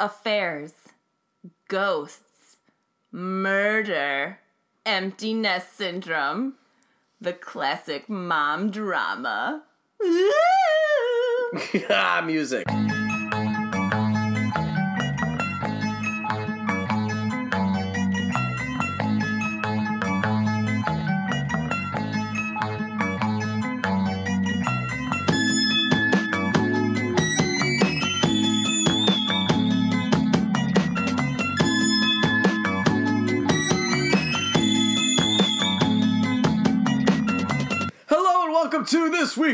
affairs, 0.00 0.72
ghosts, 1.68 2.56
murder, 3.12 4.40
empty 4.86 5.34
nest 5.34 5.76
syndrome, 5.76 6.54
the 7.20 7.34
classic 7.34 8.08
mom 8.08 8.70
drama. 8.70 9.62
ah, 11.90 12.22
music. 12.26 12.66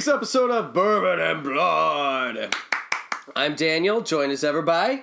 Week's 0.07 0.15
episode 0.15 0.53
of 0.53 0.73
Bourbon 0.73 1.19
and 1.19 1.43
Blood. 1.43 2.55
I'm 3.35 3.57
Daniel, 3.57 4.01
joined 4.03 4.31
as 4.31 4.45
ever 4.45 4.63
by, 4.63 5.03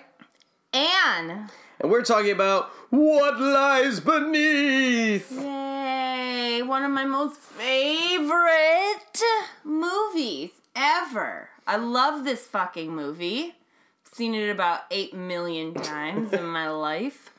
Anne. 0.72 1.50
and 1.82 1.92
we're 1.92 2.04
talking 2.06 2.32
about 2.32 2.70
what 2.90 3.38
lies 3.38 4.00
beneath. 4.00 5.30
Yay! 5.30 6.62
One 6.62 6.84
of 6.86 6.92
my 6.92 7.04
most 7.04 7.38
favorite 7.38 9.22
movies 9.66 10.52
ever. 10.74 11.50
I 11.68 11.76
love 11.76 12.24
this 12.24 12.46
fucking 12.48 12.96
movie. 12.96 13.56
Seen 14.14 14.34
it 14.34 14.50
about 14.50 14.84
8 14.90 15.14
million 15.14 15.74
times 15.74 16.32
in 16.32 16.46
my 16.46 16.70
life. 16.70 17.30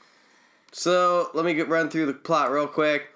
So 0.72 1.30
let 1.32 1.46
me 1.46 1.54
get 1.54 1.68
run 1.70 1.88
through 1.88 2.06
the 2.06 2.12
plot 2.14 2.50
real 2.50 2.66
quick. 2.66 3.06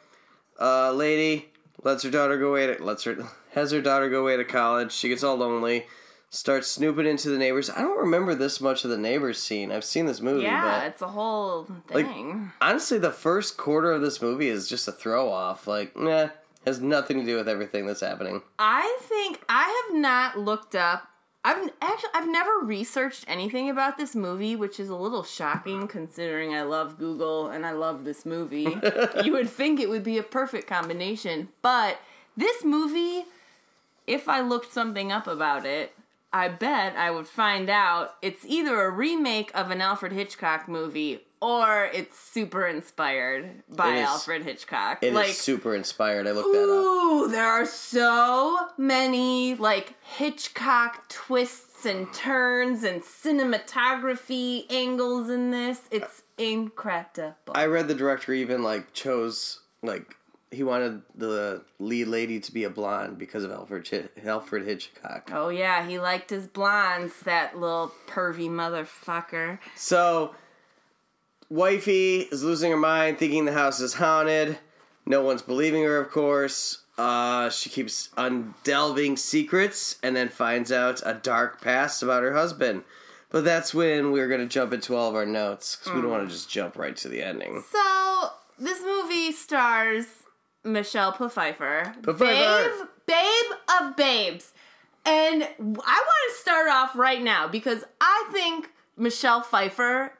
Uh, 0.58 0.92
lady 0.92 1.50
lets 1.82 2.02
her 2.02 2.10
daughter 2.10 2.38
go 2.38 2.48
away 2.48 2.66
to 2.74 2.82
lets 2.82 3.04
her 3.04 3.28
has 3.52 3.70
her 3.72 3.80
daughter 3.80 4.08
go 4.08 4.22
away 4.22 4.36
to 4.36 4.44
college. 4.44 4.92
She 4.92 5.08
gets 5.08 5.22
all 5.22 5.36
lonely, 5.36 5.86
starts 6.30 6.68
snooping 6.68 7.06
into 7.06 7.30
the 7.30 7.38
neighbors. 7.38 7.70
I 7.70 7.80
don't 7.80 7.98
remember 7.98 8.34
this 8.34 8.60
much 8.60 8.84
of 8.84 8.90
the 8.90 8.98
neighbors 8.98 9.38
scene. 9.42 9.72
I've 9.72 9.84
seen 9.84 10.06
this 10.06 10.20
movie, 10.20 10.44
Yeah, 10.44 10.80
but 10.80 10.86
it's 10.88 11.02
a 11.02 11.08
whole 11.08 11.66
like 11.90 12.06
thing. 12.06 12.52
honestly, 12.60 12.98
the 12.98 13.10
first 13.12 13.56
quarter 13.56 13.92
of 13.92 14.02
this 14.02 14.20
movie 14.22 14.48
is 14.48 14.68
just 14.68 14.88
a 14.88 14.92
throw 14.92 15.30
off. 15.30 15.66
Like, 15.66 15.96
nah, 15.96 16.28
has 16.66 16.80
nothing 16.80 17.20
to 17.20 17.24
do 17.26 17.36
with 17.36 17.48
everything 17.48 17.86
that's 17.86 18.00
happening. 18.00 18.42
I 18.58 18.98
think 19.02 19.40
I 19.48 19.86
have 19.88 19.96
not 20.00 20.38
looked 20.38 20.74
up. 20.74 21.08
I've 21.44 21.70
actually 21.80 22.10
I've 22.14 22.28
never 22.28 22.50
researched 22.62 23.24
anything 23.28 23.70
about 23.70 23.96
this 23.96 24.14
movie, 24.14 24.54
which 24.56 24.78
is 24.80 24.90
a 24.90 24.96
little 24.96 25.22
shocking 25.22 25.86
considering 25.88 26.52
I 26.52 26.62
love 26.62 26.98
Google 26.98 27.48
and 27.48 27.64
I 27.64 27.70
love 27.72 28.04
this 28.04 28.26
movie. 28.26 28.76
you 29.24 29.32
would 29.32 29.48
think 29.48 29.80
it 29.80 29.88
would 29.88 30.02
be 30.02 30.18
a 30.18 30.22
perfect 30.22 30.66
combination, 30.66 31.48
but 31.62 32.00
this 32.36 32.64
movie, 32.64 33.24
if 34.08 34.28
I 34.28 34.40
looked 34.40 34.72
something 34.72 35.12
up 35.12 35.26
about 35.26 35.66
it, 35.66 35.92
I 36.32 36.48
bet 36.48 36.96
I 36.96 37.10
would 37.10 37.28
find 37.28 37.70
out 37.70 38.14
it's 38.22 38.44
either 38.46 38.82
a 38.82 38.90
remake 38.90 39.50
of 39.54 39.70
an 39.70 39.80
Alfred 39.80 40.12
Hitchcock 40.12 40.68
movie 40.68 41.20
or 41.40 41.88
it's 41.94 42.18
super 42.18 42.66
inspired 42.66 43.62
by 43.68 43.98
is- 43.98 44.08
Alfred 44.08 44.44
Hitchcock. 44.44 44.98
It 45.02 45.08
is 45.08 45.14
like 45.14 45.28
super 45.28 45.74
inspired. 45.74 46.26
I 46.26 46.32
looked 46.32 46.52
that 46.52 46.62
up. 46.62 46.68
Ooh, 46.68 47.28
there 47.28 47.48
are 47.48 47.66
so 47.66 48.68
many 48.76 49.54
like 49.54 49.94
Hitchcock 50.02 51.08
twists 51.08 51.86
and 51.86 52.12
turns 52.12 52.82
and 52.82 53.02
cinematography 53.02 54.70
angles 54.70 55.30
in 55.30 55.50
this. 55.50 55.82
It's 55.90 56.22
incredible. 56.36 57.34
I 57.54 57.66
read 57.66 57.88
the 57.88 57.94
director 57.94 58.32
even 58.32 58.62
like 58.62 58.92
chose 58.92 59.60
like 59.82 60.16
he 60.50 60.62
wanted 60.62 61.02
the 61.14 61.62
lead 61.78 62.08
lady 62.08 62.40
to 62.40 62.52
be 62.52 62.64
a 62.64 62.70
blonde 62.70 63.18
because 63.18 63.44
of 63.44 63.50
Alfred 63.50 63.86
Hitch- 63.86 64.08
Alfred 64.24 64.66
Hitchcock. 64.66 65.30
oh 65.32 65.48
yeah, 65.48 65.86
he 65.86 65.98
liked 65.98 66.30
his 66.30 66.46
blondes, 66.46 67.12
that 67.24 67.58
little 67.58 67.92
pervy 68.06 68.48
motherfucker. 68.48 69.58
So, 69.76 70.34
wifey 71.48 72.20
is 72.20 72.42
losing 72.42 72.70
her 72.70 72.76
mind, 72.76 73.18
thinking 73.18 73.44
the 73.44 73.52
house 73.52 73.80
is 73.80 73.94
haunted. 73.94 74.58
No 75.06 75.22
one's 75.22 75.42
believing 75.42 75.82
her, 75.84 75.98
of 75.98 76.10
course. 76.10 76.82
Uh, 76.98 77.48
she 77.48 77.70
keeps 77.70 78.08
undelving 78.16 79.16
secrets 79.18 79.96
and 80.02 80.16
then 80.16 80.28
finds 80.28 80.72
out 80.72 81.00
a 81.06 81.14
dark 81.14 81.60
past 81.60 82.02
about 82.02 82.22
her 82.22 82.34
husband. 82.34 82.82
But 83.30 83.44
that's 83.44 83.72
when 83.72 84.10
we're 84.10 84.28
going 84.28 84.40
to 84.40 84.46
jump 84.46 84.72
into 84.72 84.96
all 84.96 85.08
of 85.10 85.14
our 85.14 85.26
notes 85.26 85.76
because 85.76 85.94
we 85.94 86.00
don't 86.02 86.10
want 86.10 86.26
to 86.28 86.34
just 86.34 86.50
jump 86.50 86.76
right 86.76 86.96
to 86.96 87.08
the 87.08 87.22
ending. 87.22 87.62
So 87.70 88.30
this 88.58 88.80
movie 88.82 89.32
stars 89.32 90.06
Michelle 90.64 91.12
Pfeiffer, 91.12 91.94
Pfeiffer. 92.02 92.14
babe, 92.14 92.88
babe 93.06 93.58
of 93.80 93.96
babes, 93.96 94.52
and 95.04 95.42
I 95.42 95.46
want 95.66 95.82
to 95.82 96.34
start 96.40 96.68
off 96.68 96.94
right 96.96 97.22
now 97.22 97.48
because 97.48 97.84
I 98.00 98.28
think 98.32 98.70
Michelle 98.96 99.40
Pfeiffer 99.42 100.12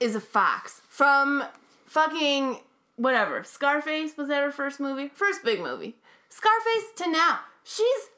is 0.00 0.14
a 0.14 0.20
fox 0.20 0.80
from 0.88 1.44
fucking 1.86 2.58
whatever. 2.96 3.44
Scarface 3.44 4.16
was 4.16 4.28
that 4.28 4.42
her 4.42 4.52
first 4.52 4.80
movie? 4.80 5.08
First 5.08 5.44
big 5.44 5.60
movie. 5.60 5.96
Scarface 6.28 6.92
to 6.96 7.10
now, 7.10 7.40
she's 7.64 8.08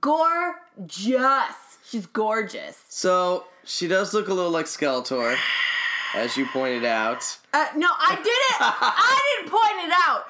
gorgeous. 0.00 1.56
She's 1.88 2.06
gorgeous. 2.06 2.82
So, 2.88 3.44
she 3.64 3.88
does 3.88 4.12
look 4.12 4.28
a 4.28 4.34
little 4.34 4.50
like 4.50 4.66
Skeletor, 4.66 5.36
as 6.14 6.36
you 6.36 6.46
pointed 6.46 6.84
out. 6.84 7.22
Uh, 7.52 7.66
no, 7.76 7.88
I 7.90 8.14
didn't. 8.16 8.26
I 8.60 9.36
didn't 9.36 9.50
point 9.50 9.86
it 9.86 9.94
out. 10.06 10.26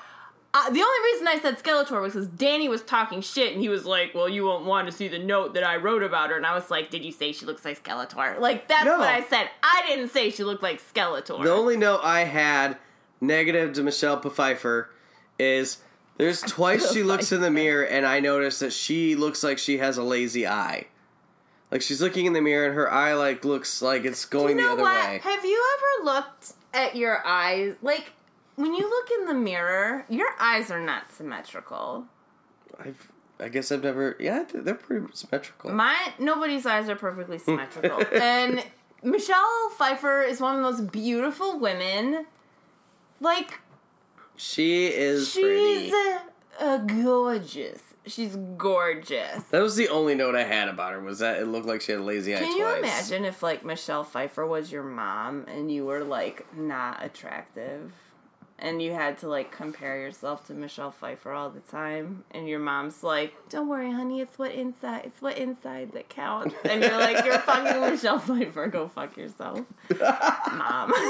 Uh, 0.54 0.70
the 0.70 0.80
only 0.80 1.12
reason 1.12 1.28
I 1.28 1.38
said 1.40 1.58
Skeletor 1.62 2.00
was 2.00 2.14
because 2.14 2.26
Danny 2.28 2.68
was 2.68 2.82
talking 2.82 3.20
shit, 3.20 3.52
and 3.52 3.60
he 3.60 3.68
was 3.68 3.84
like, 3.84 4.14
"Well, 4.14 4.28
you 4.28 4.44
won't 4.44 4.64
want 4.64 4.88
to 4.88 4.92
see 4.92 5.06
the 5.06 5.18
note 5.18 5.54
that 5.54 5.62
I 5.62 5.76
wrote 5.76 6.02
about 6.02 6.30
her." 6.30 6.36
And 6.36 6.46
I 6.46 6.54
was 6.54 6.70
like, 6.70 6.90
"Did 6.90 7.04
you 7.04 7.12
say 7.12 7.32
she 7.32 7.44
looks 7.44 7.64
like 7.64 7.82
Skeletor?" 7.82 8.40
Like 8.40 8.66
that's 8.66 8.84
No. 8.86 8.98
what 8.98 9.08
I 9.08 9.22
said. 9.22 9.50
I 9.62 9.84
didn't 9.86 10.08
say 10.08 10.30
she 10.30 10.44
looked 10.44 10.62
like 10.62 10.80
Skeletor. 10.82 11.42
The 11.42 11.52
only 11.52 11.76
note 11.76 12.00
I 12.02 12.20
had 12.24 12.78
negative 13.20 13.74
to 13.74 13.82
Michelle 13.82 14.20
Pfeiffer 14.20 14.90
is 15.38 15.78
there's 16.16 16.40
twice 16.46 16.92
she 16.92 17.02
looks 17.02 17.30
in 17.30 17.40
the 17.42 17.50
mirror 17.50 17.84
and 17.84 18.06
I 18.06 18.20
notice 18.20 18.58
that 18.60 18.72
she 18.72 19.14
looks 19.16 19.42
like 19.44 19.58
she 19.58 19.78
has 19.78 19.98
a 19.98 20.02
lazy 20.02 20.46
eye. 20.46 20.86
Like 21.70 21.82
she's 21.82 22.00
looking 22.00 22.24
in 22.26 22.32
the 22.32 22.40
mirror 22.40 22.66
and 22.66 22.74
her 22.74 22.90
eye 22.90 23.12
like 23.14 23.44
looks 23.44 23.82
like 23.82 24.04
it's 24.06 24.24
going 24.24 24.56
you 24.58 24.64
know 24.64 24.68
the 24.68 24.72
other 24.74 24.82
what? 24.82 25.08
way. 25.10 25.20
Have 25.22 25.44
you 25.44 25.62
ever 25.76 26.04
looked 26.06 26.52
at 26.72 26.96
your 26.96 27.24
eyes? 27.26 27.74
Like 27.82 28.12
when 28.58 28.74
you 28.74 28.90
look 28.90 29.08
in 29.20 29.26
the 29.26 29.34
mirror, 29.34 30.04
your 30.08 30.28
eyes 30.40 30.68
are 30.70 30.80
not 30.80 31.12
symmetrical. 31.12 32.06
I've, 32.78 33.10
I 33.38 33.48
guess 33.48 33.70
I've 33.70 33.84
never. 33.84 34.16
Yeah, 34.18 34.44
they're 34.52 34.74
pretty 34.74 35.06
symmetrical. 35.14 35.70
My 35.70 35.96
nobody's 36.18 36.66
eyes 36.66 36.88
are 36.88 36.96
perfectly 36.96 37.38
symmetrical. 37.38 38.02
and 38.20 38.64
Michelle 39.04 39.70
Pfeiffer 39.76 40.22
is 40.22 40.40
one 40.40 40.56
of 40.56 40.58
the 40.58 40.70
most 40.70 40.90
beautiful 40.92 41.58
women. 41.60 42.26
Like 43.20 43.60
she 44.36 44.86
is 44.88 45.30
she's 45.30 45.90
pretty. 45.90 45.92
uh, 45.92 46.18
uh, 46.60 46.76
gorgeous. 46.78 47.80
She's 48.06 48.36
gorgeous. 48.56 49.44
That 49.50 49.62
was 49.62 49.76
the 49.76 49.88
only 49.88 50.14
note 50.16 50.34
I 50.34 50.44
had 50.44 50.68
about 50.68 50.94
her 50.94 51.00
was 51.00 51.18
that 51.20 51.40
it 51.40 51.46
looked 51.46 51.66
like 51.66 51.80
she 51.80 51.92
had 51.92 52.00
a 52.00 52.04
lazy 52.04 52.34
eye 52.34 52.38
Can 52.38 52.56
twice. 52.56 52.58
you 52.58 52.78
imagine 52.78 53.24
if 53.24 53.42
like 53.42 53.64
Michelle 53.64 54.02
Pfeiffer 54.02 54.46
was 54.46 54.72
your 54.72 54.82
mom 54.82 55.44
and 55.46 55.70
you 55.70 55.84
were 55.86 56.02
like 56.02 56.46
not 56.56 57.04
attractive? 57.04 57.92
And 58.60 58.82
you 58.82 58.92
had 58.92 59.18
to 59.18 59.28
like 59.28 59.52
compare 59.52 60.00
yourself 60.00 60.46
to 60.48 60.52
Michelle 60.54 60.90
Pfeiffer 60.90 61.30
all 61.30 61.48
the 61.48 61.60
time, 61.60 62.24
and 62.32 62.48
your 62.48 62.58
mom's 62.58 63.04
like, 63.04 63.32
"Don't 63.48 63.68
worry, 63.68 63.92
honey, 63.92 64.20
it's 64.20 64.36
what 64.36 64.50
inside, 64.50 65.02
it's 65.04 65.22
what 65.22 65.38
inside 65.38 65.92
that 65.92 66.08
counts." 66.08 66.56
And 66.64 66.82
you're 66.82 66.98
like, 66.98 67.24
"You're 67.24 67.38
fucking 67.38 67.80
Michelle 67.92 68.18
Pfeiffer, 68.18 68.66
go 68.66 68.88
fuck 68.88 69.16
yourself, 69.16 69.60
mom." 70.52 70.92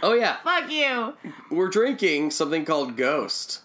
Oh 0.00 0.12
yeah, 0.12 0.36
fuck 0.44 0.70
you. 0.70 1.14
we're 1.50 1.66
drinking 1.68 2.30
something 2.30 2.64
called 2.64 2.96
Ghost. 2.96 3.62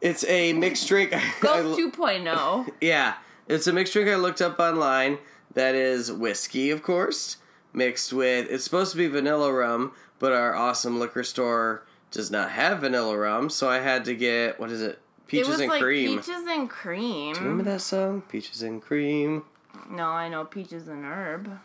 It's 0.00 0.24
a 0.24 0.52
mixed 0.54 0.88
drink. 0.88 1.12
Ghost 1.40 1.78
2.0. 1.78 2.68
Yeah, 2.80 3.14
it's 3.46 3.68
a 3.68 3.72
mixed 3.72 3.92
drink 3.92 4.08
I 4.08 4.16
looked 4.16 4.42
up 4.42 4.58
online 4.58 5.18
that 5.54 5.76
is 5.76 6.10
whiskey, 6.10 6.70
of 6.70 6.82
course, 6.82 7.36
mixed 7.72 8.12
with. 8.12 8.50
It's 8.50 8.64
supposed 8.64 8.90
to 8.90 8.98
be 8.98 9.06
vanilla 9.06 9.52
rum, 9.52 9.92
but 10.22 10.32
our 10.32 10.54
awesome 10.54 11.00
liquor 11.00 11.24
store 11.24 11.82
does 12.12 12.30
not 12.30 12.52
have 12.52 12.78
vanilla 12.78 13.18
rum, 13.18 13.50
so 13.50 13.68
I 13.68 13.80
had 13.80 14.04
to 14.04 14.14
get 14.14 14.60
what 14.60 14.70
is 14.70 14.80
it? 14.80 15.00
Peaches 15.26 15.48
it 15.48 15.50
was 15.50 15.60
and 15.60 15.70
like 15.70 15.82
cream. 15.82 16.18
peaches 16.18 16.46
and 16.46 16.70
cream. 16.70 17.34
Remember 17.34 17.64
that 17.64 17.80
song? 17.80 18.22
Peaches 18.28 18.62
and 18.62 18.80
cream. 18.80 19.42
No, 19.90 20.04
I 20.04 20.28
know 20.28 20.44
peaches 20.44 20.86
and 20.86 21.04
herb. 21.04 21.58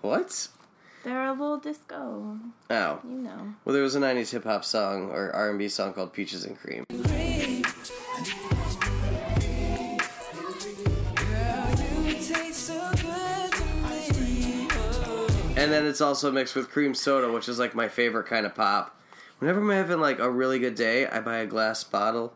What? 0.00 0.48
They're 1.02 1.26
a 1.26 1.32
little 1.32 1.58
disco, 1.58 2.38
Oh, 2.70 3.00
you 3.02 3.10
know. 3.10 3.54
well, 3.64 3.72
there 3.74 3.82
was 3.82 3.96
a 3.96 4.00
'90s 4.00 4.30
hip 4.30 4.44
hop 4.44 4.64
song 4.64 5.10
or 5.10 5.32
R&B 5.34 5.68
song 5.68 5.92
called 5.92 6.12
"Peaches 6.12 6.44
and 6.44 6.56
Cream." 6.56 6.84
Then 15.74 15.86
it's 15.86 16.00
also 16.00 16.30
mixed 16.32 16.54
with 16.54 16.70
cream 16.70 16.94
soda, 16.94 17.30
which 17.32 17.48
is 17.48 17.58
like 17.58 17.74
my 17.74 17.88
favorite 17.88 18.26
kind 18.26 18.46
of 18.46 18.54
pop. 18.54 18.98
Whenever 19.38 19.60
I'm 19.60 19.70
having 19.70 20.00
like 20.00 20.18
a 20.20 20.30
really 20.30 20.58
good 20.58 20.74
day, 20.74 21.06
I 21.06 21.20
buy 21.20 21.38
a 21.38 21.46
glass 21.46 21.82
bottle 21.84 22.32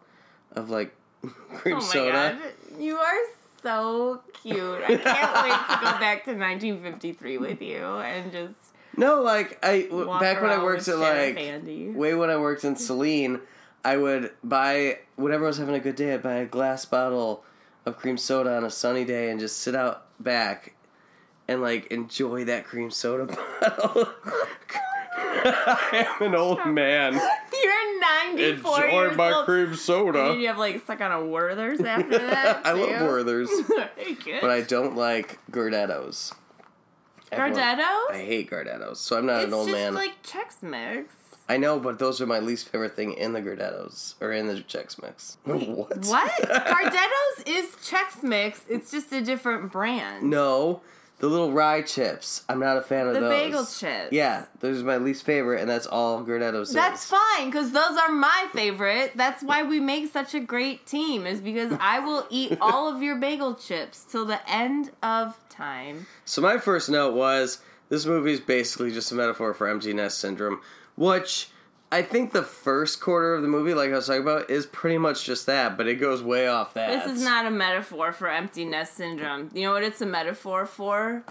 of 0.52 0.69
like 0.70 0.94
cream 1.55 1.76
Oh 1.76 1.81
my 1.81 1.85
soda. 1.85 2.38
god, 2.43 2.81
you 2.81 2.96
are 2.96 3.19
so 3.62 4.20
cute. 4.43 4.58
I 4.85 4.96
can't 4.96 5.35
wait 5.43 5.52
to 5.52 5.85
go 5.85 5.99
back 6.00 6.25
to 6.25 6.32
1953 6.32 7.38
with 7.38 7.62
you 7.62 7.76
and 7.79 8.31
just 8.32 8.55
No, 8.96 9.23
like 9.23 9.58
I 9.64 9.82
w- 9.82 10.06
back 10.20 10.40
when 10.43 10.50
I 10.50 10.62
worked 10.62 10.87
at 10.88 10.99
like 10.99 11.38
Andy. 11.38 11.90
way 11.90 12.14
when 12.14 12.31
I 12.31 12.37
worked 12.37 12.64
in 12.64 12.76
Celine, 12.76 13.40
I 13.85 13.96
would 13.96 14.32
buy 14.44 14.99
whenever 15.17 15.44
I 15.44 15.49
was 15.49 15.58
having 15.58 15.75
a 15.75 15.81
good 15.81 15.96
day, 15.96 16.14
I'd 16.14 16.23
buy 16.23 16.35
a 16.35 16.46
glass 16.46 16.85
bottle 16.85 17.44
of 17.87 17.96
cream 17.96 18.17
soda 18.19 18.56
on 18.56 18.64
a 18.64 18.70
sunny 18.70 19.05
day 19.05 19.31
and 19.31 19.40
just 19.40 19.58
sit 19.58 19.75
out 19.75 20.05
back 20.20 20.75
and 21.49 21.61
like 21.62 21.87
enjoy 21.87 22.45
that 22.45 22.65
cream 22.65 22.91
soda 22.91 23.27
bottle. 23.61 24.09
I 25.21 26.06
am 26.21 26.27
an 26.29 26.35
old 26.35 26.65
man. 26.67 27.15
You're 27.15 28.00
94 28.00 28.39
years 28.49 28.65
old. 28.65 28.83
Enjoy 28.85 29.15
my 29.17 29.43
cream 29.45 29.75
soda. 29.75 30.33
Did 30.33 30.41
you 30.41 30.47
have 30.49 30.59
like 30.59 30.83
stuck 30.85 31.00
on 31.00 31.12
a 31.12 31.25
Werther's 31.25 31.81
after 31.81 32.19
that? 32.31 32.67
I 32.67 32.73
love? 32.73 33.03
Werther's, 33.03 33.50
but 34.41 34.50
I 34.50 34.61
don't 34.62 34.97
like 34.97 35.39
Gardettos. 35.50 36.35
Everyone- 37.31 37.61
Gardettos? 37.62 38.11
I 38.11 38.25
hate 38.25 38.50
Gardettos, 38.50 38.97
so 38.97 39.19
I'm 39.19 39.27
not 39.27 39.39
it's 39.43 39.49
an 39.49 39.55
old 39.55 39.69
just 39.69 39.77
man. 39.79 39.95
like 39.95 40.23
Chex 40.23 40.62
Mix. 40.62 41.15
I 41.50 41.56
know, 41.56 41.79
but 41.81 41.99
those 41.99 42.21
are 42.21 42.27
my 42.27 42.41
least 42.41 42.69
favorite 42.69 42.95
thing 42.95 43.15
in 43.15 43.33
the 43.33 43.41
Gardettos 43.41 44.15
or 44.21 44.33
in 44.33 44.49
the 44.49 44.55
Chex 44.55 45.00
Mix. 45.03 45.39
what? 45.45 45.67
What? 46.06 46.33
Gardettos 46.43 47.47
is 47.47 47.67
Chex 47.77 48.23
Mix. 48.23 48.61
It's 48.69 48.91
just 48.91 49.12
a 49.12 49.21
different 49.23 49.73
brand. 49.73 50.25
No, 50.29 50.81
the 51.19 51.26
little 51.26 51.53
rye 51.53 51.82
chips. 51.82 52.44
I'm 52.49 52.61
not 52.61 52.76
a 52.76 52.81
fan 52.82 53.09
of 53.09 53.15
The 53.15 53.20
those. 53.20 53.31
bagel 53.31 53.65
chips. 53.67 54.12
Yeah, 54.12 54.44
those 54.61 54.81
are 54.82 54.85
my 54.85 54.99
least 54.99 55.25
favorite, 55.25 55.61
and 55.61 55.69
that's 55.69 55.87
all 55.87 56.23
Gardettos. 56.25 56.73
That's 56.73 57.05
fine 57.06 57.47
because 57.47 57.73
those 57.73 57.97
are 57.97 58.11
my 58.12 58.47
favorite. 58.53 59.12
That's 59.17 59.43
why 59.43 59.62
we 59.65 59.81
make 59.81 60.12
such 60.12 60.35
a 60.35 60.41
great 60.41 60.87
team. 60.87 61.26
Is 61.26 61.41
because 61.41 61.73
I 61.81 61.99
will 61.99 62.26
eat 62.31 62.56
all 62.61 62.94
of 62.94 63.03
your 63.03 63.17
bagel 63.17 63.55
chips 63.55 64.05
till 64.05 64.25
the 64.25 64.41
end 64.50 64.91
of 65.03 65.37
time. 65.50 66.06
So 66.25 66.41
my 66.41 66.59
first 66.59 66.88
note 66.88 67.15
was 67.15 67.59
this 67.88 68.06
movie 68.06 68.32
is 68.32 68.41
basically 68.41 68.93
just 68.93 69.11
a 69.11 69.14
metaphor 69.14 69.55
for 69.55 69.67
empty 69.69 69.93
nest 69.93 70.19
syndrome, 70.19 70.61
which 70.97 71.49
I 71.90 72.02
think 72.02 72.32
the 72.32 72.43
first 72.43 73.00
quarter 73.00 73.35
of 73.35 73.43
the 73.43 73.49
movie, 73.49 73.73
like 73.73 73.90
I 73.90 73.96
was 73.96 74.06
talking 74.06 74.23
about, 74.23 74.50
is 74.50 74.67
pretty 74.67 74.99
much 74.99 75.25
just 75.25 75.46
that, 75.46 75.76
but 75.76 75.87
it 75.87 75.94
goes 75.96 76.23
way 76.23 76.46
off 76.46 76.75
that. 76.75 77.05
This 77.05 77.17
is 77.17 77.25
not 77.25 77.46
a 77.46 77.50
metaphor 77.50 78.12
for 78.12 78.29
empty 78.29 78.64
nest 78.64 78.94
syndrome. 78.94 79.50
You 79.55 79.62
know 79.62 79.73
what 79.73 79.82
it's 79.82 80.00
a 80.02 80.06
metaphor 80.06 80.67
for? 80.67 81.25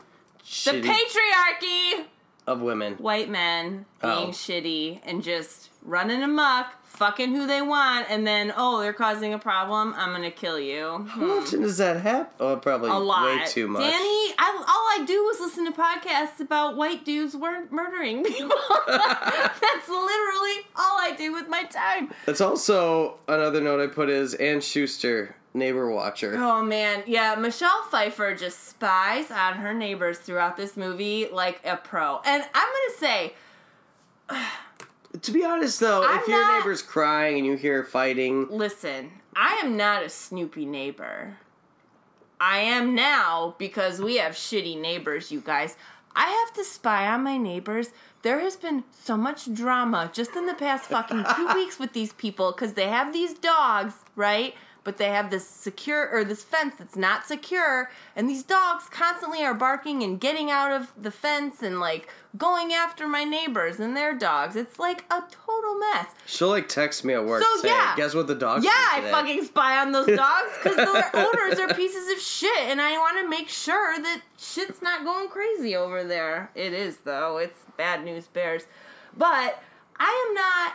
The 0.66 0.82
patriarchy. 0.82 2.06
of 2.48 2.62
women. 2.62 2.94
White 2.94 3.30
men 3.30 3.86
being 4.02 4.30
Oh. 4.30 4.30
shitty 4.30 5.02
and 5.04 5.22
just 5.22 5.70
running 5.84 6.24
amok, 6.24 6.74
fucking 6.84 7.36
who 7.36 7.46
they 7.46 7.62
want, 7.62 8.10
and 8.10 8.26
then 8.26 8.54
oh 8.56 8.80
they're 8.80 8.94
causing 8.94 9.34
a 9.34 9.40
problem. 9.40 9.94
I'm 9.98 10.12
gonna 10.12 10.32
kill 10.32 10.60
you. 10.60 11.06
How 11.10 11.20
hmm. 11.20 11.30
often 11.32 11.62
does 11.62 11.78
that 11.78 12.02
happen? 12.02 12.34
Oh, 12.40 12.56
probably 12.58 12.90
a 12.90 12.94
lot. 12.94 13.26
way 13.26 13.46
too 13.48 13.68
much. 13.68 13.82
Danny, 13.82 14.34
I, 14.38 14.64
all 14.68 15.02
I 15.02 15.06
do 15.06 15.30
is 15.34 15.40
listen 15.40 15.66
to 15.66 15.72
podcasts 15.72 16.40
about 16.40 16.76
white 16.78 17.04
dudes 17.06 17.36
were 17.36 17.66
murdering 17.70 18.24
people. 18.24 18.50
That's 18.88 19.90
literally 19.90 20.66
all 20.76 20.98
I 21.00 21.14
do 21.18 21.34
with 21.34 21.48
my 21.50 21.64
time. 21.78 22.12
That's 22.26 22.42
also 22.42 23.18
another 23.28 23.62
note 23.62 23.80
I 23.80 23.88
put 23.88 24.10
is 24.10 24.34
Ann 24.36 24.62
Schuster, 24.62 25.36
neighbor 25.54 25.90
watcher. 25.92 26.36
Oh 26.38 26.64
man, 26.64 27.04
yeah, 27.08 27.36
Michelle 27.36 27.84
Pfeiffer 27.90 28.36
just 28.36 28.68
spies 28.68 29.32
on 29.32 29.56
her 29.56 29.74
neighbors 29.74 30.20
throughout 30.20 30.58
this 30.58 30.76
movie 30.78 31.28
like 31.32 31.62
a 31.66 31.78
pro. 31.78 32.20
And 32.26 32.44
I'm 32.54 32.70
gonna 32.70 32.98
say, 33.00 33.34
To 35.22 35.32
be 35.32 35.44
honest, 35.44 35.80
though, 35.80 36.04
I'm 36.06 36.20
if 36.20 36.28
your 36.28 36.42
not- 36.42 36.60
neighbor's 36.60 36.82
crying 36.82 37.38
and 37.38 37.46
you 37.46 37.56
hear 37.56 37.84
fighting, 37.84 38.48
listen, 38.50 39.12
I 39.36 39.60
am 39.64 39.78
not 39.78 40.04
a 40.04 40.10
snoopy 40.10 40.66
neighbor. 40.66 41.38
I 42.40 42.60
am 42.60 42.94
now 42.94 43.56
because 43.58 44.00
we 44.00 44.18
have 44.18 44.34
shitty 44.34 44.80
neighbors, 44.80 45.32
you 45.32 45.42
guys. 45.42 45.76
I 46.16 46.28
have 46.46 46.54
to 46.56 46.64
spy 46.64 47.08
on 47.08 47.24
my 47.24 47.38
neighbors. 47.38 47.90
There 48.28 48.42
has 48.42 48.58
been 48.58 48.84
so 48.92 49.16
much 49.16 49.54
drama 49.54 50.12
just 50.12 50.36
in 50.36 50.48
the 50.48 50.54
past 50.54 50.90
fucking 50.90 51.24
two 51.34 51.48
weeks 51.56 51.80
with 51.80 51.94
these 51.94 52.12
people 52.12 52.52
because 52.52 52.74
they 52.74 52.90
have 52.90 53.14
these 53.14 53.34
dogs, 53.34 53.94
right? 54.18 54.54
But 54.88 54.96
they 54.96 55.10
have 55.10 55.32
this 55.32 55.46
secure 55.46 56.10
or 56.10 56.24
this 56.24 56.46
fence 56.46 56.76
that's 56.80 56.96
not 56.96 57.26
secure, 57.28 57.92
and 58.16 58.30
these 58.30 58.42
dogs 58.42 58.86
constantly 58.90 59.44
are 59.44 59.54
barking 59.54 60.02
and 60.02 60.18
getting 60.18 60.50
out 60.50 60.72
of 60.72 60.94
the 60.98 61.12
fence 61.12 61.62
and 61.62 61.82
like 61.82 62.08
going 62.38 62.72
after 62.72 63.06
my 63.06 63.26
neighbors 63.26 63.82
and 63.82 63.98
their 63.98 64.18
dogs. 64.18 64.56
It's 64.56 64.80
like 64.80 65.04
a 65.12 65.22
total 65.30 65.78
mess. 65.78 66.06
she'll 66.26 66.48
like 66.48 66.70
text 66.70 67.04
me 67.04 67.14
at 67.16 67.26
work 67.26 67.44
So, 67.44 67.62
saying, 67.64 67.76
yeah. 67.76 67.98
"Guess 67.98 68.16
what 68.16 68.28
the 68.28 68.36
dog?" 68.36 68.64
Yeah, 68.64 68.70
I 68.72 69.02
fucking 69.12 69.44
spy 69.44 69.78
on 69.78 69.92
those 69.92 70.08
dogs 70.26 70.52
because 70.64 70.78
their 70.78 71.14
owners 71.14 71.60
are 71.60 71.74
pieces 71.74 72.10
of 72.14 72.22
shit, 72.22 72.58
and 72.70 72.80
I 72.80 72.94
want 72.94 73.18
to 73.22 73.28
make 73.28 73.50
sure 73.50 74.02
that 74.02 74.22
shit's 74.38 74.82
not 74.82 75.04
going 75.04 75.28
crazy 75.28 75.76
over 75.76 76.06
there. 76.06 76.50
It 76.56 76.72
is 76.72 77.00
though; 77.00 77.40
it's 77.40 77.60
bad 77.76 78.06
news 78.06 78.28
bears. 78.28 78.64
But 79.18 79.62
I 79.98 80.26
am 80.30 80.34
not. 80.34 80.74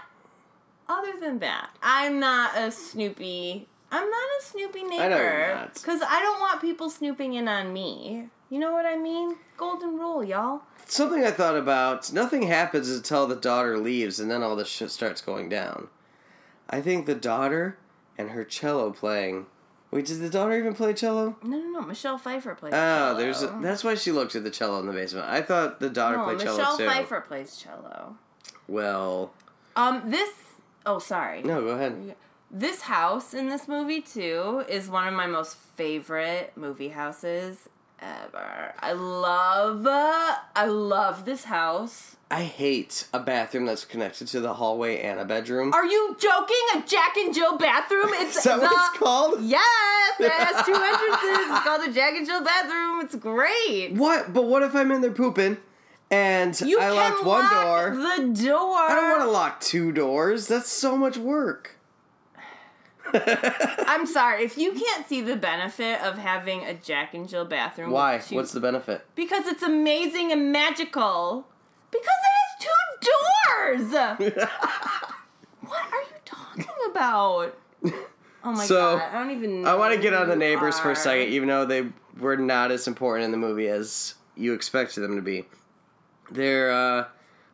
Other 0.86 1.18
than 1.18 1.38
that, 1.38 1.70
I'm 1.82 2.20
not 2.20 2.58
a 2.58 2.70
Snoopy. 2.70 3.68
I'm 3.92 4.08
not 4.08 4.28
a 4.40 4.42
Snoopy 4.42 4.84
neighbor 4.84 5.68
because 5.74 6.00
I 6.00 6.20
don't 6.22 6.40
want 6.40 6.62
people 6.62 6.88
snooping 6.88 7.34
in 7.34 7.46
on 7.46 7.72
me. 7.74 8.28
You 8.48 8.58
know 8.58 8.72
what 8.72 8.86
I 8.86 8.96
mean? 8.96 9.36
Golden 9.58 9.98
rule, 9.98 10.24
y'all. 10.24 10.62
Something 10.86 11.24
I 11.24 11.30
thought 11.30 11.56
about. 11.56 12.10
Nothing 12.10 12.42
happens 12.42 12.90
until 12.90 13.26
the 13.26 13.36
daughter 13.36 13.76
leaves, 13.78 14.18
and 14.18 14.30
then 14.30 14.42
all 14.42 14.56
this 14.56 14.68
shit 14.68 14.90
starts 14.90 15.20
going 15.20 15.50
down. 15.50 15.88
I 16.70 16.80
think 16.80 17.04
the 17.04 17.14
daughter 17.14 17.76
and 18.16 18.30
her 18.30 18.44
cello 18.44 18.90
playing. 18.92 19.46
Wait, 19.90 20.06
did 20.06 20.20
the 20.20 20.30
daughter 20.30 20.56
even 20.56 20.74
play 20.74 20.94
cello? 20.94 21.36
No, 21.42 21.58
no, 21.58 21.68
no. 21.68 21.82
Michelle 21.82 22.16
Pfeiffer 22.16 22.54
plays. 22.54 22.72
Oh, 22.72 22.76
cello. 22.76 23.18
there's 23.18 23.42
a, 23.42 23.58
that's 23.60 23.84
why 23.84 23.94
she 23.94 24.10
looked 24.10 24.34
at 24.34 24.42
the 24.42 24.50
cello 24.50 24.80
in 24.80 24.86
the 24.86 24.92
basement. 24.92 25.26
I 25.28 25.42
thought 25.42 25.80
the 25.80 25.90
daughter 25.90 26.16
no, 26.16 26.24
played 26.24 26.38
Michelle 26.38 26.56
cello 26.56 26.76
too. 26.78 26.84
Michelle 26.84 27.02
Pfeiffer 27.02 27.20
plays 27.20 27.56
cello. 27.56 28.16
Well, 28.68 29.34
Um, 29.76 30.10
this. 30.10 30.30
Oh, 30.86 30.98
sorry. 30.98 31.42
no, 31.42 31.60
go 31.60 31.68
ahead. 31.68 32.16
This 32.54 32.82
house 32.82 33.32
in 33.32 33.48
this 33.48 33.66
movie 33.66 34.02
too 34.02 34.62
is 34.68 34.86
one 34.90 35.08
of 35.08 35.14
my 35.14 35.26
most 35.26 35.56
favorite 35.56 36.52
movie 36.54 36.90
houses 36.90 37.66
ever. 37.98 38.74
I 38.78 38.92
love, 38.92 39.86
uh, 39.86 40.34
I 40.54 40.66
love 40.66 41.24
this 41.24 41.44
house. 41.44 42.16
I 42.30 42.42
hate 42.42 43.06
a 43.14 43.20
bathroom 43.20 43.64
that's 43.64 43.86
connected 43.86 44.26
to 44.28 44.40
the 44.40 44.52
hallway 44.52 45.00
and 45.00 45.18
a 45.18 45.24
bedroom. 45.24 45.72
Are 45.72 45.86
you 45.86 46.14
joking? 46.18 46.56
A 46.74 46.82
Jack 46.86 47.16
and 47.16 47.34
Jill 47.34 47.56
bathroom? 47.56 48.10
It's 48.14 48.36
Is 48.38 48.44
that 48.44 48.60
the, 48.60 48.66
what 48.66 48.90
it's 48.90 48.98
called? 48.98 49.42
Yes, 49.42 50.20
it 50.20 50.30
has 50.30 50.66
two 50.66 50.74
entrances. 50.74 51.50
It's 51.50 51.60
called 51.64 51.86
the 51.88 51.92
Jack 51.92 52.14
and 52.16 52.26
Jill 52.26 52.44
bathroom. 52.44 53.00
It's 53.00 53.14
great. 53.14 53.92
What? 53.94 54.34
But 54.34 54.44
what 54.44 54.62
if 54.62 54.74
I'm 54.74 54.90
in 54.92 55.00
there 55.00 55.10
pooping 55.10 55.56
and 56.10 56.60
You 56.60 56.80
I 56.80 56.90
locked 56.90 57.24
one 57.24 57.40
lock 57.40 57.52
door? 57.52 57.96
The 57.96 58.42
door. 58.44 58.76
I 58.76 58.94
don't 58.94 59.10
want 59.10 59.22
to 59.22 59.30
lock 59.30 59.60
two 59.62 59.90
doors. 59.92 60.48
That's 60.48 60.70
so 60.70 60.98
much 60.98 61.16
work. 61.16 61.78
I'm 63.86 64.06
sorry 64.06 64.44
if 64.44 64.56
you 64.58 64.72
can't 64.72 65.06
see 65.06 65.20
the 65.20 65.36
benefit 65.36 66.00
of 66.02 66.18
having 66.18 66.64
a 66.64 66.74
Jack 66.74 67.14
and 67.14 67.28
Jill 67.28 67.44
bathroom. 67.44 67.90
Why? 67.90 68.18
two- 68.18 68.36
What's 68.36 68.52
the 68.52 68.60
benefit? 68.60 69.04
Because 69.14 69.46
it's 69.46 69.62
amazing 69.62 70.32
and 70.32 70.52
magical. 70.52 71.46
Because 71.90 72.06
it 72.06 72.64
has 72.64 73.84
two 73.90 74.30
doors. 74.30 74.36
what 75.66 75.80
are 75.92 76.00
you 76.00 76.16
talking 76.24 76.66
about? 76.90 77.54
Oh 78.44 78.52
my 78.52 78.64
So, 78.64 78.98
god! 78.98 79.08
I 79.14 79.18
don't 79.18 79.30
even. 79.36 79.62
Know 79.62 79.70
I 79.70 79.74
want 79.76 79.94
to 79.94 80.00
get 80.00 80.14
on 80.14 80.28
the 80.28 80.36
neighbors 80.36 80.78
for 80.78 80.90
a 80.90 80.96
second, 80.96 81.28
even 81.28 81.48
though 81.48 81.64
they 81.64 81.86
were 82.18 82.36
not 82.36 82.70
as 82.72 82.88
important 82.88 83.24
in 83.26 83.30
the 83.30 83.36
movie 83.36 83.68
as 83.68 84.14
you 84.36 84.52
expected 84.54 85.00
them 85.02 85.16
to 85.16 85.22
be. 85.22 85.44
Their 86.30 86.72
uh, 86.72 87.04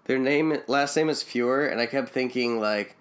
their 0.05 0.19
name, 0.19 0.59
last 0.67 0.97
name 0.97 1.09
is 1.11 1.23
Feur, 1.23 1.67
and 1.67 1.81
I 1.81 1.87
kept 1.87 2.09
thinking 2.11 2.61
like, 2.61 2.97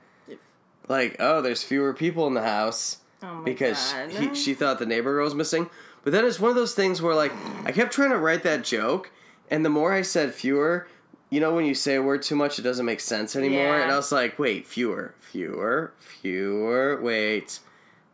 like 0.87 1.15
oh, 1.19 1.41
there's 1.41 1.63
fewer 1.63 1.93
people 1.93 2.27
in 2.27 2.33
the 2.33 2.43
house 2.43 2.99
Oh 3.21 3.35
my 3.35 3.43
because 3.43 3.93
god! 3.93 4.11
he, 4.11 4.35
she 4.35 4.53
thought 4.53 4.79
the 4.79 4.85
neighbor 4.85 5.13
girl 5.13 5.23
was 5.25 5.35
missing. 5.35 5.69
But 6.03 6.13
then 6.13 6.25
it's 6.25 6.39
one 6.39 6.49
of 6.49 6.55
those 6.55 6.73
things 6.73 7.01
where 7.01 7.15
like 7.15 7.33
I 7.65 7.71
kept 7.71 7.91
trying 7.93 8.11
to 8.11 8.17
write 8.17 8.43
that 8.43 8.63
joke, 8.63 9.11
and 9.49 9.65
the 9.65 9.69
more 9.69 9.91
I 9.93 10.01
said 10.03 10.33
fewer, 10.33 10.87
you 11.29 11.39
know 11.39 11.53
when 11.53 11.65
you 11.65 11.73
say 11.73 11.95
a 11.95 12.01
word 12.01 12.21
too 12.21 12.35
much, 12.35 12.59
it 12.59 12.61
doesn't 12.61 12.85
make 12.85 12.99
sense 12.99 13.35
anymore. 13.35 13.77
Yeah. 13.77 13.83
And 13.83 13.91
I 13.91 13.95
was 13.97 14.11
like, 14.11 14.37
wait, 14.39 14.67
fewer, 14.67 15.15
fewer, 15.19 15.93
fewer. 15.99 17.01
Wait, 17.01 17.59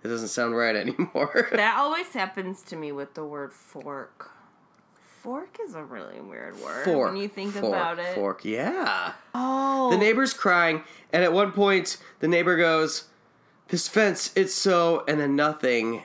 it 0.03 0.07
doesn't 0.07 0.29
sound 0.29 0.55
right 0.55 0.75
anymore. 0.83 1.49
that 1.51 1.77
always 1.77 2.07
happens 2.13 2.61
to 2.63 2.75
me 2.75 2.91
with 2.91 3.13
the 3.13 3.25
word 3.25 3.53
fork. 3.53 4.31
Fork 5.23 5.57
is 5.65 5.73
a 5.73 5.81
really 5.81 6.19
weird 6.19 6.59
word 6.59 6.83
fork. 6.83 7.13
when 7.13 7.21
you 7.21 7.29
think 7.29 7.53
fork, 7.53 7.63
about 7.63 7.97
it. 7.97 8.13
Fork. 8.13 8.43
Yeah. 8.43 9.13
Oh, 9.33 9.89
The 9.89 9.97
neighbor's 9.97 10.33
crying, 10.33 10.83
and 11.13 11.23
at 11.23 11.31
one 11.31 11.53
point, 11.53 11.95
the 12.19 12.27
neighbor 12.27 12.57
goes, 12.57 13.05
"This 13.69 13.87
fence, 13.87 14.33
it's 14.35 14.53
so," 14.53 15.05
and 15.07 15.21
then 15.21 15.33
nothing, 15.37 16.03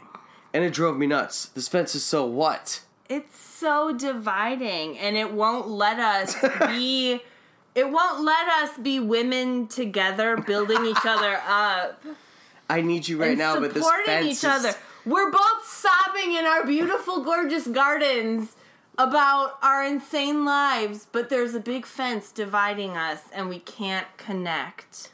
and 0.54 0.62
it 0.62 0.72
drove 0.72 0.96
me 0.96 1.08
nuts. 1.08 1.46
This 1.46 1.66
fence 1.66 1.96
is 1.96 2.04
so 2.04 2.24
what? 2.26 2.82
It's 3.08 3.40
so 3.40 3.92
dividing 3.92 4.96
and 4.98 5.16
it 5.16 5.32
won't 5.32 5.66
let 5.66 5.98
us 5.98 6.36
be 6.68 7.20
it 7.74 7.90
won't 7.90 8.22
let 8.22 8.46
us 8.48 8.78
be 8.78 9.00
women 9.00 9.66
together 9.66 10.36
building 10.36 10.84
each 10.86 11.04
other 11.04 11.40
up. 11.48 12.04
I 12.70 12.82
need 12.82 13.08
you 13.08 13.20
right 13.20 13.36
now, 13.36 13.58
but 13.58 13.74
this 13.74 13.82
supporting 13.82 14.06
fence 14.06 14.26
each 14.26 14.32
is- 14.32 14.44
other. 14.44 14.74
We're 15.04 15.30
both 15.32 15.66
sobbing 15.66 16.34
in 16.34 16.44
our 16.44 16.64
beautiful, 16.66 17.24
gorgeous 17.24 17.66
gardens 17.66 18.54
about 18.98 19.58
our 19.62 19.84
insane 19.84 20.44
lives, 20.44 21.06
but 21.10 21.30
there's 21.30 21.54
a 21.54 21.60
big 21.60 21.86
fence 21.86 22.32
dividing 22.32 22.96
us, 22.96 23.22
and 23.32 23.48
we 23.48 23.60
can't 23.60 24.08
connect. 24.16 25.10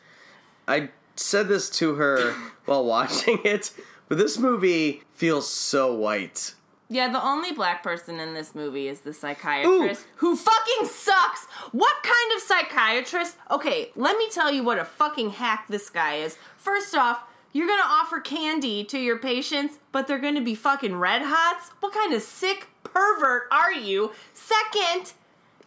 I 0.66 0.88
said 1.16 1.48
this 1.48 1.68
to 1.70 1.94
her 1.96 2.32
while 2.64 2.84
watching 2.84 3.40
it, 3.44 3.70
but 4.08 4.18
this 4.18 4.38
movie 4.38 5.02
feels 5.12 5.48
so 5.48 5.94
white. 5.94 6.54
Yeah, 6.88 7.08
the 7.10 7.22
only 7.22 7.52
black 7.52 7.82
person 7.82 8.20
in 8.20 8.34
this 8.34 8.54
movie 8.54 8.88
is 8.88 9.00
the 9.00 9.12
psychiatrist 9.12 10.06
who 10.16 10.36
fucking 10.36 10.86
sucks. 10.86 11.46
What 11.72 11.94
kind 12.02 12.36
of 12.36 12.42
psychiatrist? 12.42 13.36
Okay, 13.50 13.90
let 13.96 14.16
me 14.18 14.28
tell 14.30 14.52
you 14.52 14.62
what 14.62 14.78
a 14.78 14.84
fucking 14.84 15.30
hack 15.30 15.66
this 15.68 15.88
guy 15.88 16.16
is. 16.16 16.36
First 16.56 16.94
off, 16.94 17.22
you're 17.52 17.68
gonna 17.68 17.82
offer 17.86 18.20
candy 18.20 18.84
to 18.84 18.98
your 18.98 19.18
patients, 19.18 19.78
but 19.92 20.06
they're 20.06 20.18
gonna 20.18 20.42
be 20.42 20.54
fucking 20.54 20.96
red 20.96 21.22
hots? 21.24 21.70
What 21.80 21.94
kind 21.94 22.12
of 22.12 22.20
sick 22.20 22.68
pervert 22.94 23.42
are 23.50 23.72
you? 23.72 24.12
Second, 24.32 25.12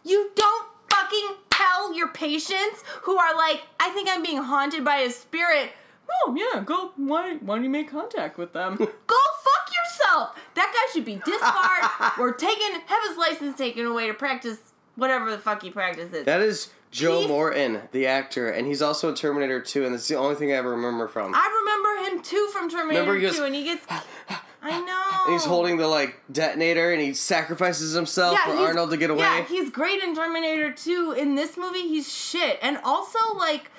you 0.04 0.30
don't 0.34 0.68
fucking 0.90 1.36
tell 1.50 1.94
your 1.94 2.08
patients 2.08 2.82
who 3.02 3.16
are 3.16 3.36
like, 3.36 3.62
I 3.78 3.90
think 3.90 4.08
I'm 4.10 4.22
being 4.22 4.42
haunted 4.42 4.84
by 4.84 4.98
a 4.98 5.10
spirit. 5.10 5.72
Oh 6.24 6.34
yeah, 6.34 6.62
go. 6.62 6.92
Why? 6.96 7.36
Why 7.36 7.56
don't 7.56 7.64
you 7.64 7.70
make 7.70 7.90
contact 7.90 8.38
with 8.38 8.54
them? 8.54 8.76
go 8.76 8.86
fuck 8.86 9.74
yourself. 9.74 10.38
That 10.54 10.72
guy 10.72 10.92
should 10.92 11.04
be 11.04 11.16
disbarred 11.16 12.12
or 12.18 12.32
taken, 12.32 12.80
have 12.86 13.08
his 13.08 13.18
license 13.18 13.58
taken 13.58 13.84
away 13.84 14.06
to 14.06 14.14
practice 14.14 14.58
whatever 14.96 15.30
the 15.30 15.38
fuck 15.38 15.62
he 15.62 15.70
practices. 15.70 16.24
That 16.24 16.40
is 16.40 16.70
Joe 16.90 17.28
Morton, 17.28 17.82
the 17.92 18.06
actor, 18.06 18.48
and 18.48 18.66
he's 18.66 18.80
also 18.80 19.10
in 19.10 19.14
Terminator 19.14 19.60
2, 19.60 19.84
and 19.84 19.94
that's 19.94 20.08
the 20.08 20.14
only 20.14 20.34
thing 20.34 20.52
I 20.52 20.54
ever 20.54 20.70
remember 20.70 21.06
from. 21.06 21.34
I 21.34 21.46
remember 21.60 22.10
him 22.10 22.22
too 22.22 22.48
from 22.52 22.70
Terminator 22.70 23.02
Remember 23.02 23.20
goes, 23.20 23.36
2, 23.36 23.44
and 23.44 23.54
he 23.54 23.64
gets. 23.64 23.86
I 24.62 24.80
know. 24.80 25.07
And 25.28 25.34
he's 25.34 25.46
oh. 25.46 25.50
holding 25.50 25.76
the 25.76 25.86
like 25.86 26.20
detonator, 26.32 26.90
and 26.90 27.02
he 27.02 27.12
sacrifices 27.12 27.92
himself 27.92 28.38
for 28.38 28.50
Arnold 28.50 28.90
to 28.90 28.96
get 28.96 29.10
away. 29.10 29.20
Yeah, 29.20 29.44
he's 29.44 29.70
great 29.70 30.02
in 30.02 30.14
Terminator 30.14 30.72
2. 30.72 31.12
In 31.18 31.34
this 31.34 31.56
movie, 31.58 31.82
he's 31.82 32.10
shit. 32.10 32.58
And 32.62 32.78
also, 32.82 33.18
like, 33.36 33.70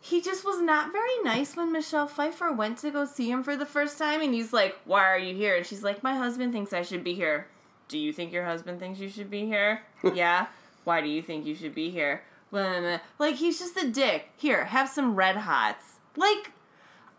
he 0.00 0.20
just 0.20 0.44
was 0.44 0.60
not 0.60 0.92
very 0.92 1.22
nice 1.22 1.56
when 1.56 1.72
Michelle 1.72 2.06
Pfeiffer 2.06 2.52
went 2.52 2.76
to 2.78 2.90
go 2.90 3.06
see 3.06 3.30
him 3.30 3.42
for 3.42 3.56
the 3.56 3.64
first 3.64 3.96
time. 3.96 4.20
And 4.20 4.34
he's 4.34 4.52
like, 4.52 4.76
Why 4.84 5.04
are 5.04 5.18
you 5.18 5.34
here? 5.34 5.56
And 5.56 5.64
she's 5.64 5.82
like, 5.82 6.02
My 6.02 6.14
husband 6.14 6.52
thinks 6.52 6.74
I 6.74 6.82
should 6.82 7.02
be 7.02 7.14
here. 7.14 7.46
Do 7.88 7.98
you 7.98 8.12
think 8.12 8.30
your 8.30 8.44
husband 8.44 8.78
thinks 8.78 9.00
you 9.00 9.08
should 9.08 9.30
be 9.30 9.46
here? 9.46 9.82
yeah. 10.14 10.48
Why 10.84 11.00
do 11.00 11.08
you 11.08 11.22
think 11.22 11.46
you 11.46 11.54
should 11.54 11.74
be 11.74 11.90
here? 11.90 12.22
Like, 12.52 13.36
he's 13.36 13.58
just 13.58 13.76
a 13.76 13.88
dick. 13.88 14.30
Here, 14.36 14.66
have 14.66 14.88
some 14.88 15.14
red 15.14 15.36
hots. 15.36 16.00
Like, 16.16 16.52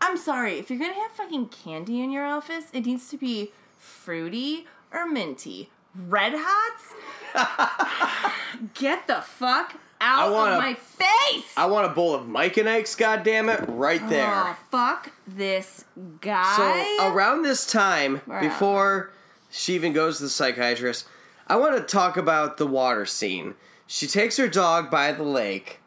I'm 0.02 0.18
sorry, 0.18 0.58
if 0.58 0.70
you're 0.70 0.80
gonna 0.80 0.94
have 0.94 1.12
fucking 1.12 1.50
candy 1.50 2.02
in 2.02 2.12
your 2.12 2.26
office, 2.26 2.66
it 2.74 2.86
needs 2.86 3.10
to 3.10 3.18
be 3.18 3.52
fruity 3.90 4.68
or 4.92 5.08
minty. 5.08 5.70
Red 5.96 6.34
hots? 6.36 6.94
Get 8.74 9.08
the 9.08 9.22
fuck 9.22 9.76
out 10.02 10.32
of 10.32 10.60
my 10.60 10.74
face! 10.76 11.52
I 11.58 11.66
want 11.66 11.92
a 11.92 11.94
bowl 11.94 12.16
of 12.16 12.28
Mike 12.28 12.58
and 12.58 12.70
Ike's, 12.70 12.96
goddammit, 12.96 13.66
right 13.68 14.08
there. 14.08 14.32
Oh, 14.32 14.56
fuck 14.72 15.12
this 15.28 15.86
guy. 16.22 16.96
So 16.98 17.08
around 17.12 17.42
this 17.44 17.70
time, 17.70 18.22
before 18.40 19.12
she 19.50 19.76
even 19.76 19.94
goes 19.94 20.18
to 20.18 20.24
the 20.24 20.30
psychiatrist, 20.30 21.08
I 21.48 21.58
want 21.58 21.76
to 21.76 21.84
talk 21.84 22.18
about 22.18 22.58
the 22.58 22.68
water 22.68 23.06
scene. 23.06 23.56
She 23.88 24.08
takes 24.08 24.38
her 24.38 24.48
dog 24.48 24.92
by 24.92 25.12
the 25.12 25.24
lake, 25.24 25.80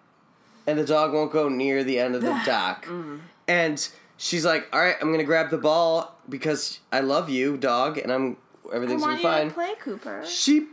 and 0.67 0.79
the 0.79 0.85
dog 0.85 1.13
won't 1.13 1.33
go 1.33 1.49
near 1.49 1.85
the 1.85 1.99
end 1.99 2.15
of 2.15 2.23
the 2.23 2.39
dock. 2.45 2.87
Mm. 2.87 3.21
And 3.49 3.89
she's 4.17 4.45
like, 4.45 4.69
"All 4.73 4.81
right, 4.81 4.97
I'm 5.01 5.11
gonna 5.11 5.25
grab 5.25 5.51
the 5.51 5.59
ball 5.59 6.12
because 6.29 6.81
I 6.91 7.01
love 7.01 7.29
you, 7.29 7.57
dog, 7.57 7.99
and 7.99 8.13
I'm 8.13 8.37
I 8.71 8.77
everything's 8.77 9.03
gonna 9.03 9.13
want 9.15 9.23
be 9.23 9.29
you 9.29 9.35
fine." 9.35 9.49
to 9.49 9.55
play, 9.55 9.73
Cooper. 9.81 10.25
she 10.27 10.67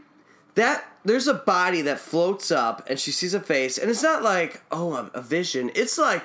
that 0.56 0.86
there's 1.06 1.28
a 1.28 1.34
body 1.34 1.82
that 1.84 2.00
floats 2.00 2.52
up 2.52 2.88
and 2.90 3.00
she 3.00 3.12
sees 3.12 3.34
a 3.34 3.40
face 3.40 3.78
and 3.78 3.90
it's 3.90 4.04
not 4.04 4.24
like 4.24 4.62
oh 4.72 4.94
a, 4.94 5.12
a 5.14 5.22
vision 5.22 5.72
it's 5.76 5.98
like 5.98 6.24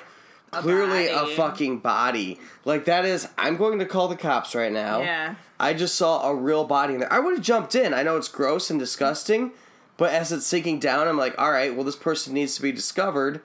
clearly 0.51 1.07
a, 1.07 1.13
body. 1.13 1.35
fucking 1.35 1.79
body 1.79 2.39
like 2.65 2.85
that 2.85 3.05
is 3.05 3.27
i'm 3.37 3.55
going 3.55 3.79
to 3.79 3.85
call 3.85 4.07
the 4.07 4.15
cops 4.15 4.53
right 4.55 4.71
now 4.71 4.99
Yeah. 5.01 5.35
i 5.59 5.73
just 5.73 5.95
saw 5.95 6.27
a 6.29 6.35
real 6.35 6.65
body 6.65 6.95
in 6.95 6.99
there 7.01 7.13
i 7.13 7.19
would 7.19 7.35
have 7.35 7.43
jumped 7.43 7.75
in 7.75 7.93
i 7.93 8.03
know 8.03 8.17
it's 8.17 8.27
gross 8.27 8.69
and 8.69 8.79
disgusting 8.79 9.51
but 9.97 10.11
as 10.11 10.31
it's 10.31 10.45
sinking 10.47 10.79
down 10.79 11.07
i'm 11.07 11.17
like 11.17 11.35
all 11.37 11.51
right 11.51 11.73
well 11.75 11.83
this 11.85 11.95
person 11.95 12.33
needs 12.33 12.55
to 12.55 12.61
be 12.61 12.71
discovered 12.71 13.41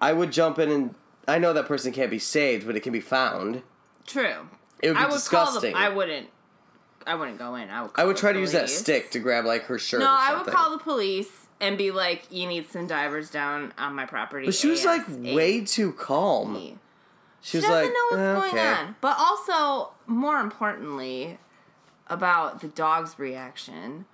i 0.00 0.12
would 0.12 0.30
jump 0.32 0.58
in 0.58 0.70
and 0.70 0.94
i 1.26 1.38
know 1.38 1.52
that 1.52 1.66
person 1.66 1.92
can't 1.92 2.10
be 2.10 2.18
saved 2.18 2.66
but 2.66 2.76
it 2.76 2.80
can 2.80 2.92
be 2.92 3.00
found 3.00 3.62
True. 4.06 4.48
It 4.84 4.88
would 4.88 4.94
be 4.94 5.00
I 5.00 5.06
would 5.06 5.12
disgusting 5.12 5.72
call 5.72 5.80
the. 5.80 5.86
I 5.86 5.88
wouldn't. 5.94 6.28
I 7.06 7.14
wouldn't 7.14 7.38
go 7.38 7.54
in. 7.54 7.68
I 7.70 7.82
would. 7.82 7.90
I 7.96 8.04
would 8.04 8.16
try 8.16 8.32
to 8.32 8.38
use 8.38 8.52
that 8.52 8.66
police. 8.66 8.78
stick 8.78 9.10
to 9.12 9.18
grab 9.18 9.44
like 9.44 9.64
her 9.64 9.78
shirt 9.78 10.00
No, 10.00 10.06
I 10.08 10.36
would 10.36 10.46
call 10.52 10.70
the 10.70 10.78
police 10.78 11.46
and 11.60 11.76
be 11.78 11.90
like, 11.90 12.24
"You 12.30 12.46
need 12.46 12.68
some 12.70 12.86
divers 12.86 13.30
down 13.30 13.72
on 13.78 13.94
my 13.94 14.06
property." 14.06 14.46
but 14.46 14.54
she 14.54 14.68
was 14.68 14.84
like 14.84 15.02
way 15.08 15.64
too 15.64 15.92
calm 15.92 16.54
She 16.54 16.76
She 17.42 17.56
was 17.58 17.64
doesn't 17.66 17.84
like, 17.84 17.92
know 17.92 18.06
what's 18.10 18.20
eh, 18.20 18.48
okay. 18.48 18.56
going 18.56 18.66
on. 18.66 18.96
But 19.00 19.16
also, 19.18 19.92
more 20.06 20.38
importantly, 20.40 21.38
about 22.08 22.60
the 22.60 22.68
dog's 22.68 23.18
reaction. 23.18 24.06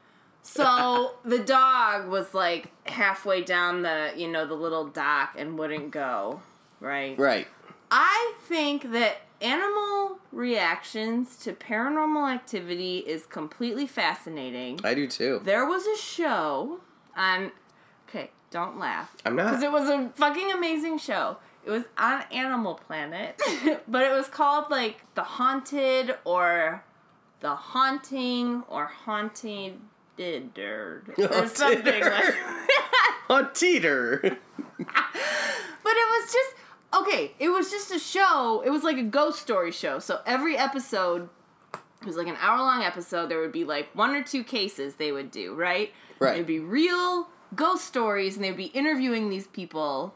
So 0.43 1.15
the 1.25 1.39
dog 1.39 2.09
was 2.09 2.33
like 2.35 2.73
halfway 2.89 3.43
down 3.43 3.83
the, 3.83 4.13
you 4.17 4.29
know, 4.29 4.47
the 4.47 4.55
little 4.55 4.87
dock 4.87 5.35
and 5.37 5.59
wouldn't 5.59 5.91
go, 5.91 6.41
right? 6.81 7.19
Right. 7.19 7.47
I 7.91 8.35
think 8.49 8.93
that 8.93 9.21
animal 9.41 10.19
reactions 10.33 11.37
to 11.39 11.53
paranormal 11.53 12.33
activity 12.33 12.99
is 12.99 13.27
completely 13.27 13.87
fascinating. 13.87 14.81
I 14.85 14.95
do 14.95 15.07
too. 15.07 15.41
There 15.45 15.67
was 15.67 15.87
a 15.87 15.97
show 15.97 16.81
on. 17.17 17.53
Okay, 18.09 18.31
don't 18.51 18.79
laugh. 18.79 19.15
I'm 19.25 19.37
not. 19.37 19.47
Because 19.47 19.63
it 19.63 19.73
was 19.73 19.89
a 19.89 20.11
fucking 20.15 20.53
amazing 20.53 20.99
show. 20.99 21.37
It 21.65 21.71
was 21.71 21.85
on 21.99 22.23
Animal 22.33 22.75
Planet, 22.75 23.41
but 23.89 24.03
it 24.03 24.13
was 24.13 24.29
called 24.29 24.71
like 24.71 25.03
The 25.15 25.23
Haunted 25.23 26.17
or 26.25 26.83
The 27.41 27.55
Haunting 27.55 28.63
or 28.69 28.87
Haunted 28.87 29.79
or 30.59 31.03
something 31.47 32.03
like 32.03 32.35
On 33.29 33.53
teeter. 33.55 34.21
But 34.23 35.93
it 35.97 36.09
was 36.11 36.33
just 36.33 36.55
okay. 36.95 37.33
It 37.39 37.49
was 37.51 37.71
just 37.71 37.91
a 37.91 37.99
show. 37.99 38.63
It 38.65 38.71
was 38.71 38.83
like 38.83 38.99
a 38.99 39.03
ghost 39.03 39.41
story 39.41 39.73
show. 39.73 39.99
So 39.99 40.21
every 40.27 40.57
episode 40.57 41.29
it 42.03 42.07
was 42.07 42.17
like 42.17 42.29
an 42.29 42.37
hour 42.41 42.59
long 42.59 42.83
episode. 42.83 43.29
There 43.29 43.41
would 43.41 43.53
be 43.53 43.65
like 43.65 43.95
one 43.95 44.15
or 44.15 44.23
two 44.23 44.43
cases 44.43 44.95
they 44.95 45.13
would 45.13 45.31
do, 45.31 45.55
right? 45.55 45.93
Right. 46.19 46.35
It'd 46.35 46.47
be 46.47 46.59
real 46.61 47.29
ghost 47.55 47.85
stories, 47.85 48.37
and 48.37 48.45
they'd 48.45 48.57
be 48.57 48.67
interviewing 48.67 49.29
these 49.29 49.47
people. 49.47 50.15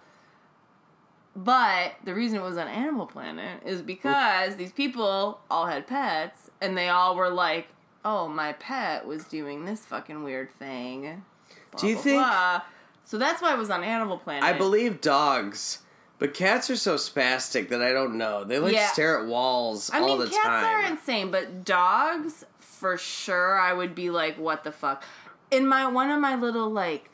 But 1.36 1.96
the 2.04 2.14
reason 2.14 2.38
it 2.38 2.42
was 2.42 2.56
on 2.56 2.68
Animal 2.68 3.06
Planet 3.06 3.60
is 3.66 3.82
because 3.82 4.54
these 4.56 4.72
people 4.72 5.40
all 5.50 5.66
had 5.66 5.86
pets, 5.86 6.50
and 6.60 6.78
they 6.78 6.88
all 6.88 7.16
were 7.16 7.28
like, 7.30 7.66
"Oh, 8.04 8.28
my 8.28 8.52
pet 8.54 9.06
was 9.06 9.24
doing 9.24 9.64
this 9.64 9.84
fucking 9.84 10.22
weird 10.22 10.52
thing." 10.54 11.24
Blah, 11.72 11.80
Do 11.80 11.88
you 11.88 11.94
blah, 11.94 12.02
think- 12.02 12.22
blah. 12.22 12.62
So 13.06 13.18
that's 13.18 13.42
why 13.42 13.52
it 13.52 13.58
was 13.58 13.68
on 13.68 13.84
Animal 13.84 14.16
Planet. 14.16 14.44
I 14.44 14.52
believe 14.56 15.00
dogs, 15.02 15.80
but 16.18 16.34
cats 16.34 16.70
are 16.70 16.76
so 16.76 16.94
spastic 16.96 17.68
that 17.68 17.82
I 17.82 17.92
don't 17.92 18.16
know. 18.16 18.44
They 18.44 18.58
like 18.58 18.72
Yeah. 18.72 18.88
stare 18.92 19.18
at 19.20 19.26
walls 19.26 19.90
I 19.92 20.00
all 20.00 20.06
mean, 20.06 20.18
the 20.20 20.26
cats 20.28 20.42
time. 20.44 20.64
are 20.64 20.82
insane, 20.90 21.30
but 21.30 21.64
dogs, 21.64 22.44
for 22.58 22.96
sure, 22.96 23.58
I 23.58 23.72
would 23.72 23.94
be 23.94 24.10
like, 24.10 24.36
"What 24.38 24.64
the 24.64 24.72
fuck?" 24.72 25.02
In 25.50 25.66
my 25.66 25.86
one 25.86 26.10
of 26.10 26.20
my 26.20 26.34
little 26.36 26.68
like 26.70 27.10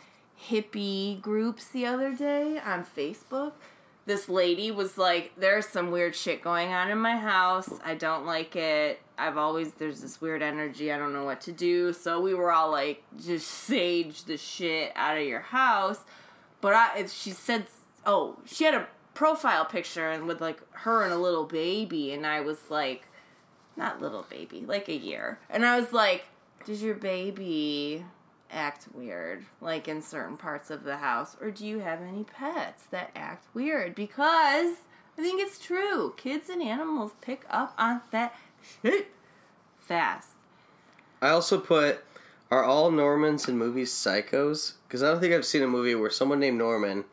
hippie 0.49 1.21
groups 1.21 1.66
the 1.69 1.87
other 1.87 2.12
day 2.14 2.59
on 2.64 2.85
Facebook, 2.85 3.52
this 4.07 4.28
lady 4.28 4.71
was 4.71 4.97
like, 4.99 5.33
"There's 5.37 5.66
some 5.66 5.90
weird 5.90 6.14
shit 6.16 6.42
going 6.42 6.73
on 6.73 6.90
in 6.90 6.99
my 6.99 7.16
house. 7.16 7.71
I 7.85 7.95
don't 7.95 8.25
like 8.26 8.57
it. 8.57 9.00
I've 9.19 9.37
always 9.37 9.73
there's 9.75 10.00
this 10.00 10.21
weird 10.21 10.42
energy. 10.42 10.90
I 10.92 10.99
don't 10.99 11.12
know 11.12 11.25
what 11.25 11.40
to 11.42 11.52
do." 11.52 11.92
So 11.92 12.21
we 12.21 12.35
were 12.35 12.50
all 12.52 12.71
like, 12.71 13.02
"Just 13.23 13.47
sage 13.66 14.25
the 14.25 14.37
shit 14.37 14.92
out 14.97 15.16
of 15.19 15.25
your 15.25 15.40
house." 15.40 16.00
But 16.61 16.75
I, 16.75 16.99
if 16.99 17.12
she 17.12 17.30
said, 17.30 17.66
"Oh, 18.07 18.38
she 18.47 18.64
had 18.64 18.75
a 18.75 18.88
profile 19.14 19.64
picture 19.64 20.11
and 20.11 20.26
with 20.26 20.40
like 20.40 20.61
her 20.73 21.02
and 21.02 21.12
a 21.12 21.19
little 21.19 21.45
baby," 21.45 22.12
and 22.12 22.26
I 22.26 22.40
was 22.40 22.71
like, 22.71 23.07
not 23.76 24.00
little 24.00 24.26
baby, 24.28 24.64
like 24.66 24.88
a 24.88 24.97
year, 24.97 25.38
and 25.49 25.64
I 25.64 25.78
was 25.80 25.92
like, 25.92 26.25
"Does 26.64 26.83
your 26.83 26.95
baby 26.95 28.04
act 28.50 28.88
weird, 28.95 29.45
like 29.61 29.87
in 29.88 30.02
certain 30.02 30.37
parts 30.37 30.71
of 30.71 30.85
the 30.85 30.97
house, 30.99 31.37
or 31.40 31.50
do 31.50 31.66
you 31.66 31.78
have 31.80 32.02
any 32.02 32.25
pets 32.25 32.85
that 32.90 33.11
act 33.14 33.47
weird?" 33.54 33.95
Because 33.95 34.76
I 35.19 35.23
think 35.23 35.40
it's 35.40 35.59
true. 35.59 36.14
Kids 36.16 36.49
and 36.49 36.62
animals 36.62 37.12
pick 37.21 37.45
up 37.50 37.75
on 37.76 38.00
that 38.11 38.35
shit 38.83 39.12
fast. 39.78 40.30
I 41.21 41.28
also 41.30 41.59
put 41.59 42.04
Are 42.50 42.64
all 42.64 42.90
Normans 42.90 43.49
in 43.49 43.59
movies 43.59 43.92
psychos? 43.92 44.75
Because 44.88 45.02
I 45.02 45.11
don't 45.11 45.21
think 45.21 45.33
I've 45.35 45.47
seen 45.47 45.62
a 45.62 45.69
movie 45.69 45.95
where 45.95 46.11
someone 46.11 46.40
named 46.40 46.59
Norman 46.59 47.04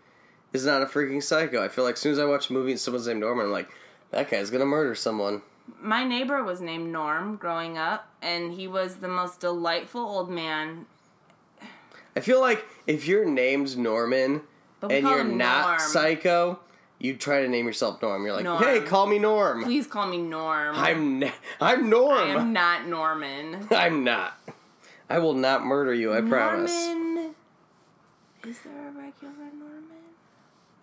is 0.53 0.65
not 0.65 0.81
a 0.81 0.85
freaking 0.85 1.21
psycho. 1.21 1.63
I 1.63 1.67
feel 1.67 1.83
like 1.83 1.93
as 1.95 1.99
soon 1.99 2.11
as 2.13 2.19
I 2.19 2.25
watch 2.25 2.49
a 2.49 2.53
movie 2.53 2.71
and 2.71 2.79
someone's 2.79 3.07
named 3.07 3.19
Norman, 3.21 3.45
I'm 3.47 3.51
like, 3.51 3.69
that 4.11 4.29
guy's 4.29 4.49
gonna 4.49 4.65
murder 4.65 4.95
someone. 4.95 5.41
My 5.81 6.03
neighbor 6.05 6.43
was 6.43 6.61
named 6.61 6.91
Norm 6.93 7.35
growing 7.35 7.77
up, 7.77 8.07
and 8.21 8.53
he 8.53 8.67
was 8.67 8.95
the 8.97 9.07
most 9.09 9.41
delightful 9.41 10.01
old 10.01 10.29
man. 10.29 10.85
I 12.15 12.19
feel 12.21 12.39
like 12.39 12.65
if 12.87 13.05
your 13.07 13.25
name's 13.25 13.75
Norman 13.77 14.41
But 14.79 14.89
we 14.89 14.95
and 14.97 15.03
call 15.05 15.11
you're 15.17 15.21
him 15.25 15.37
not 15.37 15.67
Norm. 15.67 15.79
psycho, 15.79 16.59
you 16.99 17.15
try 17.17 17.41
to 17.41 17.47
name 17.49 17.65
yourself 17.67 18.01
Norm. 18.01 18.23
You're 18.25 18.33
like, 18.33 18.43
Norm. 18.45 18.63
hey, 18.63 18.79
call 18.79 19.05
me 19.07 19.19
Norm. 19.19 19.63
Please 19.63 19.85
call 19.85 20.07
me 20.07 20.17
Norm. 20.17 20.75
I'm 20.77 21.19
ne- 21.19 21.33
I'm 21.61 21.89
Norm. 21.89 22.17
I 22.17 22.23
am 22.41 22.53
not 22.53 22.87
Norman. 22.87 23.67
I'm 23.71 24.03
not. 24.03 24.39
I 25.09 25.19
will 25.19 25.33
not 25.35 25.65
murder 25.65 25.93
you. 25.93 26.13
I 26.13 26.21
promise. 26.21 26.71
Norman. 26.87 27.35
Is 28.47 28.59
there 28.61 28.86
a 28.86 28.86
regular 28.86 28.86
Norman? 28.86 28.86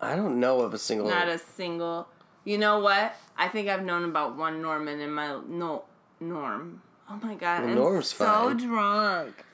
I 0.05 0.15
don't 0.15 0.39
know 0.39 0.61
of 0.61 0.73
a 0.73 0.77
single. 0.77 1.09
Not 1.09 1.27
a 1.27 1.37
single. 1.37 2.07
You 2.43 2.57
know 2.57 2.79
what? 2.79 3.15
I 3.37 3.47
think 3.47 3.67
I've 3.69 3.83
known 3.83 4.05
about 4.05 4.35
one 4.37 4.61
Norman 4.61 4.99
in 4.99 5.11
my 5.11 5.39
no 5.47 5.83
Norm. 6.19 6.81
Oh 7.09 7.19
my 7.21 7.35
god, 7.35 7.61
Well, 7.61 7.69
I'm 7.69 7.75
Norm's 7.75 8.07
so 8.07 8.25
fine. 8.25 8.57
drunk. 8.57 9.45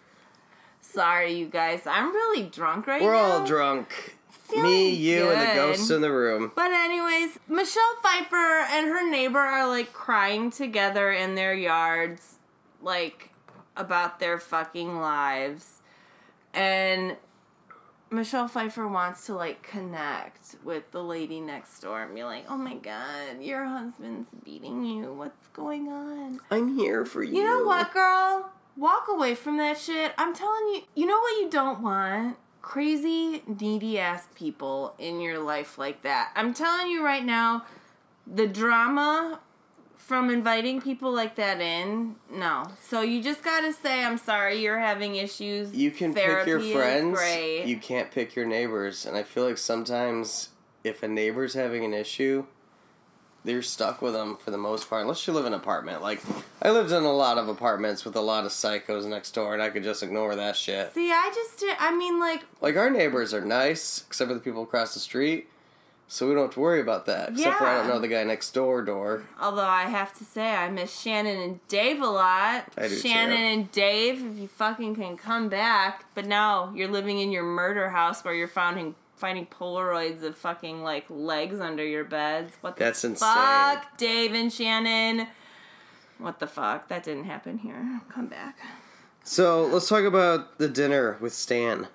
Sorry, 0.81 1.34
you 1.34 1.48
guys. 1.48 1.86
I'm 1.86 2.12
really 2.13 2.43
drunk 2.43 2.88
right 2.88 3.01
now. 3.01 3.08
We're 3.08 3.15
all 3.15 3.46
drunk. 3.46 4.17
Feeling 4.29 4.63
Me, 4.63 4.89
you, 4.89 5.29
and 5.29 5.41
the 5.41 5.55
ghosts 5.55 5.89
in 5.89 6.01
the 6.01 6.12
room. 6.12 6.51
But 6.55 6.72
anyways, 6.72 7.39
Michelle 7.48 7.96
Pfeiffer 8.03 8.36
and 8.70 8.88
her 8.88 9.10
neighbor 9.10 9.39
are 9.39 9.67
like 9.67 9.93
crying 9.93 10.51
together 10.51 11.12
in 11.12 11.36
their 11.36 11.53
yards, 11.53 12.36
like 12.81 13.29
about 13.77 14.20
their 14.20 14.38
fucking 14.38 15.00
lives. 15.00 15.81
And 16.53 17.15
Michelle 18.12 18.50
Pfeiffer 18.50 18.88
wants 18.88 19.25
to 19.27 19.36
like 19.36 19.63
connect 19.63 20.58
with 20.65 20.91
the 20.91 21.01
lady 21.01 21.39
next 21.39 21.80
door 21.80 22.03
and 22.03 22.13
be 22.13 22.25
like, 22.25 22.46
"Oh 22.50 22.58
my 22.58 22.75
god, 22.75 23.41
your 23.41 23.63
husband's 23.65 24.27
beating 24.44 24.84
you. 24.84 25.13
What's 25.13 25.48
going 25.53 25.88
on?" 25.88 26.41
I'm 26.51 26.77
here 26.77 27.06
for 27.06 27.24
you. 27.24 27.38
You 27.38 27.46
know 27.46 27.63
what, 27.63 27.94
girl? 27.94 28.51
Walk 28.75 29.08
away 29.08 29.34
from 29.36 29.58
that 29.58 29.77
shit. 29.77 30.12
I'm 30.18 30.34
telling 30.34 30.63
you, 30.74 30.82
you 30.94 31.06
know 31.06 31.20
what 31.20 31.41
you 31.41 31.50
don't 31.50 31.82
want? 31.82 32.38
Crazy, 32.62 33.44
needy 33.48 33.98
ass 33.98 34.27
people 34.36 34.94
in 35.00 35.22
your 35.22 35.39
life 35.39 35.77
like 35.77 36.01
that. 36.03 36.32
I'm 36.36 36.53
telling 36.53 36.91
you 36.91 37.03
right 37.03 37.24
now, 37.24 37.65
the 38.27 38.46
drama 38.46 39.39
from 40.05 40.29
inviting 40.29 40.81
people 40.81 41.12
like 41.13 41.36
that 41.36 41.62
in, 41.62 42.15
no. 42.31 42.67
So 42.89 43.01
you 43.01 43.24
just 43.24 43.43
gotta 43.43 43.72
say, 43.72 44.03
I'm 44.03 44.17
sorry, 44.17 44.62
you're 44.62 44.79
having 44.79 45.15
issues. 45.15 45.74
You 45.74 45.91
can 45.91 46.13
Therapy 46.13 46.51
pick 46.51 46.63
your 46.63 46.75
friends. 46.75 47.17
Great. 47.17 47.65
You 47.65 47.77
can't 47.77 48.12
pick 48.12 48.36
your 48.36 48.46
neighbors, 48.46 49.05
and 49.05 49.15
I 49.15 49.24
feel 49.24 49.48
like 49.48 49.58
sometimes 49.58 50.50
if 50.84 51.03
a 51.03 51.08
neighbor's 51.08 51.53
having 51.53 51.86
an 51.86 51.93
issue, 51.93 52.46
they're 53.43 53.62
stuck 53.62 54.01
with 54.01 54.13
them 54.13 54.38
for 54.38 54.51
the 54.51 54.58
most 54.58 54.89
part. 54.89 55.03
Unless 55.03 55.25
you 55.25 55.34
live 55.34 55.46
in 55.46 55.53
an 55.53 55.60
apartment, 55.60 56.01
like 56.01 56.22
I 56.62 56.72
lived 56.72 56.91
in 56.91 57.03
a 57.03 57.13
lot 57.13 57.38
of 57.38 57.48
apartments 57.48 58.03
with 58.03 58.15
a 58.15 58.22
lot 58.22 58.46
of 58.46 58.51
psychos 58.51 59.05
next 59.05 59.31
door, 59.31 59.53
and 59.53 59.63
I 59.63 59.70
could 59.70 59.84
just 59.84 60.03
ignore 60.03 60.36
that 60.36 60.55
shit. 60.55 60.93
See, 60.93 61.12
I 61.12 61.31
just, 61.34 61.63
I 61.79 61.96
mean, 61.96 62.20
like, 62.20 62.43
Like 62.60 62.75
our 62.75 62.89
neighbors 62.89 63.34
are 63.34 63.46
nice, 63.46 64.03
except 64.08 64.27
for 64.27 64.34
the 64.34 64.41
people 64.41 64.63
across 64.63 64.93
the 64.93 65.00
street, 65.00 65.48
so 66.12 66.27
we 66.27 66.34
don't 66.34 66.44
have 66.44 66.53
to 66.56 66.60
worry 66.60 66.82
about 66.82 67.06
that. 67.06 67.30
Except 67.30 67.58
for 67.58 67.65
I 67.65 67.77
don't 67.77 67.88
know 67.88 67.98
the 67.98 68.10
guy 68.10 68.25
next 68.25 68.51
door 68.51 68.82
door. 68.82 69.24
Although 69.39 69.62
I 69.63 69.84
have 69.84 70.13
to 70.18 70.25
say, 70.25 70.53
I 70.53 70.70
miss 70.70 71.00
Shannon 71.00 71.38
and 71.38 71.65
Dave 71.70 72.01
a 72.01 72.06
lot. 72.06 72.65
I 72.77 72.89
do 72.89 72.98
Shannon 72.98 73.38
too. 73.38 73.44
and 73.44 73.72
Dave, 73.72 74.25
if 74.25 74.38
you 74.38 74.50
fucking 74.50 74.96
can 74.96 75.15
come 75.15 75.48
back. 75.48 76.03
But 76.13 76.25
now 76.25 76.74
you're 76.75 76.89
living 76.89 77.20
in 77.20 77.32
your 77.32 77.46
murder 77.46 77.91
house 77.91 78.25
where 78.25 78.34
you're 78.34 78.50
finding 78.50 78.96
finding 79.15 79.46
Polaroids 79.46 80.22
of 80.22 80.36
fucking 80.36 80.84
like 80.84 81.06
legs 81.10 81.62
under 81.62 81.85
your 81.85 82.03
beds. 82.03 82.57
What 82.59 82.75
the 82.75 82.83
That's 82.83 83.05
insane. 83.05 83.33
fuck, 83.33 83.98
Dave 83.98 84.33
and 84.33 84.51
Shannon? 84.51 85.27
What 86.18 86.40
the 86.40 86.48
fuck? 86.48 86.90
That 86.90 87.03
didn't 87.03 87.24
happen 87.24 87.59
here. 87.59 88.01
Come 88.09 88.27
back. 88.27 88.57
So 89.24 89.66
let's 89.66 89.88
talk 89.88 90.03
about 90.03 90.57
the 90.57 90.68
dinner 90.68 91.16
with 91.22 91.31
Stan. 91.31 91.88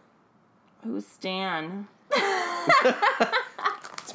Who's 0.83 1.07
Stan? 1.07 1.89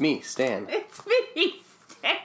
Me, 0.02 0.20
Stan. 0.22 0.66
It's 0.68 1.06
me, 1.06 1.62
Stan. 1.88 2.18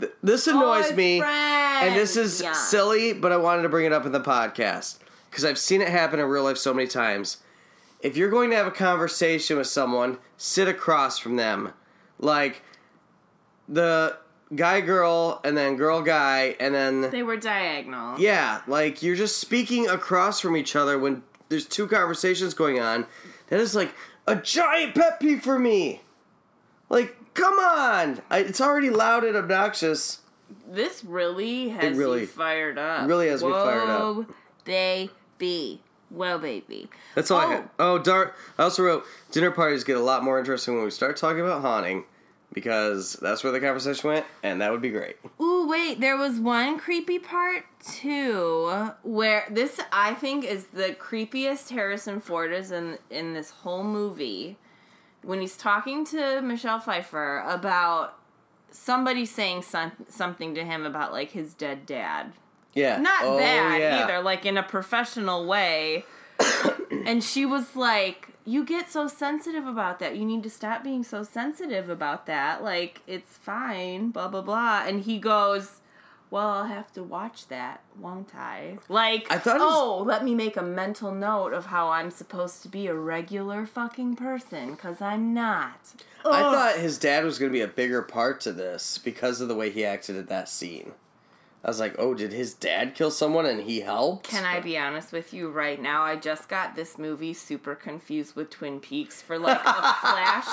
Th- 0.00 0.12
This 0.24 0.48
Oh, 0.48 0.50
annoys 0.50 0.88
his 0.88 0.96
me, 0.96 1.20
friend. 1.20 1.86
and 1.88 1.96
this 1.96 2.16
is 2.16 2.40
Yeah. 2.42 2.52
silly, 2.52 3.12
but 3.12 3.30
I 3.30 3.36
wanted 3.36 3.62
to 3.62 3.68
bring 3.68 3.86
it 3.86 3.92
up 3.92 4.04
in 4.04 4.10
the 4.10 4.18
podcast 4.20 4.98
because 5.30 5.44
I've 5.44 5.58
seen 5.58 5.80
it 5.80 5.88
happen 5.88 6.18
in 6.18 6.26
real 6.26 6.42
life 6.42 6.58
so 6.58 6.74
many 6.74 6.88
times. 6.88 7.36
If 8.00 8.16
you're 8.16 8.28
going 8.28 8.50
to 8.50 8.56
have 8.56 8.66
a 8.66 8.72
conversation 8.72 9.56
with 9.56 9.68
someone, 9.68 10.18
sit 10.36 10.66
across 10.66 11.18
from 11.18 11.36
them, 11.36 11.72
like 12.18 12.62
the 13.68 14.16
guy 14.54 14.80
girl, 14.80 15.40
and 15.44 15.56
then 15.56 15.76
girl 15.76 16.02
guy, 16.02 16.56
and 16.58 16.74
then 16.74 17.02
They 17.02 17.22
were 17.22 17.36
diagonal. 17.36 18.18
yeah, 18.18 18.62
like 18.66 19.00
you're 19.00 19.14
just 19.16 19.38
speaking 19.38 19.88
across 19.88 20.40
from 20.40 20.56
each 20.56 20.74
other 20.74 20.98
when 20.98 21.22
there's 21.50 21.66
two 21.66 21.86
conversations 21.86 22.52
going 22.52 22.80
on. 22.80 23.06
That 23.46 23.60
is 23.60 23.76
like 23.76 23.94
a 24.26 24.34
giant 24.36 24.96
pet 24.96 25.20
peeve 25.20 25.40
for 25.42 25.58
me. 25.58 26.00
Like, 26.88 27.16
come 27.34 27.58
on! 27.58 28.20
I, 28.30 28.38
it's 28.40 28.60
already 28.60 28.90
loud 28.90 29.24
and 29.24 29.36
obnoxious. 29.36 30.20
This 30.70 31.02
really 31.04 31.70
has 31.70 31.96
really- 31.96 32.22
you 32.22 32.26
fired 32.26 32.78
up. 32.78 33.08
really 33.08 33.28
has 33.28 33.42
me 33.42 33.50
fired 33.50 33.88
up. 33.88 34.00
Whoa, 34.00 34.26
baby. 34.64 35.80
Well, 36.10 36.38
baby. 36.38 36.88
That's 37.14 37.30
all 37.30 37.40
I 37.40 37.44
Oh. 37.44 37.48
got. 37.50 37.70
Oh, 37.78 37.98
dark. 37.98 38.36
I 38.58 38.64
also 38.64 38.84
wrote 38.84 39.04
dinner 39.32 39.50
parties 39.50 39.82
get 39.84 39.96
a 39.96 40.00
lot 40.00 40.22
more 40.22 40.38
interesting 40.38 40.74
when 40.76 40.84
we 40.84 40.90
start 40.90 41.16
talking 41.16 41.40
about 41.40 41.62
haunting 41.62 42.04
because 42.52 43.14
that's 43.14 43.42
where 43.42 43.52
the 43.52 43.58
conversation 43.58 44.10
went, 44.10 44.26
and 44.44 44.60
that 44.60 44.70
would 44.70 44.82
be 44.82 44.90
great. 44.90 45.16
Ooh, 45.40 45.66
wait, 45.66 46.00
there 46.00 46.16
was 46.16 46.38
one 46.38 46.78
creepy 46.78 47.18
part 47.18 47.64
too 47.84 48.90
where 49.02 49.44
this 49.50 49.80
I 49.90 50.14
think 50.14 50.44
is 50.44 50.66
the 50.66 50.94
creepiest 50.98 51.70
Harrison 51.70 52.20
Ford 52.20 52.52
is 52.52 52.70
in 52.70 52.98
in 53.10 53.32
this 53.34 53.50
whole 53.50 53.82
movie. 53.82 54.56
When 55.24 55.40
he's 55.40 55.56
talking 55.56 56.04
to 56.06 56.40
Michelle 56.42 56.80
Pfeiffer 56.80 57.42
about 57.46 58.18
somebody 58.70 59.24
saying 59.24 59.62
some, 59.62 59.92
something 60.08 60.54
to 60.54 60.64
him 60.64 60.84
about 60.84 61.12
like 61.12 61.30
his 61.30 61.54
dead 61.54 61.86
dad. 61.86 62.32
Yeah. 62.74 62.98
not 62.98 63.22
Oh, 63.22 63.38
bad 63.38 63.80
yeah. 63.80 64.02
either, 64.04 64.20
like 64.20 64.44
in 64.44 64.56
a 64.56 64.62
professional 64.62 65.46
way. 65.46 66.04
and 67.06 67.22
she 67.22 67.46
was 67.46 67.76
like, 67.76 68.30
You 68.44 68.64
get 68.64 68.90
so 68.90 69.06
sensitive 69.06 69.66
about 69.66 70.00
that. 70.00 70.16
You 70.16 70.24
need 70.24 70.42
to 70.42 70.50
stop 70.50 70.82
being 70.82 71.04
so 71.04 71.22
sensitive 71.22 71.88
about 71.88 72.26
that. 72.26 72.62
Like, 72.64 73.00
it's 73.06 73.36
fine, 73.36 74.10
blah, 74.10 74.28
blah, 74.28 74.42
blah. 74.42 74.84
And 74.86 75.02
he 75.04 75.18
goes, 75.18 75.80
Well, 76.30 76.48
I'll 76.48 76.64
have 76.64 76.92
to 76.94 77.02
watch 77.02 77.46
that, 77.48 77.82
won't 77.98 78.34
I? 78.34 78.78
Like, 78.88 79.26
I 79.30 79.38
thought 79.38 79.56
it 79.56 79.60
was- 79.60 79.72
oh, 79.72 80.02
let 80.02 80.24
me 80.24 80.34
make 80.34 80.56
a 80.56 80.62
mental 80.62 81.12
note 81.12 81.52
of 81.52 81.66
how 81.66 81.90
I'm 81.90 82.10
supposed 82.10 82.62
to 82.62 82.68
be 82.68 82.86
a 82.88 82.94
regular 82.94 83.66
fucking 83.66 84.16
person, 84.16 84.72
because 84.72 85.00
I'm 85.00 85.32
not. 85.32 85.78
I 86.24 86.42
Ugh. 86.42 86.54
thought 86.54 86.76
his 86.80 86.98
dad 86.98 87.24
was 87.24 87.38
going 87.38 87.50
to 87.50 87.56
be 87.56 87.60
a 87.60 87.68
bigger 87.68 88.02
part 88.02 88.40
to 88.42 88.52
this 88.52 88.98
because 88.98 89.40
of 89.40 89.48
the 89.48 89.54
way 89.54 89.70
he 89.70 89.84
acted 89.84 90.16
at 90.16 90.28
that 90.28 90.48
scene. 90.48 90.92
I 91.62 91.68
was 91.68 91.80
like, 91.80 91.94
oh, 91.98 92.12
did 92.12 92.32
his 92.32 92.52
dad 92.52 92.94
kill 92.94 93.10
someone 93.10 93.46
and 93.46 93.62
he 93.62 93.80
helped? 93.80 94.28
Can 94.28 94.44
I 94.44 94.60
be 94.60 94.76
honest 94.76 95.12
with 95.12 95.32
you 95.32 95.50
right 95.50 95.80
now? 95.80 96.02
I 96.02 96.14
just 96.16 96.46
got 96.48 96.76
this 96.76 96.98
movie 96.98 97.32
super 97.32 97.74
confused 97.74 98.36
with 98.36 98.50
Twin 98.50 98.80
Peaks 98.80 99.22
for 99.22 99.38
like 99.38 99.60
a 99.64 99.72
flash 100.00 100.46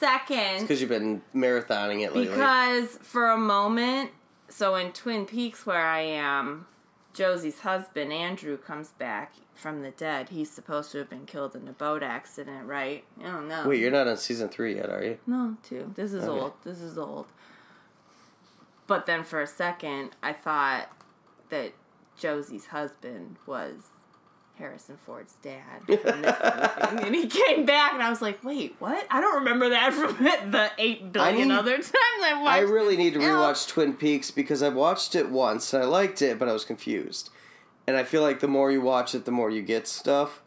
second. 0.00 0.60
Because 0.62 0.80
you've 0.80 0.88
been 0.88 1.20
marathoning 1.34 2.00
it 2.00 2.14
lately. 2.14 2.28
Because 2.28 2.96
for 3.02 3.30
a 3.30 3.36
moment, 3.36 4.10
so 4.54 4.76
in 4.76 4.92
Twin 4.92 5.26
Peaks 5.26 5.66
where 5.66 5.84
I 5.84 6.00
am, 6.00 6.66
Josie's 7.12 7.60
husband, 7.60 8.12
Andrew, 8.12 8.56
comes 8.56 8.92
back 8.92 9.32
from 9.54 9.82
the 9.82 9.90
dead. 9.90 10.28
He's 10.28 10.48
supposed 10.50 10.92
to 10.92 10.98
have 10.98 11.10
been 11.10 11.26
killed 11.26 11.56
in 11.56 11.66
a 11.66 11.72
boat 11.72 12.04
accident, 12.04 12.66
right? 12.66 13.02
I 13.20 13.24
don't 13.24 13.48
know. 13.48 13.66
Wait, 13.68 13.80
you're 13.80 13.90
not 13.90 14.06
on 14.06 14.16
season 14.16 14.48
three 14.48 14.76
yet, 14.76 14.90
are 14.90 15.02
you? 15.02 15.18
No, 15.26 15.56
two. 15.64 15.92
This 15.96 16.12
is 16.12 16.22
Okay. 16.24 16.40
old. 16.40 16.52
This 16.62 16.80
is 16.80 16.96
old. 16.96 17.26
But 18.86 19.06
then 19.06 19.24
for 19.24 19.40
a 19.40 19.46
second, 19.46 20.10
I 20.22 20.32
thought 20.32 20.88
that 21.48 21.72
Josie's 22.16 22.66
husband 22.66 23.36
was 23.46 23.74
Harrison 24.58 24.96
Ford's 25.04 25.34
dad 25.42 25.60
and 25.88 27.14
he 27.14 27.26
came 27.28 27.64
back, 27.66 27.92
and 27.94 28.02
I 28.02 28.08
was 28.08 28.22
like, 28.22 28.42
wait, 28.44 28.76
what? 28.78 29.04
I 29.10 29.20
don't 29.20 29.36
remember 29.36 29.70
that 29.70 29.92
from 29.92 30.16
the 30.52 30.70
8 30.78 31.12
billion 31.12 31.48
need- 31.48 31.54
other 31.54 31.76
times 31.76 31.92
I 32.22 32.40
watched 32.40 32.56
I 32.56 32.60
really 32.60 32.96
need 32.96 33.14
to 33.14 33.20
film. 33.20 33.32
rewatch 33.32 33.68
Twin 33.68 33.94
Peaks 33.94 34.30
because 34.30 34.62
I've 34.62 34.74
watched 34.74 35.14
it 35.16 35.28
once 35.30 35.74
and 35.74 35.82
I 35.82 35.86
liked 35.86 36.22
it, 36.22 36.38
but 36.38 36.48
I 36.48 36.52
was 36.52 36.64
confused. 36.64 37.30
And 37.86 37.96
I 37.96 38.04
feel 38.04 38.22
like 38.22 38.40
the 38.40 38.48
more 38.48 38.70
you 38.70 38.80
watch 38.80 39.14
it, 39.14 39.24
the 39.24 39.30
more 39.32 39.50
you 39.50 39.60
get 39.60 39.86
stuff. 39.88 40.40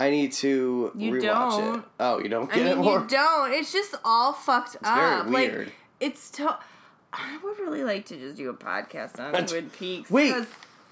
I 0.00 0.10
need 0.10 0.32
to 0.32 0.90
You 0.96 1.12
rewatch 1.12 1.22
don't. 1.22 1.78
it. 1.78 1.84
Oh, 2.00 2.18
you 2.18 2.28
don't 2.28 2.50
I 2.52 2.56
get 2.56 2.64
mean, 2.64 2.72
it 2.72 2.76
more? 2.78 3.00
you 3.00 3.06
don't. 3.06 3.52
It's 3.52 3.72
just 3.72 3.94
all 4.04 4.32
fucked 4.32 4.76
very 4.82 5.00
up. 5.14 5.26
weird. 5.28 5.66
Like, 5.66 5.74
it's 6.00 6.30
to. 6.32 6.58
I 7.12 7.38
would 7.44 7.60
really 7.60 7.84
like 7.84 8.06
to 8.06 8.16
just 8.16 8.36
do 8.36 8.50
a 8.50 8.54
podcast 8.54 9.20
on 9.20 9.46
Twin 9.46 9.70
Peaks. 9.70 10.10
Wait. 10.10 10.34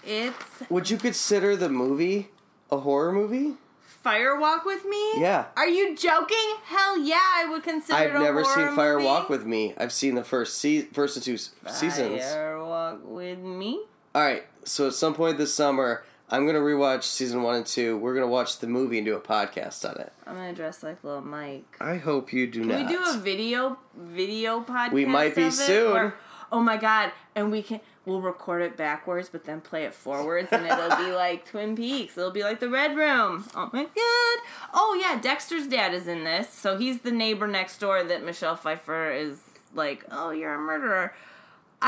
It's 0.05 0.37
Would 0.69 0.91
you 0.91 0.97
consider 0.97 1.57
the 1.57 1.69
movie 1.69 2.29
a 2.71 2.79
horror 2.79 3.13
movie? 3.13 3.55
Fire 4.03 4.37
Walk 4.39 4.65
with 4.65 4.85
Me? 4.85 5.13
Yeah. 5.21 5.45
Are 5.57 5.69
you 5.69 5.95
joking? 5.97 6.55
Hell 6.65 6.99
yeah, 6.99 7.21
I 7.37 7.47
would 7.49 7.63
consider 7.63 7.97
I've 7.97 8.11
it 8.11 8.17
a 8.17 8.21
never 8.21 8.43
horror 8.43 8.67
seen 8.69 8.75
Fire 8.77 8.95
movie. 8.97 9.07
Walk 9.07 9.29
with 9.29 9.47
Me. 9.47 9.75
I've 9.79 9.93
seen 9.93 10.17
the 10.17 10.25
first 10.25 10.59
se- 10.59 10.89
first 10.93 11.23
two 11.23 11.35
s- 11.35 11.51
seasons. 11.71 12.21
Fire 12.23 12.59
Walk 12.65 12.99
with 13.05 13.39
Me? 13.39 13.85
All 14.15 14.23
right, 14.23 14.43
so 14.65 14.89
at 14.89 14.95
some 14.95 15.15
point 15.15 15.39
this 15.39 15.55
summer, 15.55 16.05
I'm 16.29 16.47
gonna 16.47 16.59
rewatch 16.59 17.05
season 17.05 17.43
one 17.45 17.55
and 17.57 17.67
two. 17.67 17.97
We're 17.97 18.15
gonna 18.15 18.27
watch 18.27 18.59
the 18.59 18.67
movie 18.67 18.99
and 18.99 19.07
do 19.07 19.15
a 19.15 19.21
podcast 19.21 19.89
on 19.89 20.01
it. 20.01 20.13
I'm 20.27 20.35
gonna 20.35 20.53
dress 20.53 20.83
like 20.83 21.05
little 21.05 21.21
Mike. 21.21 21.77
I 21.81 21.97
hope 21.99 22.33
you 22.33 22.49
do 22.49 22.61
Can 22.61 22.69
not. 22.71 22.91
we 22.91 22.97
do 22.97 23.03
a 23.07 23.19
video 23.19 23.79
video 23.97 24.63
podcast? 24.63 24.93
We 24.93 25.05
might 25.05 25.37
be 25.37 25.43
of 25.43 25.49
it? 25.49 25.53
soon. 25.53 26.13
Oh 26.51 26.61
my 26.61 26.77
god! 26.77 27.13
And 27.37 27.53
we 27.53 27.63
can 27.63 27.81
we'll 28.05 28.21
record 28.21 28.63
it 28.63 28.77
backwards, 28.77 29.29
but 29.29 29.45
then 29.45 29.61
play 29.61 29.85
it 29.85 29.95
forwards, 29.95 30.49
and 30.53 30.67
it'll 30.67 30.97
be 30.97 31.13
like 31.15 31.45
Twin 31.47 31.77
Peaks. 31.77 32.17
It'll 32.17 32.31
be 32.31 32.43
like 32.43 32.61
the 32.61 32.69
Red 32.69 32.97
Room. 32.97 33.45
Oh 33.55 33.71
my 33.73 33.85
god! 33.85 34.39
Oh 34.75 34.99
yeah, 35.01 35.21
Dexter's 35.21 35.67
dad 35.67 35.95
is 35.95 36.07
in 36.07 36.25
this, 36.25 36.49
so 36.49 36.77
he's 36.77 37.01
the 37.01 37.13
neighbor 37.13 37.47
next 37.47 37.79
door 37.79 38.03
that 38.05 38.25
Michelle 38.25 38.57
Pfeiffer 38.57 39.11
is 39.11 39.41
like. 39.75 40.05
Oh, 40.11 40.31
you're 40.31 40.55
a 40.55 40.59
murderer. 40.59 41.15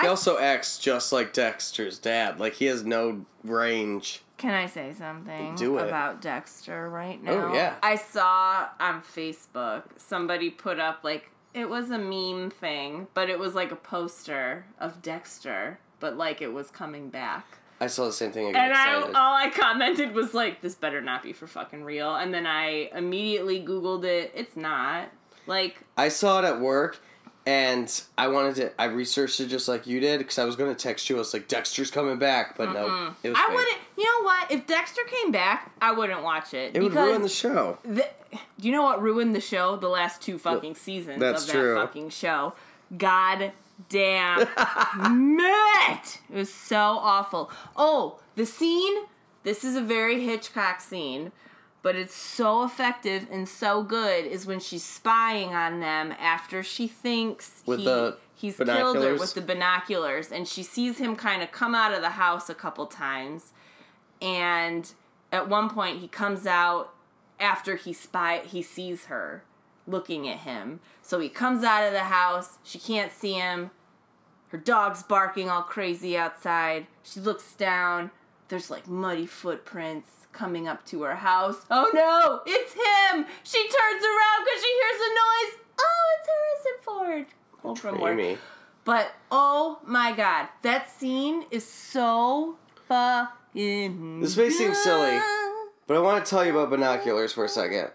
he 0.00 0.06
I 0.06 0.08
also 0.08 0.38
acts 0.38 0.78
just 0.78 1.12
like 1.12 1.32
Dexter's 1.32 1.98
dad. 1.98 2.38
Like 2.40 2.54
he 2.54 2.66
has 2.66 2.84
no 2.84 3.24
range. 3.42 4.22
Can 4.36 4.52
I 4.52 4.66
say 4.66 4.92
something 4.92 5.54
Do 5.54 5.78
it. 5.78 5.86
about 5.86 6.20
Dexter 6.20 6.90
right 6.90 7.20
oh, 7.22 7.24
now? 7.24 7.50
Oh, 7.50 7.54
yeah. 7.54 7.74
I 7.82 7.94
saw 7.94 8.68
on 8.80 9.00
Facebook 9.00 9.84
somebody 9.96 10.50
put 10.50 10.80
up 10.80 11.04
like 11.04 11.30
it 11.54 11.68
was 11.68 11.90
a 11.90 11.98
meme 11.98 12.50
thing, 12.50 13.06
but 13.14 13.30
it 13.30 13.38
was 13.38 13.54
like 13.54 13.70
a 13.70 13.76
poster 13.76 14.66
of 14.80 15.00
Dexter, 15.00 15.78
but 16.04 16.18
like 16.18 16.42
it 16.42 16.52
was 16.52 16.68
coming 16.68 17.08
back. 17.08 17.46
I 17.80 17.86
saw 17.86 18.04
the 18.04 18.12
same 18.12 18.30
thing. 18.30 18.52
Get 18.52 18.62
And 18.62 18.74
I 18.74 19.00
all 19.00 19.34
I 19.34 19.48
commented 19.48 20.12
was 20.12 20.34
like 20.34 20.60
this 20.60 20.74
better 20.74 21.00
not 21.00 21.22
be 21.22 21.32
for 21.32 21.46
fucking 21.46 21.82
real. 21.82 22.14
And 22.14 22.34
then 22.34 22.46
I 22.46 22.90
immediately 22.94 23.64
googled 23.64 24.04
it. 24.04 24.30
It's 24.34 24.54
not. 24.54 25.08
Like 25.46 25.78
I 25.96 26.10
saw 26.10 26.40
it 26.40 26.44
at 26.44 26.60
work, 26.60 27.00
and 27.46 27.90
I 28.18 28.28
wanted 28.28 28.56
to. 28.56 28.78
I 28.78 28.84
researched 28.84 29.40
it 29.40 29.46
just 29.46 29.66
like 29.66 29.86
you 29.86 29.98
did 29.98 30.18
because 30.18 30.38
I 30.38 30.44
was 30.44 30.56
going 30.56 30.74
to 30.74 30.78
text 30.78 31.08
you. 31.08 31.16
I 31.16 31.20
was 31.20 31.32
like, 31.32 31.48
Dexter's 31.48 31.90
coming 31.90 32.18
back, 32.18 32.58
but 32.58 32.74
no, 32.74 33.14
it 33.22 33.30
was. 33.30 33.38
I 33.38 33.46
fake. 33.46 33.56
wouldn't. 33.56 33.78
You 33.96 34.04
know 34.04 34.26
what? 34.26 34.50
If 34.50 34.66
Dexter 34.66 35.04
came 35.06 35.32
back, 35.32 35.72
I 35.80 35.92
wouldn't 35.92 36.22
watch 36.22 36.52
it. 36.52 36.76
It 36.76 36.82
would 36.82 36.92
ruin 36.92 37.22
the 37.22 37.30
show. 37.30 37.78
The, 37.82 38.06
do 38.60 38.68
you 38.68 38.72
know 38.72 38.82
what 38.82 39.00
ruined 39.00 39.34
the 39.34 39.40
show? 39.40 39.76
The 39.76 39.88
last 39.88 40.20
two 40.20 40.36
fucking 40.36 40.74
seasons 40.74 41.18
that's 41.18 41.44
of 41.44 41.46
that 41.46 41.52
true. 41.54 41.76
fucking 41.76 42.10
show. 42.10 42.52
God 42.94 43.52
damn 43.88 44.42
it! 44.42 46.20
It 46.30 46.36
was 46.36 46.52
so 46.52 46.78
awful. 46.78 47.50
Oh, 47.76 48.20
the 48.36 48.46
scene. 48.46 49.04
This 49.42 49.62
is 49.62 49.76
a 49.76 49.82
very 49.82 50.24
Hitchcock 50.24 50.80
scene, 50.80 51.30
but 51.82 51.96
it's 51.96 52.14
so 52.14 52.64
effective 52.64 53.26
and 53.30 53.46
so 53.46 53.82
good. 53.82 54.24
Is 54.24 54.46
when 54.46 54.58
she's 54.58 54.82
spying 54.82 55.54
on 55.54 55.80
them 55.80 56.14
after 56.18 56.62
she 56.62 56.88
thinks 56.88 57.62
With 57.66 57.80
he, 57.80 57.84
the 57.84 58.16
he's 58.34 58.56
killed 58.56 58.96
her 58.96 59.14
with 59.16 59.34
the 59.34 59.42
binoculars, 59.42 60.32
and 60.32 60.48
she 60.48 60.62
sees 60.62 60.96
him 60.98 61.14
kind 61.14 61.42
of 61.42 61.52
come 61.52 61.74
out 61.74 61.92
of 61.92 62.00
the 62.00 62.10
house 62.10 62.48
a 62.48 62.54
couple 62.54 62.86
times 62.86 63.52
and 64.24 64.94
at 65.30 65.48
one 65.48 65.68
point 65.68 66.00
he 66.00 66.08
comes 66.08 66.46
out 66.46 66.94
after 67.38 67.76
he 67.76 67.92
spy 67.92 68.42
he 68.44 68.62
sees 68.62 69.06
her 69.06 69.44
looking 69.86 70.28
at 70.28 70.38
him. 70.38 70.80
So 71.02 71.20
he 71.20 71.28
comes 71.28 71.64
out 71.64 71.86
of 71.86 71.92
the 71.92 72.00
house. 72.00 72.58
She 72.62 72.78
can't 72.78 73.12
see 73.12 73.34
him. 73.34 73.70
Her 74.48 74.58
dog's 74.58 75.02
barking 75.02 75.50
all 75.50 75.62
crazy 75.62 76.16
outside. 76.16 76.86
She 77.02 77.20
looks 77.20 77.54
down. 77.54 78.10
There's 78.48 78.70
like 78.70 78.86
muddy 78.86 79.26
footprints 79.26 80.26
coming 80.32 80.68
up 80.68 80.84
to 80.86 81.02
her 81.02 81.16
house. 81.16 81.64
Oh 81.70 81.90
no! 81.94 82.40
It's 82.46 82.72
him! 82.72 83.26
She 83.42 83.62
turns 83.62 84.04
around 84.04 84.44
because 84.44 84.62
she 84.62 84.80
hears 84.80 85.00
a 85.00 85.10
noise. 85.10 85.60
Oh 85.80 86.16
it's 86.18 86.28
harrison 86.28 86.82
ford. 86.84 87.26
Pulled 87.62 87.78
from 87.78 88.00
work. 88.00 88.38
But 88.84 89.12
oh 89.30 89.78
my 89.84 90.12
god, 90.12 90.48
that 90.62 90.90
scene 90.90 91.46
is 91.50 91.66
so 91.66 92.56
fucking. 92.86 94.20
This 94.20 94.36
may 94.36 94.50
seem 94.50 94.74
silly. 94.74 95.18
But 95.86 95.96
I 95.96 96.00
want 96.00 96.24
to 96.24 96.30
tell 96.30 96.44
you 96.44 96.52
about 96.52 96.70
binoculars 96.70 97.32
for 97.32 97.44
a 97.44 97.48
second. 97.48 97.90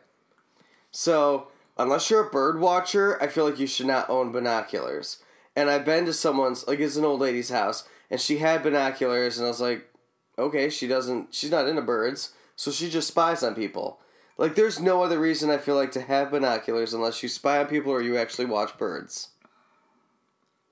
So, 0.92 1.48
unless 1.80 2.10
you're 2.12 2.28
a 2.28 2.30
bird 2.30 2.60
watcher, 2.60 3.22
I 3.22 3.28
feel 3.28 3.46
like 3.50 3.58
you 3.60 3.66
should 3.68 3.88
not 3.88 4.10
own 4.10 4.32
binoculars. 4.32 5.18
And 5.56 5.70
I've 5.70 5.86
been 5.86 6.06
to 6.06 6.14
someone's, 6.14 6.68
like, 6.68 6.80
it's 6.80 6.96
an 6.96 7.06
old 7.06 7.20
lady's 7.22 7.50
house, 7.50 7.88
and 8.12 8.22
she 8.22 8.38
had 8.38 8.62
binoculars, 8.62 9.38
and 9.40 9.46
I 9.46 9.50
was 9.50 9.60
like, 9.62 9.90
okay, 10.38 10.70
she 10.70 10.88
doesn't, 10.88 11.34
she's 11.34 11.50
not 11.52 11.68
into 11.68 11.82
birds, 11.82 12.34
so 12.56 12.70
she 12.72 12.90
just 12.90 13.08
spies 13.08 13.42
on 13.44 13.56
people. 13.56 14.00
Like, 14.38 14.56
there's 14.56 14.80
no 14.80 15.02
other 15.04 15.20
reason 15.20 15.50
I 15.50 15.58
feel 15.58 15.76
like 15.76 15.92
to 15.94 16.02
have 16.02 16.32
binoculars 16.32 16.94
unless 16.94 17.22
you 17.24 17.28
spy 17.30 17.58
on 17.60 17.66
people 17.66 17.92
or 17.92 18.02
you 18.02 18.18
actually 18.18 18.46
watch 18.46 18.78
birds. 18.78 19.30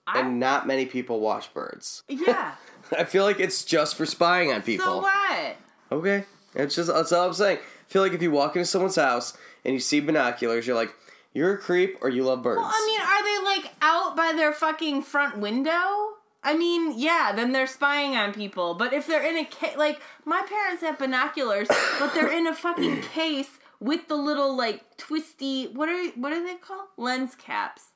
I- 0.06 0.20
And 0.22 0.40
not 0.40 0.68
many 0.68 0.86
people 0.86 1.20
watch 1.20 1.54
birds. 1.54 2.04
Yeah. 2.08 2.56
I 2.98 3.04
feel 3.04 3.26
like 3.26 3.40
it's 3.42 3.66
just 3.66 3.96
for 3.96 4.06
spying 4.06 4.54
on 4.54 4.62
people. 4.62 4.86
so 4.86 4.98
what? 5.02 5.56
Okay. 5.92 6.24
It's 6.56 6.76
just 6.76 6.88
that's 6.88 7.12
all 7.12 7.28
I'm 7.28 7.34
saying. 7.34 7.60
Feel 7.88 8.02
like 8.02 8.14
if 8.14 8.22
you 8.22 8.32
walk 8.32 8.56
into 8.56 8.66
someone's 8.66 8.96
house 8.96 9.38
and 9.64 9.74
you 9.74 9.80
see 9.80 10.00
binoculars, 10.00 10.68
you're 10.68 10.76
like, 10.76 10.94
you're 11.34 11.54
a 11.54 11.58
creep 11.58 11.98
or 12.02 12.10
you 12.10 12.24
love 12.24 12.44
birds. 12.44 12.60
Well, 12.60 12.72
I 12.72 12.86
mean, 12.86 13.02
are 13.02 13.24
they 13.24 13.62
like 13.62 13.74
out 13.82 14.16
by 14.16 14.34
their 14.36 14.52
fucking 14.52 15.04
front 15.04 15.38
window? 15.38 16.16
I 16.44 16.56
mean, 16.56 16.98
yeah, 16.98 17.34
then 17.36 17.52
they're 17.52 17.68
spying 17.68 18.16
on 18.16 18.34
people. 18.34 18.74
But 18.74 18.94
if 18.94 19.08
they're 19.08 19.26
in 19.26 19.38
a 19.38 19.46
case, 19.46 19.78
like 19.78 20.00
my 20.26 20.42
parents 20.48 20.82
have 20.82 20.98
binoculars, 20.98 21.68
but 22.00 22.14
they're 22.14 22.32
in 22.32 22.48
a 22.48 22.56
fucking 22.56 23.02
case 23.14 23.60
with 23.80 24.08
the 24.08 24.16
little 24.16 24.56
like 24.56 24.98
twisty. 24.98 25.68
What 25.68 25.90
are 25.90 26.08
what 26.12 26.32
are 26.34 26.44
they 26.44 26.56
called? 26.56 26.88
Lens 26.98 27.36
caps. 27.36 27.88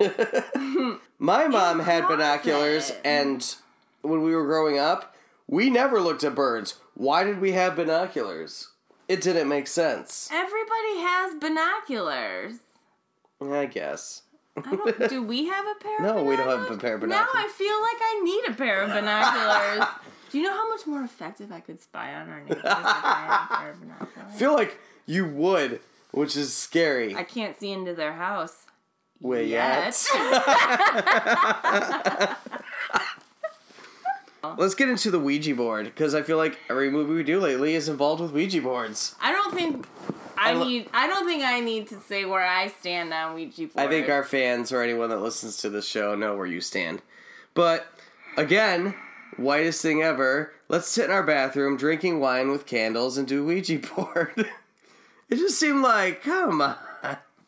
My 1.18 1.46
mom 1.46 1.80
had 1.80 2.08
binoculars, 2.08 2.92
and 3.04 3.54
when 4.00 4.22
we 4.22 4.34
were 4.34 4.46
growing 4.46 4.78
up, 4.78 5.14
we 5.46 5.70
never 5.70 6.00
looked 6.00 6.24
at 6.24 6.34
birds. 6.34 6.80
Why 6.94 7.24
did 7.24 7.40
we 7.40 7.52
have 7.52 7.76
binoculars? 7.76 8.71
It 9.08 9.20
didn't 9.20 9.48
make 9.48 9.66
sense. 9.66 10.28
Everybody 10.32 10.98
has 10.98 11.34
binoculars. 11.34 12.54
I 13.40 13.66
guess. 13.66 14.22
I 14.56 14.60
don't, 14.60 15.08
do 15.08 15.22
we 15.22 15.46
have 15.46 15.64
a 15.66 15.74
pair? 15.82 16.00
No, 16.00 16.22
we 16.22 16.36
don't 16.36 16.48
have 16.48 16.70
a 16.70 16.78
pair 16.78 16.94
of 16.94 17.00
Now 17.02 17.06
binoculars. 17.24 17.44
I 17.44 17.48
feel 17.48 17.80
like 17.80 17.96
I 18.00 18.20
need 18.24 18.44
a 18.48 18.54
pair 18.56 18.82
of 18.82 18.90
binoculars. 18.94 19.88
do 20.30 20.38
you 20.38 20.44
know 20.44 20.52
how 20.52 20.68
much 20.68 20.86
more 20.86 21.02
effective 21.02 21.50
I 21.50 21.60
could 21.60 21.80
spy 21.80 22.14
on 22.14 22.28
our 22.28 22.40
neighbors 22.40 22.58
if 22.58 22.64
I 22.64 22.70
had 22.74 23.44
a 23.44 23.56
pair 23.60 23.70
of 23.72 23.80
binoculars? 23.80 24.28
I 24.28 24.32
feel 24.38 24.52
like 24.54 24.78
you 25.06 25.26
would, 25.26 25.80
which 26.12 26.36
is 26.36 26.54
scary. 26.54 27.14
I 27.16 27.24
can't 27.24 27.58
see 27.58 27.72
into 27.72 27.94
their 27.94 28.12
house. 28.12 28.66
Wait, 29.20 29.48
yet. 29.48 29.94
Let's 34.58 34.74
get 34.74 34.88
into 34.88 35.10
the 35.10 35.18
Ouija 35.20 35.54
board 35.54 35.86
because 35.86 36.14
I 36.14 36.22
feel 36.22 36.36
like 36.36 36.58
every 36.68 36.90
movie 36.90 37.14
we 37.14 37.22
do 37.22 37.38
lately 37.40 37.74
is 37.74 37.88
involved 37.88 38.20
with 38.20 38.32
Ouija 38.32 38.60
boards. 38.60 39.14
I 39.20 39.30
don't 39.32 39.54
think 39.54 39.86
I, 40.36 40.54
need. 40.54 40.88
I 40.92 41.06
don't 41.06 41.26
think 41.26 41.44
I 41.44 41.60
need 41.60 41.88
to 41.88 42.00
say 42.00 42.24
where 42.24 42.44
I 42.44 42.66
stand 42.68 43.12
on 43.14 43.34
Ouija 43.34 43.68
board. 43.68 43.76
I 43.76 43.88
think 43.88 44.08
our 44.08 44.24
fans 44.24 44.72
or 44.72 44.82
anyone 44.82 45.10
that 45.10 45.20
listens 45.20 45.58
to 45.58 45.70
the 45.70 45.80
show 45.82 46.14
know 46.14 46.36
where 46.36 46.46
you 46.46 46.60
stand. 46.60 47.02
But 47.54 47.86
again, 48.36 48.94
whitest 49.36 49.80
thing 49.82 50.02
ever. 50.02 50.52
Let's 50.68 50.88
sit 50.88 51.04
in 51.04 51.10
our 51.10 51.22
bathroom 51.22 51.76
drinking 51.76 52.18
wine 52.20 52.50
with 52.50 52.66
candles 52.66 53.18
and 53.18 53.28
do 53.28 53.44
Ouija 53.44 53.78
board. 53.96 54.32
it 55.28 55.36
just 55.36 55.60
seemed 55.60 55.82
like, 55.82 56.22
come 56.22 56.60
on. 56.62 56.76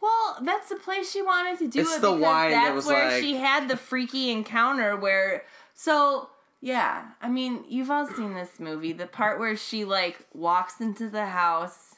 Well, 0.00 0.36
that's 0.42 0.68
the 0.68 0.76
place 0.76 1.10
she 1.10 1.22
wanted 1.22 1.58
to 1.60 1.68
do 1.68 1.80
It's 1.80 1.96
it 1.96 2.02
the 2.02 2.10
because 2.10 2.20
wine 2.22 2.50
that 2.50 2.64
that's 2.66 2.76
was 2.76 2.86
where 2.86 3.10
like- 3.12 3.22
she 3.22 3.36
had 3.36 3.68
the 3.68 3.76
freaky 3.76 4.30
encounter 4.30 4.94
where. 4.96 5.44
So 5.74 6.28
yeah, 6.64 7.08
I 7.20 7.28
mean, 7.28 7.62
you've 7.68 7.90
all 7.90 8.06
seen 8.06 8.32
this 8.32 8.58
movie. 8.58 8.94
The 8.94 9.04
part 9.06 9.38
where 9.38 9.54
she 9.54 9.84
like 9.84 10.26
walks 10.32 10.80
into 10.80 11.10
the 11.10 11.26
house 11.26 11.96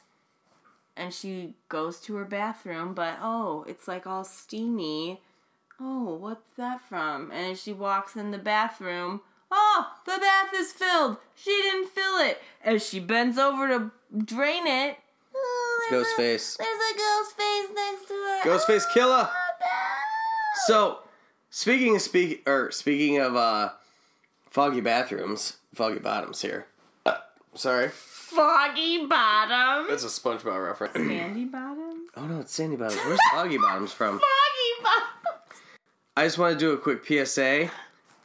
and 0.97 1.13
she 1.13 1.53
goes 1.69 2.01
to 2.01 2.15
her 2.15 2.25
bathroom, 2.25 2.93
but 2.93 3.17
oh, 3.21 3.63
it's 3.65 3.87
like 3.87 4.05
all 4.05 4.25
steamy. 4.25 5.21
Oh, 5.79 6.15
what's 6.15 6.57
that 6.57 6.81
from? 6.81 7.31
And 7.31 7.53
as 7.53 7.63
she 7.63 7.71
walks 7.71 8.17
in 8.17 8.31
the 8.31 8.37
bathroom, 8.37 9.21
oh, 9.49 9.85
the 10.05 10.17
bath 10.19 10.49
is 10.53 10.73
filled. 10.73 11.15
She 11.33 11.51
didn't 11.51 11.87
fill 11.87 12.17
it. 12.17 12.41
As 12.61 12.85
she 12.85 12.99
bends 12.99 13.37
over 13.37 13.69
to 13.69 13.91
drain 14.25 14.67
it, 14.67 14.97
oh, 15.33 15.87
there's 15.89 16.07
a- 16.07 16.09
Ghostface. 16.09 16.57
There's 16.57 16.91
a 16.91 16.97
ghost 16.97 17.37
face 17.37 17.69
next 17.73 18.07
to 18.09 18.13
her. 18.13 18.39
Ghost 18.43 18.67
face 18.67 18.85
killer. 18.93 19.29
no. 19.61 19.67
So, 20.65 20.99
speaking 21.51 21.95
of 21.95 22.01
speak 22.01 22.43
or 22.45 22.69
speaking 22.71 23.19
of 23.19 23.37
uh, 23.37 23.69
foggy 24.49 24.81
bathrooms, 24.81 25.57
foggy 25.73 25.99
bottoms 25.99 26.41
here. 26.41 26.67
Uh, 27.05 27.15
sorry, 27.55 27.89
Foggy 27.89 29.05
bottom. 29.05 29.87
that's 29.89 30.03
a 30.03 30.07
SpongeBob 30.07 30.65
reference. 30.65 30.93
Sandy 30.95 31.45
bottom. 31.45 32.07
oh 32.17 32.25
no, 32.25 32.39
it's 32.41 32.53
Sandy 32.53 32.75
Bottoms. 32.75 33.01
Where's 33.05 33.19
foggy 33.31 33.57
bottoms 33.57 33.91
from? 33.93 34.19
Foggy 34.19 34.83
bottom. 34.83 35.41
I 36.15 36.23
just 36.25 36.37
want 36.37 36.53
to 36.53 36.59
do 36.59 36.71
a 36.71 36.77
quick 36.77 37.05
PSA. 37.05 37.69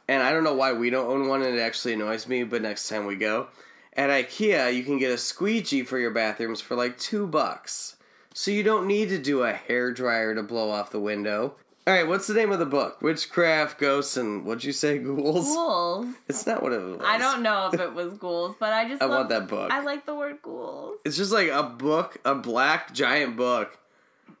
and 0.07 0.21
I 0.23 0.31
don't 0.31 0.43
know 0.43 0.55
why 0.55 0.73
we 0.73 0.89
don't 0.89 1.07
own 1.09 1.27
one, 1.27 1.41
and 1.41 1.55
it 1.57 1.61
actually 1.61 1.93
annoys 1.93 2.27
me. 2.27 2.43
But 2.43 2.61
next 2.61 2.89
time 2.89 3.05
we 3.05 3.15
go 3.15 3.47
at 3.95 4.09
IKEA, 4.09 4.75
you 4.75 4.83
can 4.83 4.97
get 4.97 5.11
a 5.11 5.17
squeegee 5.17 5.83
for 5.83 5.99
your 5.99 6.11
bathrooms 6.11 6.59
for 6.61 6.75
like 6.75 6.97
two 6.97 7.25
bucks, 7.27 7.95
so 8.33 8.51
you 8.51 8.63
don't 8.63 8.87
need 8.87 9.09
to 9.09 9.17
do 9.19 9.43
a 9.43 9.53
hair 9.53 9.91
dryer 9.93 10.33
to 10.35 10.43
blow 10.43 10.69
off 10.69 10.91
the 10.91 10.99
window. 10.99 11.55
All 11.85 11.93
right, 11.93 12.07
what's 12.07 12.27
the 12.27 12.33
name 12.33 12.51
of 12.53 12.59
the 12.59 12.65
book? 12.65 13.01
Witchcraft, 13.01 13.77
ghosts, 13.77 14.15
and 14.15 14.45
what'd 14.45 14.63
you 14.63 14.71
say? 14.71 14.97
Ghouls. 15.03 15.53
Ghouls. 15.53 16.07
It's 16.29 16.47
not 16.47 16.63
what 16.63 16.71
it 16.71 16.81
was. 16.81 17.01
I 17.03 17.17
don't 17.17 17.41
know 17.43 17.69
if 17.73 17.79
it 17.79 17.93
was 17.93 18.13
ghouls, 18.13 18.55
but 18.57 18.71
I 18.71 18.87
just 18.87 19.01
I 19.01 19.05
love, 19.05 19.17
want 19.17 19.29
that 19.29 19.47
book. 19.49 19.69
I 19.71 19.81
like 19.81 20.05
the 20.05 20.15
word 20.15 20.41
ghouls. 20.41 20.99
It's 21.03 21.17
just 21.17 21.33
like 21.33 21.49
a 21.49 21.63
book, 21.63 22.17
a 22.23 22.35
black 22.35 22.93
giant 22.93 23.35
book 23.35 23.77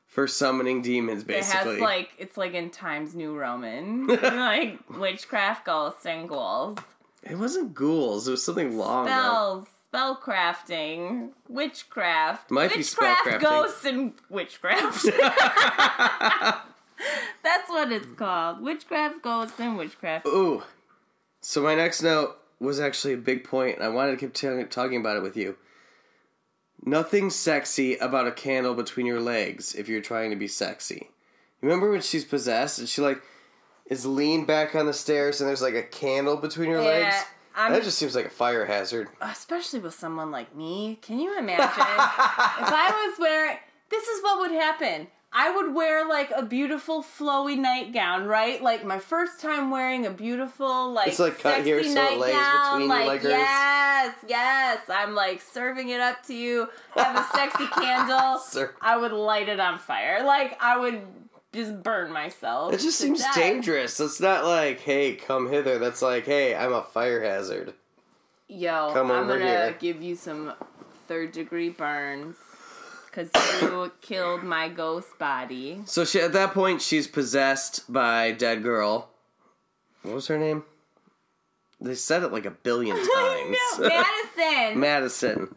for 0.07 0.25
summoning 0.25 0.81
demons, 0.81 1.25
basically. 1.25 1.71
It 1.71 1.73
has 1.73 1.81
like 1.81 2.11
it's 2.17 2.37
like 2.37 2.53
in 2.53 2.69
Times 2.69 3.13
New 3.13 3.35
Roman, 3.37 4.07
like 4.21 4.79
witchcraft, 4.89 5.65
ghosts, 5.65 6.05
and 6.05 6.29
ghouls. 6.29 6.77
It 7.23 7.37
wasn't 7.37 7.73
ghouls. 7.73 8.25
It 8.27 8.31
was 8.31 8.45
something 8.45 8.77
long. 8.77 9.05
though. 9.05 9.11
Spells, 9.11 9.67
spell 9.89 10.15
crafting, 10.15 11.31
witchcraft, 11.49 12.51
Might 12.51 12.71
be 12.71 12.77
witchcraft, 12.77 13.25
spellcrafting. 13.27 13.41
ghosts, 13.41 13.85
and 13.85 14.13
witchcraft. 14.29 15.05
That's 17.43 17.69
what 17.69 17.91
it's 17.91 18.07
called. 18.15 18.61
Witchcraft, 18.61 19.21
ghosts, 19.21 19.59
and 19.59 19.77
witchcraft. 19.77 20.25
Ooh. 20.27 20.63
So 21.41 21.61
my 21.61 21.75
next 21.75 22.01
note 22.01 22.37
was 22.59 22.79
actually 22.79 23.13
a 23.13 23.17
big 23.17 23.43
point, 23.43 23.75
and 23.77 23.83
I 23.85 23.89
wanted 23.89 24.11
to 24.11 24.17
keep 24.17 24.33
t- 24.33 24.63
talking 24.69 24.99
about 24.99 25.17
it 25.17 25.23
with 25.23 25.35
you. 25.35 25.57
Nothing 26.85 27.29
sexy 27.29 27.95
about 27.97 28.27
a 28.27 28.31
candle 28.31 28.73
between 28.73 29.05
your 29.05 29.21
legs 29.21 29.73
if 29.73 29.87
you're 29.87 30.01
trying 30.01 30.29
to 30.31 30.35
be 30.35 30.47
sexy. 30.47 31.09
Remember 31.61 31.89
when 31.91 32.01
she's 32.01 32.25
possessed 32.25 32.77
and 32.79 32.89
she 32.89 33.01
like 33.01 33.21
is 33.85 34.05
leaned 34.05 34.47
back 34.47 34.75
on 34.75 34.85
the 34.85 34.93
stairs 34.93 35.39
and 35.39 35.47
there's 35.47 35.61
like 35.61 35.75
a 35.75 35.83
candle 35.83 36.35
between 36.35 36.69
her 36.71 36.81
legs? 36.81 37.15
I'm- 37.55 37.71
That 37.71 37.83
just 37.83 37.97
seems 37.97 38.15
like 38.15 38.25
a 38.25 38.29
fire 38.31 38.65
hazard. 38.65 39.07
Uh, 39.21 39.29
especially 39.31 39.79
with 39.79 39.93
someone 39.93 40.29
like 40.31 40.55
me. 40.55 40.97
Can 41.01 41.19
you 41.19 41.37
imagine 41.37 41.63
if 41.63 41.69
I 41.77 43.07
was 43.09 43.19
wearing? 43.19 43.57
This 43.89 44.07
is 44.07 44.23
what 44.23 44.39
would 44.39 44.51
happen. 44.51 45.07
I 45.35 45.49
would 45.55 45.73
wear 45.73 46.07
like 46.07 46.31
a 46.35 46.43
beautiful 46.43 47.01
flowy 47.01 47.57
nightgown, 47.57 48.25
right? 48.27 48.61
Like 48.61 48.85
my 48.85 48.99
first 48.99 49.39
time 49.39 49.71
wearing 49.71 50.05
a 50.05 50.11
beautiful 50.11 50.91
like 50.91 51.07
It's, 51.07 51.17
like, 51.19 51.39
cut 51.39 51.55
sexy 51.55 51.63
here 51.69 51.83
so 51.83 51.89
it 51.89 52.19
lays 52.19 52.35
between 52.35 52.79
your 52.81 52.87
like 52.89 53.21
leggers. 53.21 53.29
yes, 53.29 54.15
yes. 54.27 54.79
I'm 54.89 55.15
like 55.15 55.41
serving 55.41 55.89
it 55.89 55.99
up 55.99 56.23
to 56.27 56.35
you. 56.35 56.69
I 56.95 57.03
have 57.03 57.17
a 57.17 57.35
sexy 57.35 57.65
candle. 57.81 58.37
Sir. 58.39 58.75
I 58.79 58.95
would 58.97 59.11
light 59.11 59.49
it 59.49 59.59
on 59.59 59.79
fire. 59.79 60.23
Like 60.23 60.55
I 60.61 60.77
would 60.77 61.01
just 61.51 61.81
burn 61.81 62.11
myself. 62.11 62.73
It 62.73 62.79
just 62.81 62.99
seems 62.99 63.19
death. 63.19 63.35
dangerous. 63.35 63.99
It's 63.99 64.19
not 64.21 64.45
like, 64.45 64.81
hey, 64.81 65.15
come 65.15 65.49
hither. 65.49 65.79
That's 65.79 66.01
like, 66.03 66.25
hey, 66.25 66.55
I'm 66.55 66.73
a 66.73 66.83
fire 66.83 67.23
hazard. 67.23 67.73
Yo, 68.47 68.91
Come 68.93 69.09
I'm 69.09 69.23
over 69.23 69.39
gonna 69.39 69.49
here. 69.49 69.75
give 69.79 70.01
you 70.03 70.15
some 70.15 70.53
third 71.07 71.31
degree 71.31 71.69
burns 71.69 72.35
because 73.13 73.29
you 73.61 73.91
killed 74.01 74.43
my 74.43 74.69
ghost 74.69 75.17
body. 75.19 75.81
So 75.85 76.05
she 76.05 76.19
at 76.19 76.33
that 76.33 76.53
point 76.53 76.81
she's 76.81 77.07
possessed 77.07 77.91
by 77.91 78.31
dead 78.31 78.63
girl. 78.63 79.09
What 80.01 80.15
was 80.15 80.27
her 80.27 80.37
name? 80.37 80.63
They 81.79 81.95
said 81.95 82.23
it 82.23 82.31
like 82.31 82.45
a 82.45 82.51
billion 82.51 82.95
times. 83.15 83.57
Madison. 83.79 84.79
Madison. 84.79 85.55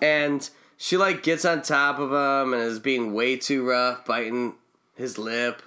And 0.00 0.50
she 0.76 0.96
like 0.96 1.22
gets 1.22 1.44
on 1.44 1.62
top 1.62 1.98
of 1.98 2.10
him 2.10 2.52
and 2.52 2.62
is 2.62 2.78
being 2.78 3.14
way 3.14 3.36
too 3.36 3.66
rough, 3.66 4.04
biting 4.04 4.54
his 4.96 5.18
lip. 5.18 5.62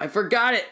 I 0.00 0.08
forgot 0.08 0.54
it. 0.54 0.66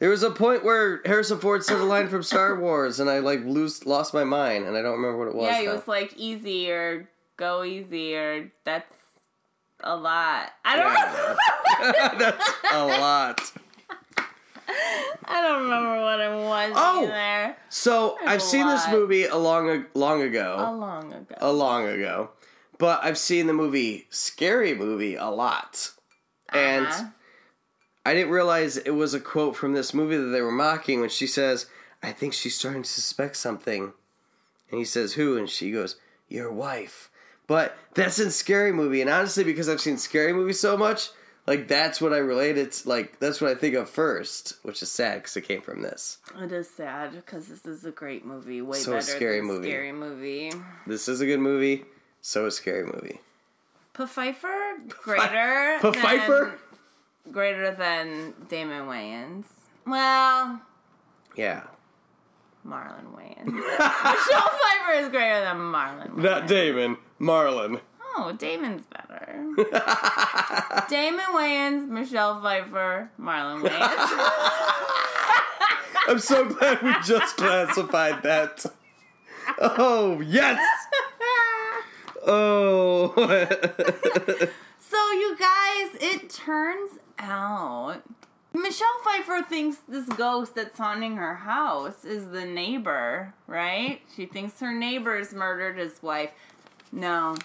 There 0.00 0.10
was 0.10 0.22
a 0.22 0.30
point 0.30 0.64
where 0.64 1.00
Harrison 1.04 1.40
Ford 1.40 1.64
said 1.64 1.78
a 1.78 1.84
line 1.84 2.08
from 2.08 2.22
Star 2.22 2.54
Wars, 2.58 3.00
and 3.00 3.10
I 3.10 3.18
like 3.18 3.44
lose 3.44 3.84
lost 3.84 4.14
my 4.14 4.22
mind, 4.22 4.64
and 4.64 4.76
I 4.76 4.82
don't 4.82 4.92
remember 5.00 5.18
what 5.18 5.28
it 5.28 5.34
was. 5.34 5.46
yeah, 5.46 5.60
he 5.60 5.66
now. 5.66 5.74
was 5.74 5.88
like 5.88 6.14
easy 6.16 6.70
or 6.70 7.08
go 7.36 7.64
easy 7.64 8.14
or 8.14 8.52
that's 8.64 8.92
a 9.80 9.96
lot. 9.96 10.52
I 10.64 10.76
don't 10.76 10.92
Yeah. 11.96 12.14
That's 12.18 12.50
a 12.72 12.84
lot. 12.86 13.52
I 15.24 15.40
don't 15.42 15.62
remember 15.62 16.00
what 16.02 16.20
it 16.20 16.30
was 16.30 16.68
in 16.68 16.74
there. 16.74 16.82
Oh! 16.84 17.02
either. 17.48 17.56
So 17.68 18.16
I've 18.26 18.38
a 18.38 18.40
seen 18.40 18.66
this 18.66 18.88
movie 18.90 19.24
a 19.24 19.36
long 19.36 19.86
long 19.94 20.22
ago. 20.22 20.56
A 20.58 20.72
long 20.72 21.12
ago. 21.12 21.34
a 21.38 21.52
long 21.52 21.86
ago. 21.86 22.30
But 22.78 23.02
I've 23.02 23.18
seen 23.18 23.46
the 23.46 23.52
movie 23.54 24.06
Scary 24.10 24.74
Movie 24.74 25.14
a 25.16 25.26
lot. 25.28 25.92
And 26.52 26.86
Uh-huh. 26.86 27.04
I 28.06 28.14
didn't 28.14 28.30
realize 28.30 28.76
it 28.78 28.90
was 28.92 29.12
a 29.14 29.20
quote 29.20 29.56
from 29.56 29.74
this 29.74 29.92
movie 29.92 30.16
that 30.16 30.28
they 30.28 30.40
were 30.40 30.50
mocking 30.52 31.00
when 31.00 31.10
she 31.10 31.26
says, 31.26 31.66
I 32.02 32.12
think 32.12 32.32
she's 32.32 32.56
starting 32.56 32.82
to 32.82 32.88
suspect 32.88 33.36
something. 33.36 33.92
And 34.70 34.78
he 34.78 34.84
says, 34.84 35.14
Who? 35.14 35.36
And 35.36 35.48
she 35.48 35.70
goes, 35.72 35.96
Your 36.28 36.50
wife. 36.52 37.10
But 37.48 37.76
that's 37.94 38.20
in 38.20 38.30
Scary 38.30 38.72
Movie. 38.72 39.00
And 39.00 39.10
honestly, 39.10 39.42
because 39.42 39.68
I've 39.68 39.80
seen 39.80 39.98
Scary 39.98 40.32
Movie 40.32 40.52
so 40.52 40.76
much, 40.76 41.08
like 41.46 41.66
that's 41.66 42.00
what 42.00 42.12
I 42.12 42.18
related 42.18 42.70
to, 42.72 42.88
like 42.88 43.18
that's 43.18 43.40
what 43.40 43.50
I 43.50 43.54
think 43.56 43.74
of 43.74 43.88
first, 43.90 44.54
which 44.62 44.82
is 44.82 44.90
sad 44.90 45.16
because 45.22 45.36
it 45.36 45.42
came 45.48 45.62
from 45.62 45.82
this. 45.82 46.18
It 46.40 46.52
is 46.52 46.68
sad 46.70 47.12
because 47.16 47.48
this 47.48 47.64
is 47.66 47.84
a 47.84 47.90
great 47.90 48.24
movie, 48.26 48.60
way 48.62 48.76
So 48.78 48.92
a 48.92 48.94
better 48.96 49.06
scary 49.06 49.38
than 49.38 49.46
movie. 49.48 49.68
Scary 49.68 49.92
movie. 49.92 50.52
This 50.86 51.08
is 51.08 51.20
a 51.22 51.26
good 51.26 51.40
movie, 51.40 51.84
so 52.20 52.46
is 52.46 52.54
Scary 52.56 52.84
Movie. 52.84 53.18
Pfeiffer 53.94 54.76
greater. 55.02 55.78
Pfeiffer? 55.80 56.54
greater 57.32 57.72
than 57.74 58.32
Damon 58.48 58.86
Wayans. 58.86 59.44
Well, 59.86 60.60
Yeah. 61.34 61.62
Marlon 62.66 63.14
Wayans. 63.16 63.46
Michelle 63.52 64.50
Pfeiffer 64.50 64.92
is 65.00 65.08
greater 65.08 65.40
than 65.40 65.56
Marlon. 65.56 66.10
Wayans. 66.10 66.22
Not 66.22 66.46
Damon, 66.46 66.96
Marlon. 67.20 67.80
Oh, 68.16 68.32
Damon's 68.32 68.84
better. 68.86 69.44
Damon 70.88 71.24
Wayans, 71.34 71.88
Michelle 71.88 72.40
Pfeiffer, 72.40 73.10
Marlon 73.20 73.62
Wayans. 73.62 74.08
I'm 76.08 76.18
so 76.18 76.46
glad 76.46 76.82
we 76.82 76.94
just 77.04 77.36
classified 77.36 78.22
that. 78.22 78.64
Oh, 79.58 80.20
yes! 80.20 80.58
Oh. 82.26 83.12
so, 84.78 85.12
you 85.12 85.36
guys, 85.38 85.96
it 86.00 86.30
turns 86.30 86.98
out 87.18 88.02
Michelle 88.54 88.88
Pfeiffer 89.04 89.42
thinks 89.42 89.78
this 89.88 90.06
ghost 90.08 90.54
that's 90.54 90.78
haunting 90.78 91.16
her 91.16 91.34
house 91.36 92.04
is 92.04 92.30
the 92.30 92.44
neighbor, 92.44 93.34
right? 93.46 94.00
She 94.16 94.26
thinks 94.26 94.60
her 94.60 94.72
neighbor's 94.72 95.32
murdered 95.32 95.78
his 95.78 96.02
wife. 96.02 96.30
No. 96.92 97.36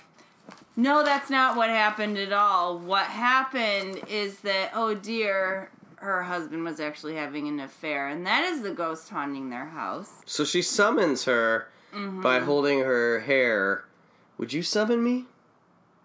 No, 0.75 1.03
that's 1.03 1.29
not 1.29 1.55
what 1.55 1.69
happened 1.69 2.17
at 2.17 2.33
all. 2.33 2.79
What 2.79 3.05
happened 3.05 4.01
is 4.09 4.39
that, 4.39 4.71
oh 4.73 4.95
dear, 4.95 5.69
her 5.97 6.23
husband 6.23 6.63
was 6.63 6.79
actually 6.79 7.15
having 7.15 7.47
an 7.47 7.59
affair, 7.59 8.07
and 8.09 8.25
that 8.25 8.43
is 8.43 8.61
the 8.61 8.71
ghost 8.71 9.09
haunting 9.09 9.49
their 9.49 9.67
house. 9.67 10.09
so 10.25 10.43
she 10.43 10.61
summons 10.61 11.25
her 11.25 11.67
by 11.93 11.99
mm-hmm. 11.99 12.45
holding 12.45 12.79
her 12.79 13.21
hair. 13.21 13.85
Would 14.37 14.51
you 14.51 14.63
summon 14.63 15.03
me? 15.03 15.25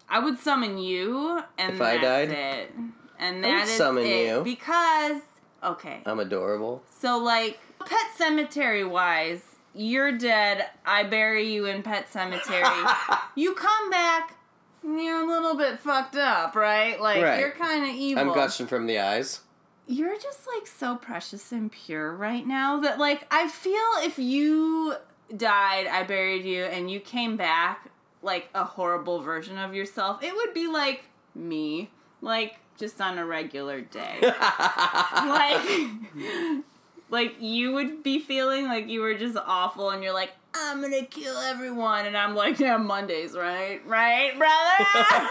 I 0.07 0.19
would 0.19 0.39
summon 0.39 0.77
you, 0.77 1.41
and 1.57 1.73
If 1.75 1.81
I 1.81 1.97
died? 1.97 2.29
it. 2.29 2.71
And 3.17 3.45
I 3.45 3.49
would 3.49 3.59
that 3.59 3.67
is 3.67 3.77
summon 3.77 4.05
it. 4.05 4.27
you. 4.27 4.41
Because, 4.43 5.21
okay, 5.63 6.01
I'm 6.05 6.19
adorable. 6.19 6.83
so 6.99 7.17
like, 7.17 7.59
Pet 7.79 8.11
Sematary 8.17 8.89
wise, 8.89 9.41
you're 9.73 10.17
dead. 10.17 10.65
I 10.85 11.03
bury 11.03 11.51
you 11.53 11.65
in 11.65 11.83
Pet 11.83 12.07
Sematary. 12.11 12.95
you 13.35 13.53
come 13.53 13.89
back, 13.89 14.37
you're 14.83 15.21
a 15.21 15.25
little 15.27 15.55
bit 15.55 15.79
fucked 15.79 16.15
up, 16.15 16.55
right? 16.55 16.99
Like, 16.99 17.21
Right. 17.23 17.39
you're 17.39 17.51
kind 17.51 17.83
of 17.83 17.89
evil. 17.91 18.23
I'm 18.29 18.33
gushing 18.33 18.67
from 18.67 18.87
the 18.87 18.99
eyes. 18.99 19.41
you're 19.87 20.17
just 20.19 20.47
like 20.55 20.67
so 20.67 20.95
precious 20.95 21.51
and 21.51 21.71
pure 21.71 22.13
right 22.15 22.45
now 22.45 22.79
that 22.79 22.99
like 22.99 23.25
I 23.33 23.47
feel 23.47 23.73
if 24.03 24.19
you 24.19 24.95
died, 25.35 25.87
I 25.87 26.03
buried 26.03 26.45
you, 26.45 26.63
and 26.63 26.89
you 26.91 26.99
came 26.99 27.37
back 27.37 27.89
like 28.21 28.49
a 28.53 28.63
horrible 28.63 29.19
version 29.21 29.57
of 29.57 29.73
yourself, 29.73 30.23
it 30.23 30.35
would 30.35 30.53
be 30.53 30.67
like 30.67 31.05
me, 31.35 31.89
like 32.21 32.57
just 32.77 32.99
on 33.01 33.17
a 33.17 33.25
regular 33.25 33.81
day, 33.81 34.17
like. 34.21 36.63
Like 37.09 37.35
you 37.39 37.73
would 37.73 38.03
be 38.03 38.19
feeling 38.19 38.65
like 38.65 38.87
you 38.87 39.01
were 39.01 39.15
just 39.15 39.37
awful, 39.37 39.89
and 39.89 40.03
you're 40.03 40.13
like, 40.13 40.31
"I'm 40.53 40.81
gonna 40.81 41.05
kill 41.05 41.37
everyone," 41.37 42.05
and 42.05 42.15
I'm 42.15 42.35
like, 42.35 42.59
"Yeah, 42.59 42.77
Mondays, 42.77 43.33
right? 43.33 43.81
Right, 43.85 44.37
brother." 44.37 45.27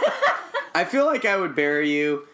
I 0.75 0.85
feel 0.85 1.07
like 1.07 1.25
I 1.25 1.37
would 1.37 1.55
bury 1.55 1.91
you, 1.91 2.27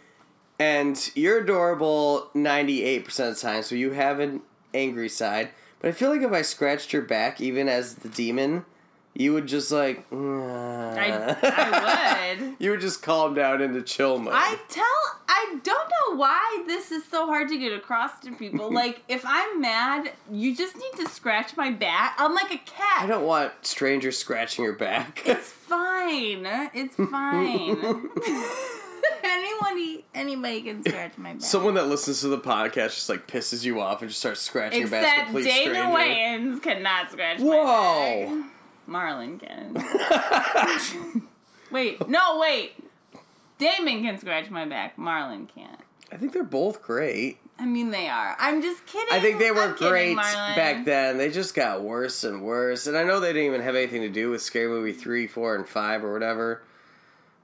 and 0.58 1.10
you're 1.14 1.38
adorable 1.38 2.30
98% 2.34 3.06
of 3.28 3.34
the 3.34 3.40
time, 3.40 3.62
so 3.62 3.74
you 3.74 3.92
have 3.92 4.20
an 4.20 4.40
angry 4.72 5.08
side. 5.08 5.50
But 5.80 5.88
I 5.88 5.92
feel 5.92 6.10
like 6.10 6.22
if 6.22 6.32
I 6.32 6.42
scratched 6.42 6.92
your 6.92 7.02
back, 7.02 7.40
even 7.40 7.68
as 7.68 7.96
the 7.96 8.08
demon, 8.08 8.64
you 9.14 9.32
would 9.32 9.46
just 9.46 9.70
like. 9.70 10.04
I, 10.12 11.36
I 11.42 12.36
would. 12.36 12.56
you 12.58 12.70
would 12.70 12.80
just 12.80 13.02
calm 13.02 13.34
down 13.34 13.62
into 13.62 13.82
chill 13.82 14.18
mode. 14.18 14.34
I 14.36 14.58
tell 14.68 14.84
I 15.28 15.58
don't 15.62 15.88
know 15.88 16.16
why 16.16 16.64
this 16.66 16.90
is 16.90 17.04
so 17.04 17.26
hard 17.26 17.48
to 17.48 17.58
get 17.58 17.72
across 17.72 18.18
to 18.20 18.32
people. 18.32 18.72
like 18.74 19.02
if 19.08 19.24
I'm 19.26 19.60
mad, 19.60 20.12
you 20.30 20.56
just 20.56 20.76
need 20.76 21.04
to 21.04 21.08
scratch 21.08 21.56
my 21.56 21.70
back. 21.70 22.16
I'm 22.18 22.34
like 22.34 22.52
a 22.52 22.58
cat. 22.58 23.02
I 23.02 23.06
don't 23.06 23.24
want 23.24 23.52
strangers 23.62 24.18
scratching 24.18 24.64
your 24.64 24.74
back. 24.74 25.22
It's 25.24 25.48
fine. 25.48 26.46
It's 26.74 26.96
fine. 26.96 28.10
Anyone, 29.22 30.02
anybody 30.14 30.62
can 30.62 30.82
scratch 30.82 31.18
my 31.18 31.32
back. 31.32 31.42
Someone 31.42 31.74
that 31.74 31.88
listens 31.88 32.20
to 32.22 32.28
the 32.28 32.38
podcast 32.38 32.94
just 32.94 33.08
like 33.08 33.26
pisses 33.26 33.64
you 33.64 33.80
off 33.80 34.00
and 34.00 34.08
just 34.10 34.20
starts 34.20 34.40
scratching 34.40 34.80
your 34.80 34.88
back. 34.88 35.28
Except 35.28 35.44
Dana 35.44 35.44
stranger. 35.44 35.80
Wayans 35.80 36.62
cannot 36.62 37.10
scratch 37.10 37.40
Whoa. 37.40 38.26
my 38.28 38.34
back. 38.34 38.50
Marlon 38.88 39.40
can. 39.40 41.22
wait, 41.70 42.08
no, 42.08 42.38
wait. 42.38 42.72
Damon 43.58 44.02
can 44.02 44.18
scratch 44.18 44.50
my 44.50 44.64
back. 44.64 44.96
Marlon 44.96 45.48
can't. 45.48 45.80
I 46.12 46.16
think 46.16 46.32
they're 46.32 46.42
both 46.44 46.82
great. 46.82 47.38
I 47.58 47.66
mean, 47.66 47.90
they 47.90 48.08
are. 48.08 48.36
I'm 48.38 48.62
just 48.62 48.84
kidding. 48.86 49.14
I 49.14 49.20
think 49.20 49.38
they 49.38 49.50
were 49.50 49.62
I'm 49.62 49.76
great 49.76 50.16
Marlon. 50.16 50.56
back 50.56 50.84
then. 50.84 51.18
They 51.18 51.30
just 51.30 51.54
got 51.54 51.82
worse 51.82 52.24
and 52.24 52.42
worse. 52.42 52.86
And 52.86 52.96
I 52.96 53.04
know 53.04 53.20
they 53.20 53.32
didn't 53.32 53.46
even 53.46 53.60
have 53.62 53.76
anything 53.76 54.02
to 54.02 54.08
do 54.08 54.30
with 54.30 54.42
Scary 54.42 54.68
Movie 54.68 54.92
3, 54.92 55.26
4, 55.26 55.54
and 55.56 55.68
5 55.68 56.04
or 56.04 56.12
whatever. 56.12 56.62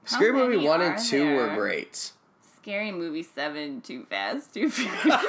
How 0.03 0.17
Scary 0.17 0.33
Movie 0.33 0.57
1 0.65 0.81
and 0.81 0.95
are 0.95 1.03
2 1.03 1.35
were 1.35 1.55
great. 1.55 2.11
Scary 2.61 2.91
Movie 2.91 3.23
7, 3.23 3.81
Too 3.81 4.05
Fast, 4.09 4.53
Too 4.53 4.69
Furious. 4.69 5.25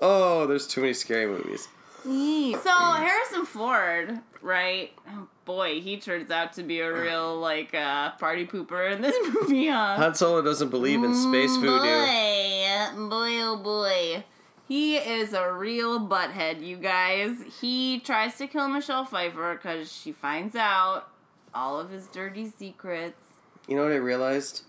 Oh, 0.00 0.46
there's 0.46 0.66
too 0.66 0.80
many 0.80 0.92
scary 0.94 1.26
movies. 1.26 1.68
So, 2.04 2.70
Harrison 2.70 3.46
Ford, 3.46 4.18
right? 4.40 4.92
Oh 5.08 5.28
boy, 5.44 5.80
he 5.80 5.96
turns 5.98 6.30
out 6.30 6.52
to 6.54 6.62
be 6.62 6.80
a 6.80 6.92
real, 7.02 7.38
like, 7.38 7.74
uh, 7.74 8.12
party 8.12 8.46
pooper 8.46 8.92
in 8.92 9.02
this 9.02 9.16
movie, 9.34 9.68
huh? 9.68 9.96
Han 9.96 10.14
Solo 10.14 10.42
doesn't 10.42 10.70
believe 10.70 11.02
in 11.02 11.14
space 11.14 11.54
voodoo. 11.56 11.82
Boy, 11.82 13.08
boy, 13.08 13.42
oh 13.42 13.60
boy. 13.62 14.24
He 14.68 14.96
is 14.96 15.34
a 15.34 15.52
real 15.52 16.00
butthead, 16.00 16.64
you 16.64 16.76
guys. 16.76 17.36
He 17.60 18.00
tries 18.00 18.38
to 18.38 18.46
kill 18.46 18.68
Michelle 18.68 19.04
Pfeiffer 19.04 19.54
because 19.54 19.92
she 19.92 20.12
finds 20.12 20.56
out 20.56 21.08
all 21.54 21.78
of 21.78 21.90
his 21.90 22.06
dirty 22.06 22.48
secrets. 22.48 23.20
You 23.68 23.76
know 23.76 23.82
what 23.82 23.92
I 23.92 23.96
realized? 23.96 24.62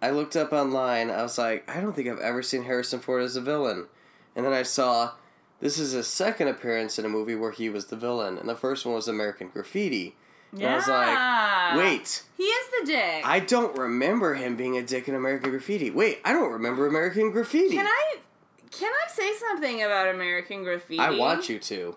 I 0.00 0.10
looked 0.10 0.36
up 0.36 0.52
online. 0.52 1.10
I 1.10 1.22
was 1.22 1.36
like, 1.38 1.68
I 1.68 1.80
don't 1.80 1.94
think 1.94 2.08
I've 2.08 2.20
ever 2.20 2.42
seen 2.42 2.62
Harrison 2.62 3.00
Ford 3.00 3.22
as 3.22 3.36
a 3.36 3.40
villain. 3.40 3.86
And 4.34 4.46
then 4.46 4.52
I 4.52 4.62
saw 4.62 5.12
this 5.60 5.78
is 5.78 5.92
his 5.92 6.06
second 6.06 6.48
appearance 6.48 6.98
in 6.98 7.04
a 7.04 7.08
movie 7.08 7.34
where 7.34 7.50
he 7.50 7.68
was 7.68 7.86
the 7.86 7.96
villain, 7.96 8.38
and 8.38 8.48
the 8.48 8.54
first 8.54 8.86
one 8.86 8.94
was 8.94 9.08
American 9.08 9.48
Graffiti. 9.48 10.16
And 10.52 10.64
I 10.64 10.76
was 10.76 10.88
like, 10.88 11.76
wait, 11.84 12.22
He 12.38 12.44
is 12.44 12.66
the 12.80 12.86
dick. 12.86 13.22
I 13.26 13.38
don't 13.40 13.76
remember 13.76 14.34
him 14.34 14.56
being 14.56 14.78
a 14.78 14.82
dick 14.82 15.06
in 15.08 15.14
American 15.14 15.50
Graffiti. 15.50 15.90
Wait, 15.90 16.20
I 16.24 16.32
don't 16.32 16.52
remember 16.52 16.86
American 16.86 17.30
Graffiti. 17.32 17.76
Can 17.76 17.86
I 17.86 18.16
can 18.70 18.90
I 18.92 19.10
say 19.10 19.32
something 19.34 19.82
about 19.82 20.08
American 20.08 20.62
Graffiti? 20.62 20.98
I 20.98 21.10
want 21.10 21.48
you 21.48 21.58
to. 21.58 21.96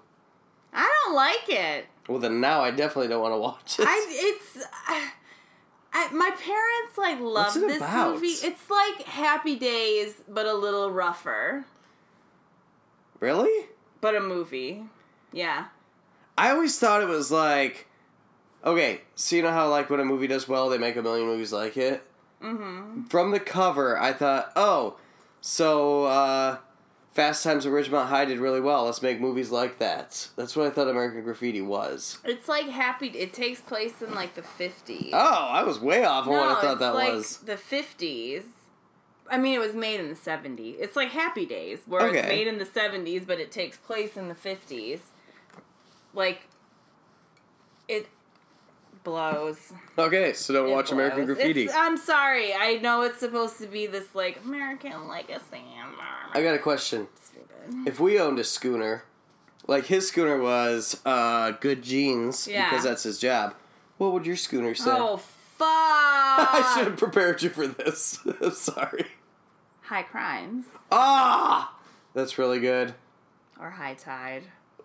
I 0.73 0.89
don't 1.05 1.15
like 1.15 1.49
it. 1.49 1.85
Well, 2.07 2.19
then 2.19 2.41
now 2.41 2.61
I 2.61 2.71
definitely 2.71 3.07
don't 3.07 3.21
want 3.21 3.33
to 3.33 3.37
watch 3.37 3.79
it. 3.79 3.85
I 3.87 4.05
it's 4.09 4.65
I, 5.93 6.11
my 6.13 6.31
parents 6.31 6.97
like 6.97 7.19
love 7.19 7.53
this 7.53 7.77
about? 7.77 8.15
movie. 8.15 8.27
It's 8.27 8.69
like 8.69 9.03
Happy 9.03 9.55
Days 9.57 10.15
but 10.27 10.45
a 10.45 10.53
little 10.53 10.91
rougher. 10.91 11.65
Really? 13.21 13.67
But 14.01 14.15
a 14.15 14.19
movie. 14.19 14.83
Yeah. 15.31 15.67
I 16.37 16.49
always 16.51 16.77
thought 16.77 17.01
it 17.01 17.07
was 17.07 17.31
like, 17.31 17.87
okay, 18.65 19.01
so 19.15 19.37
you 19.37 19.43
know 19.43 19.51
how 19.51 19.69
like 19.69 19.89
when 19.89 20.01
a 20.01 20.05
movie 20.05 20.27
does 20.27 20.47
well, 20.49 20.67
they 20.67 20.77
make 20.77 20.97
a 20.97 21.01
million 21.01 21.27
movies 21.27 21.53
like 21.53 21.77
it. 21.77 22.03
Mhm. 22.43 23.09
From 23.09 23.31
the 23.31 23.39
cover, 23.39 23.97
I 23.97 24.11
thought, 24.11 24.51
oh, 24.55 24.97
so 25.39 26.05
uh, 26.05 26.57
Fast 27.13 27.43
Times 27.43 27.65
at 27.65 27.71
Ridgemont 27.71 28.07
High 28.07 28.25
did 28.25 28.39
really 28.39 28.61
well. 28.61 28.85
Let's 28.85 29.01
make 29.01 29.19
movies 29.19 29.51
like 29.51 29.77
that. 29.79 30.29
That's 30.35 30.55
what 30.55 30.65
I 30.65 30.69
thought 30.71 30.87
American 30.87 31.23
Graffiti 31.23 31.61
was. 31.61 32.17
It's 32.23 32.47
like 32.47 32.67
Happy 32.69 33.07
it 33.07 33.33
takes 33.33 33.61
place 33.61 34.01
in 34.01 34.15
like 34.15 34.33
the 34.33 34.41
50s. 34.41 35.09
Oh, 35.13 35.47
I 35.49 35.63
was 35.63 35.79
way 35.79 36.03
off 36.03 36.25
on 36.25 36.33
what 36.33 36.57
I 36.57 36.61
thought 36.61 36.79
that 36.79 36.95
like 36.95 37.13
was. 37.13 37.37
the 37.37 37.55
50s. 37.55 38.43
I 39.31 39.37
mean, 39.37 39.55
it 39.55 39.59
was 39.59 39.73
made 39.73 39.99
in 39.99 40.09
the 40.09 40.15
70s. 40.15 40.75
It's 40.79 40.95
like 40.95 41.09
Happy 41.09 41.45
Days, 41.45 41.79
where 41.87 42.05
it's 42.13 42.27
made 42.27 42.47
in 42.47 42.57
the 42.59 42.65
70s, 42.65 43.25
but 43.25 43.39
it 43.39 43.49
takes 43.51 43.77
place 43.77 44.17
in 44.17 44.27
the 44.27 44.35
50s. 44.35 44.99
Like, 46.13 46.41
it 47.87 48.07
blows. 49.03 49.71
Okay, 49.97 50.33
so 50.33 50.53
don't 50.53 50.67
It 50.69 50.71
watch 50.73 50.91
American 50.91 51.25
blows. 51.25 51.37
Graffiti. 51.37 51.63
It's- 51.63 51.75
I'm 51.77 51.97
sorry. 51.97 52.53
I 52.53 52.75
know 52.75 53.01
it's 53.03 53.19
supposed 53.19 53.57
to 53.59 53.67
be 53.67 53.87
this, 53.87 54.13
like, 54.13 54.39
American 54.45 55.07
legacy. 55.07 55.63
I 56.33 56.41
got 56.43 56.53
a 56.55 56.59
question. 56.59 57.07
Stupid. 57.23 57.87
If 57.87 57.99
we 57.99 58.19
owned 58.19 58.37
a 58.39 58.43
schooner, 58.43 59.03
like 59.67 59.85
his 59.85 60.07
schooner 60.07 60.37
was 60.41 60.99
uh, 61.05 61.51
good 61.51 61.81
jeans 61.83 62.47
Yeah. 62.47 62.69
because 62.69 62.83
that's 62.83 63.03
his 63.03 63.17
job, 63.19 63.53
what 63.97 64.11
would 64.13 64.25
your 64.25 64.35
schooner 64.35 64.75
say? 64.75 64.91
Oh, 64.91 65.17
fuck. 65.57 65.67
I 65.67 66.73
should 66.75 66.87
have 66.87 66.97
prepared 66.97 67.41
you 67.43 67.49
for 67.49 67.67
this. 67.67 68.19
I'm 68.41 68.51
sorry. 68.51 69.05
High 69.91 70.03
crimes. 70.03 70.67
Ah, 70.89 71.75
that's 72.13 72.37
really 72.37 72.61
good. 72.61 72.93
Or 73.59 73.71
high 73.71 73.95
tide. 73.95 74.43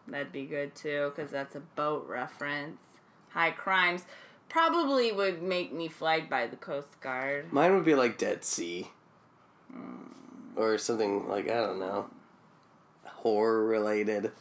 That'd 0.09 0.33
be 0.33 0.47
good 0.47 0.75
too, 0.75 1.12
because 1.14 1.31
that's 1.31 1.55
a 1.55 1.61
boat 1.61 2.09
reference. 2.09 2.81
High 3.29 3.53
crimes 3.53 4.03
probably 4.49 5.12
would 5.12 5.45
make 5.45 5.73
me 5.73 5.87
flagged 5.87 6.29
by 6.29 6.49
the 6.49 6.57
Coast 6.57 7.01
Guard. 7.01 7.53
Mine 7.53 7.77
would 7.77 7.85
be 7.85 7.95
like 7.95 8.19
Dead 8.19 8.45
Sea, 8.45 8.88
or 10.57 10.77
something 10.77 11.29
like 11.29 11.49
I 11.49 11.55
don't 11.55 11.79
know, 11.79 12.11
horror 13.05 13.64
related. 13.64 14.33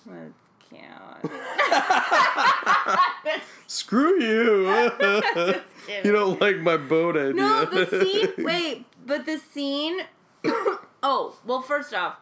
Can't. 0.71 1.31
Screw 3.67 4.19
you! 4.19 4.65
Just 4.99 5.63
kidding. 5.85 6.05
you 6.05 6.11
don't 6.11 6.41
like 6.41 6.57
my 6.57 6.77
boat 6.77 7.17
idea. 7.17 7.33
No, 7.33 7.65
the 7.65 7.85
scene. 7.85 8.43
Wait, 8.43 8.85
but 9.05 9.27
the 9.27 9.37
scene. 9.37 9.99
oh, 11.03 11.35
well, 11.45 11.61
first 11.61 11.93
off, 11.93 12.17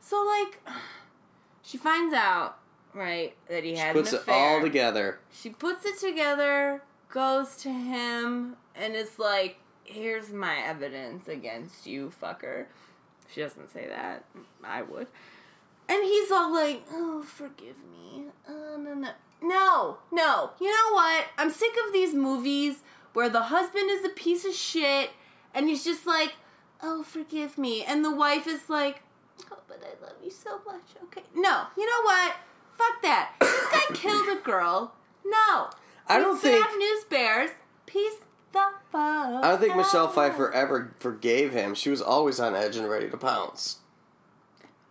so 0.00 0.24
like, 0.24 0.60
she 1.62 1.76
finds 1.78 2.14
out 2.14 2.58
right 2.94 3.34
that 3.48 3.64
he 3.64 3.76
had 3.76 3.94
Puts 3.94 4.12
an 4.12 4.20
it 4.26 4.28
all 4.30 4.60
together. 4.60 5.18
She 5.32 5.50
puts 5.50 5.84
it 5.84 5.98
together, 5.98 6.82
goes 7.08 7.56
to 7.56 7.70
him, 7.70 8.56
and 8.74 8.94
is 8.94 9.18
like, 9.18 9.58
"Here's 9.84 10.30
my 10.30 10.58
evidence 10.58 11.28
against 11.28 11.86
you, 11.86 12.12
fucker." 12.22 12.66
She 13.32 13.40
doesn't 13.40 13.72
say 13.72 13.86
that. 13.88 14.24
I 14.62 14.82
would. 14.82 15.08
And 15.88 16.02
he's 16.04 16.30
all 16.30 16.52
like, 16.52 16.84
"Oh, 16.90 17.22
forgive 17.22 17.76
me." 17.90 18.26
Uh, 18.48 18.76
no, 18.78 18.94
no, 18.94 19.10
no, 19.42 19.98
no. 20.12 20.50
You 20.60 20.68
know 20.68 20.92
what? 20.92 21.26
I'm 21.36 21.50
sick 21.50 21.74
of 21.86 21.92
these 21.92 22.14
movies 22.14 22.82
where 23.12 23.28
the 23.28 23.44
husband 23.44 23.90
is 23.90 24.04
a 24.04 24.10
piece 24.10 24.44
of 24.44 24.54
shit, 24.54 25.10
and 25.54 25.68
he's 25.68 25.84
just 25.84 26.06
like, 26.06 26.34
"Oh, 26.86 27.02
forgive 27.02 27.56
me," 27.56 27.82
and 27.82 28.04
the 28.04 28.10
wife 28.14 28.46
is 28.46 28.68
like, 28.68 29.02
"Oh, 29.50 29.58
but 29.66 29.82
I 29.82 30.04
love 30.04 30.16
you 30.22 30.30
so 30.30 30.60
much." 30.66 30.82
Okay, 31.04 31.22
no. 31.34 31.66
You 31.76 31.86
know 31.86 32.02
what? 32.04 32.34
Fuck 32.74 33.02
that. 33.02 33.32
This 33.40 33.66
guy 33.72 33.84
killed 33.94 34.28
a 34.28 34.40
girl. 34.40 34.92
No. 35.24 35.70
I 36.06 36.18
These 36.18 36.24
don't 36.24 36.38
think- 36.40 36.66
Bad 36.66 36.76
news 36.76 37.04
bears. 37.04 37.50
Peace 37.86 38.16
the 38.52 38.66
fuck. 38.92 39.44
I 39.44 39.50
don't 39.50 39.60
think 39.60 39.76
Michelle. 39.76 40.08
Pfeiffer 40.08 40.52
ever 40.52 40.94
forgave 40.98 41.52
him. 41.52 41.74
She 41.74 41.90
was 41.90 42.02
always 42.02 42.38
on 42.38 42.54
edge 42.54 42.76
and 42.76 42.88
ready 42.88 43.08
to 43.10 43.16
pounce. 43.16 43.78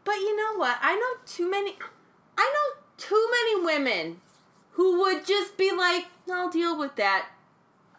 But 0.03 0.15
you 0.15 0.36
know 0.36 0.58
what? 0.58 0.77
I 0.82 0.95
know 0.95 1.21
too 1.25 1.49
many. 1.49 1.77
I 2.38 2.53
know 2.53 2.82
too 2.97 3.29
many 3.32 3.65
women 3.65 4.21
who 4.71 4.99
would 5.01 5.25
just 5.25 5.56
be 5.58 5.71
like, 5.71 6.08
"I'll 6.32 6.49
deal 6.49 6.77
with 6.77 6.95
that," 6.97 7.27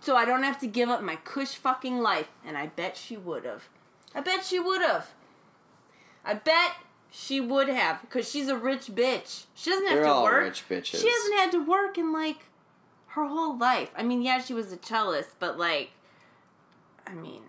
so 0.00 0.16
I 0.16 0.24
don't 0.24 0.42
have 0.42 0.58
to 0.60 0.66
give 0.66 0.88
up 0.88 1.02
my 1.02 1.16
cush 1.16 1.54
fucking 1.54 2.00
life. 2.00 2.28
And 2.44 2.58
I 2.58 2.66
bet 2.66 2.96
she 2.96 3.16
would 3.16 3.44
have. 3.44 3.68
I 4.14 4.20
bet 4.20 4.44
she 4.44 4.58
would 4.60 4.80
have. 4.82 5.10
I 6.24 6.34
bet 6.34 6.72
she 7.10 7.40
would 7.40 7.68
have 7.68 8.00
because 8.00 8.30
she's 8.30 8.48
a 8.48 8.56
rich 8.56 8.86
bitch. 8.86 9.44
She 9.54 9.70
doesn't 9.70 9.86
have 9.86 9.96
They're 9.96 10.04
to 10.04 10.10
all 10.10 10.24
work. 10.24 10.42
rich 10.44 10.64
bitches. 10.68 11.00
She 11.00 11.08
hasn't 11.10 11.34
had 11.40 11.50
to 11.52 11.64
work 11.64 11.98
in 11.98 12.12
like 12.12 12.46
her 13.08 13.26
whole 13.26 13.56
life. 13.58 13.90
I 13.96 14.02
mean, 14.02 14.22
yeah, 14.22 14.40
she 14.40 14.54
was 14.54 14.72
a 14.72 14.76
cellist, 14.76 15.30
but 15.38 15.58
like, 15.58 15.90
I 17.06 17.12
mean, 17.14 17.42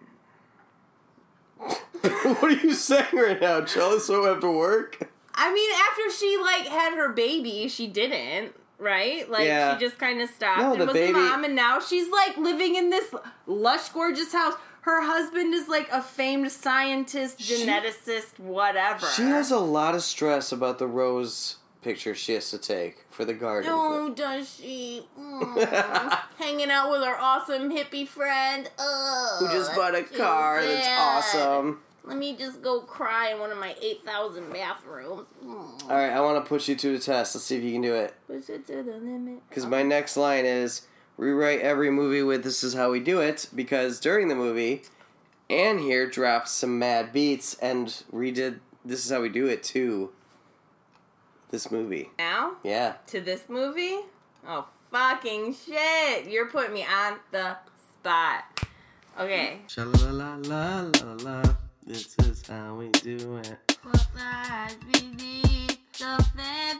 what 1.57 2.43
are 2.43 2.51
you 2.51 2.73
saying 2.73 3.05
right 3.13 3.39
now? 3.39 3.61
Jealous 3.61 4.07
don't 4.07 4.25
have 4.25 4.41
to 4.41 4.51
work? 4.51 5.09
I 5.33 5.53
mean, 5.53 5.69
after 5.89 6.09
she 6.17 6.37
like 6.41 6.67
had 6.67 6.93
her 6.95 7.09
baby, 7.13 7.67
she 7.67 7.87
didn't. 7.87 8.53
Right? 8.77 9.29
Like 9.29 9.45
Yeah. 9.45 9.77
she 9.77 9.85
just 9.85 9.97
kind 9.97 10.21
of 10.21 10.29
stopped 10.29 10.59
No, 10.61 10.71
and 10.73 10.81
the 10.81 10.85
was 10.87 10.93
baby- 10.93 11.11
a 11.17 11.21
mom, 11.21 11.45
and 11.45 11.55
now 11.55 11.79
she's 11.79 12.09
like 12.09 12.35
living 12.37 12.75
in 12.75 12.89
this 12.89 13.13
lush, 13.47 13.87
gorgeous 13.89 14.33
house. 14.33 14.55
Her 14.85 15.01
husband 15.01 15.55
is 15.55 15.67
like 15.67 15.89
a 15.91 15.99
famed 15.99 16.51
scientist, 16.51 17.41
She- 17.41 17.65
geneticist, 17.65 18.39
whatever. 18.39 19.07
She 19.07 19.23
has 19.23 19.49
a 19.49 19.57
lot 19.57 19.95
of 19.95 20.03
stress 20.03 20.51
about 20.51 20.77
the 20.77 20.85
rose 20.85 21.55
picture 21.81 22.13
she 22.13 22.33
has 22.33 22.51
to 22.51 22.59
take 22.59 23.03
for 23.09 23.25
the 23.25 23.33
garden. 23.33 23.71
Oh, 23.73 24.09
does 24.13 24.57
she? 24.57 25.07
Mm. 25.19 26.19
Hanging 26.37 26.69
out 26.69 26.91
with 26.91 27.01
our 27.01 27.15
awesome 27.17 27.71
hippie 27.71 28.07
friend. 28.07 28.69
Oh, 28.77 29.37
Who 29.39 29.47
just 29.47 29.73
bought 29.75 29.95
a 29.95 30.03
car 30.03 30.63
that's 30.63 30.87
awesome. 30.87 31.79
Let 32.03 32.17
me 32.17 32.35
just 32.35 32.61
go 32.61 32.81
cry 32.81 33.31
in 33.31 33.39
one 33.39 33.51
of 33.51 33.57
my 33.57 33.73
8,000 33.81 34.53
bathrooms. 34.53 35.25
Mm. 35.43 35.83
All 35.83 35.89
right, 35.89 36.11
I 36.11 36.19
want 36.21 36.43
to 36.43 36.47
push 36.47 36.67
you 36.69 36.75
to 36.75 36.91
the 36.91 36.99
test. 37.03 37.33
Let's 37.33 37.45
see 37.45 37.55
if 37.57 37.63
you 37.63 37.71
can 37.71 37.81
do 37.81 37.95
it. 37.95 38.13
Push 38.27 38.49
it 38.49 38.67
to 38.67 38.83
the 38.83 38.97
limit. 38.97 39.39
Because 39.49 39.65
my 39.65 39.81
next 39.81 40.15
line 40.15 40.45
is 40.45 40.81
rewrite 41.17 41.61
every 41.61 41.89
movie 41.89 42.23
with 42.23 42.43
"This 42.43 42.63
is 42.63 42.73
how 42.73 42.91
we 42.91 42.99
do 42.99 43.19
it." 43.21 43.47
Because 43.53 43.99
during 43.99 44.27
the 44.27 44.35
movie, 44.35 44.83
Anne 45.49 45.79
here 45.79 46.09
dropped 46.09 46.49
some 46.49 46.79
mad 46.79 47.11
beats 47.13 47.55
and 47.55 47.87
redid 48.13 48.59
"This 48.83 49.05
is 49.05 49.11
how 49.11 49.21
we 49.21 49.29
do 49.29 49.47
it" 49.47 49.63
to 49.63 50.11
this 51.51 51.71
movie. 51.71 52.11
Now? 52.17 52.57
Yeah. 52.63 52.95
To 53.07 53.21
this 53.21 53.43
movie? 53.47 53.99
Oh, 54.47 54.67
fucking 54.91 55.55
shit. 55.55 56.27
You're 56.27 56.47
putting 56.47 56.73
me 56.73 56.83
on 56.85 57.19
the 57.31 57.57
spot. 57.99 58.43
Okay. 59.19 59.61
La 59.77 59.83
la 59.83 60.35
la 60.35 60.91
la 61.01 61.13
la. 61.23 61.43
This 61.85 62.15
is 62.19 62.45
how 62.47 62.75
we 62.75 62.89
do 62.89 63.37
it. 63.37 63.77
What 63.83 64.07
lies 64.15 64.75
beneath 64.91 65.77
the 65.97 66.25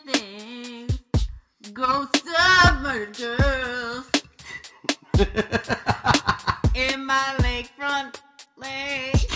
things? 0.05 0.99
Ghosts 1.73 2.21
of 2.21 2.81
murder 2.81 3.38
in 6.76 7.05
my 7.05 7.36
lakefront 7.39 8.20
lake. 8.57 9.16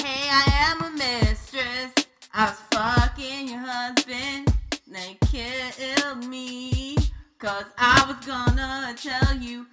hey, 0.00 0.28
I 0.28 0.44
am 0.68 0.82
a 0.82 0.90
mistress. 0.90 1.92
I 2.34 2.46
was 2.46 2.60
fucking 2.72 3.48
your 3.48 3.60
husband. 3.60 4.52
They 4.88 5.16
killed 5.26 6.26
me. 6.26 6.96
Cause 7.38 7.66
I 7.78 8.04
was 8.08 8.26
gonna 8.26 8.94
tell 8.96 9.36
you 9.36 9.66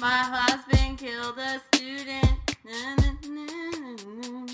my 0.00 0.08
husband 0.08 0.98
killed 0.98 1.38
a 1.38 1.60
student. 1.72 2.26
Na, 2.64 2.96
na, 2.96 3.12
na, 3.28 3.46
na, 3.78 4.46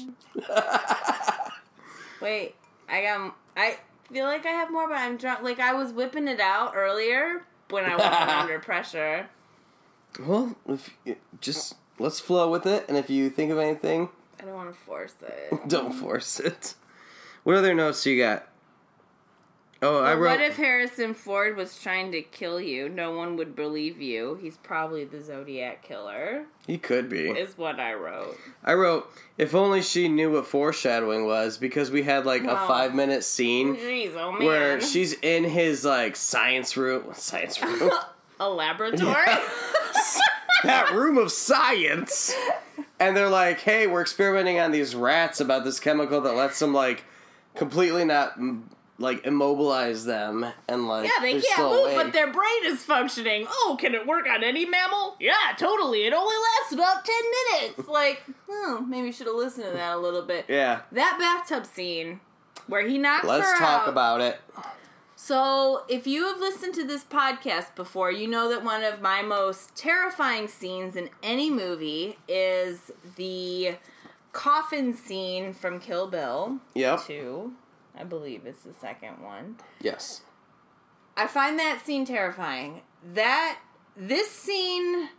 na. 0.49 1.51
Wait, 2.21 2.55
I 2.91 3.03
got. 3.03 3.35
I 3.57 3.79
feel 4.12 4.27
like 4.27 4.45
I 4.45 4.51
have 4.51 4.71
more, 4.71 4.87
but 4.87 4.99
I'm 4.99 5.16
drunk. 5.16 5.43
Like 5.43 5.61
I 5.61 5.73
was 5.73 5.93
whipping 5.93 6.29
it 6.29 6.41
out 6.41 6.73
earlier 6.77 7.47
when 7.71 7.85
I 7.87 7.97
wasn't 7.97 8.29
under 8.29 8.59
pressure. 8.68 9.27
Well, 10.19 10.57
if 10.69 10.91
you, 11.05 11.17
just 11.41 11.75
let's 11.99 12.21
flow 12.21 12.51
with 12.51 12.67
it, 12.67 12.87
and 12.89 12.97
if 12.97 13.11
you 13.11 13.31
think 13.31 13.51
of 13.51 13.59
anything, 13.59 14.09
I 14.41 14.45
don't 14.45 14.55
want 14.55 14.73
to 14.73 14.81
force 14.81 15.15
it. 15.23 15.61
don't 15.69 15.93
force 15.93 16.41
it. 16.41 16.75
What 17.45 17.57
other 17.57 17.75
notes 17.75 18.03
do 18.03 18.11
you 18.11 18.23
got? 18.23 18.47
Oh, 19.83 20.03
I 20.03 20.15
wrote. 20.15 20.31
what 20.31 20.41
if 20.43 20.57
Harrison 20.57 21.15
Ford 21.15 21.57
was 21.57 21.79
trying 21.81 22.13
to 22.13 22.21
kill 22.21 22.61
you? 22.61 22.91
No 22.91 23.13
one 23.13 23.37
would 23.37 23.57
believe 23.57 23.99
you. 23.99 24.39
He's 24.43 24.59
probably 24.59 25.05
the 25.05 25.23
Zodiac 25.23 25.83
killer. 25.83 26.45
he 26.67 26.77
could 26.77 27.09
be. 27.09 27.31
Is 27.31 27.57
what 27.57 27.81
I 27.81 27.95
wrote. 27.95 28.39
I 28.63 28.75
wrote, 28.75 29.11
if 29.39 29.55
only 29.55 29.81
she 29.81 30.09
knew 30.09 30.33
what 30.33 30.47
foreshadowing 30.47 31.25
was, 31.25 31.57
because 31.57 31.91
we 31.91 32.03
had 32.03 32.27
like 32.27 32.45
a 32.45 32.57
five 32.67 32.95
minute 32.95 33.25
scene 33.25 33.75
Jeez, 33.75 34.15
oh 34.17 34.45
where 34.45 34.83
she's 34.83 35.15
in 35.15 35.45
his 35.45 35.83
like 35.83 36.15
science 36.15 36.77
room. 36.77 37.05
Science 37.15 37.63
room. 37.63 37.91
a 38.41 38.49
laboratory. 38.49 39.26
that 40.64 40.93
room 40.93 41.16
of 41.18 41.30
science. 41.30 42.34
And 42.99 43.16
they're 43.16 43.28
like, 43.28 43.61
hey, 43.61 43.86
we're 43.86 44.03
experimenting 44.03 44.59
on 44.59 44.72
these 44.72 44.95
rats 44.95 45.41
about 45.41 45.64
this 45.64 45.78
chemical 45.80 46.20
that 46.22 46.34
lets 46.34 46.59
them 46.59 46.74
like 46.74 47.05
completely 47.55 48.05
not 48.05 48.34
like 48.99 49.24
immobilize 49.24 50.05
them 50.05 50.45
and 50.68 50.86
like 50.86 51.05
Yeah, 51.07 51.22
they 51.22 51.32
can't 51.32 51.45
still 51.45 51.70
move, 51.70 51.84
awake. 51.93 51.97
but 51.97 52.12
their 52.12 52.30
brain 52.30 52.64
is 52.64 52.82
functioning. 52.84 53.47
Oh, 53.49 53.78
can 53.80 53.95
it 53.95 54.07
work 54.07 54.26
on 54.28 54.45
any 54.45 54.66
mammal? 54.66 55.16
Yeah, 55.18 55.32
totally. 55.57 56.05
It 56.07 56.12
only 56.12 56.34
lasts 56.59 56.72
about 56.74 57.05
10 57.05 57.14
minutes. 57.62 57.88
Like, 57.88 58.22
oh, 58.49 58.84
maybe 58.86 59.07
you 59.07 59.12
should 59.12 59.26
have 59.26 59.36
listened 59.36 59.64
to 59.66 59.72
that 59.72 59.95
a 59.95 59.99
little 59.99 60.22
bit. 60.22 60.45
yeah. 60.49 60.80
That 60.93 61.16
bathtub 61.18 61.64
scene 61.66 62.20
where 62.66 62.86
he 62.86 62.99
knocks 62.99 63.24
Let's 63.24 63.51
her 63.51 63.59
talk 63.59 63.86
about 63.86 64.20
it. 64.20 64.38
So, 65.23 65.85
if 65.87 66.07
you 66.07 66.25
have 66.29 66.41
listened 66.41 66.75
to 66.77 66.87
this 66.87 67.05
podcast 67.05 67.75
before, 67.75 68.11
you 68.11 68.27
know 68.27 68.49
that 68.49 68.64
one 68.64 68.83
of 68.83 69.03
my 69.03 69.21
most 69.21 69.77
terrifying 69.77 70.49
scenes 70.49 70.97
in 70.97 71.11
any 71.23 71.51
movie 71.51 72.16
is 72.27 72.91
the 73.16 73.77
coffin 74.33 74.95
scene 74.95 75.53
from 75.53 75.79
Kill 75.79 76.07
Bill 76.07 76.59
Yep. 76.75 77.05
2. 77.07 77.53
I 77.99 78.05
believe 78.05 78.47
it's 78.47 78.62
the 78.62 78.73
second 78.73 79.23
one. 79.23 79.57
Yes. 79.79 80.23
I 81.18 81.27
find 81.27 81.59
that 81.59 81.85
scene 81.85 82.07
terrifying. 82.07 82.81
That 83.12 83.59
this 83.95 84.31
scene 84.31 85.11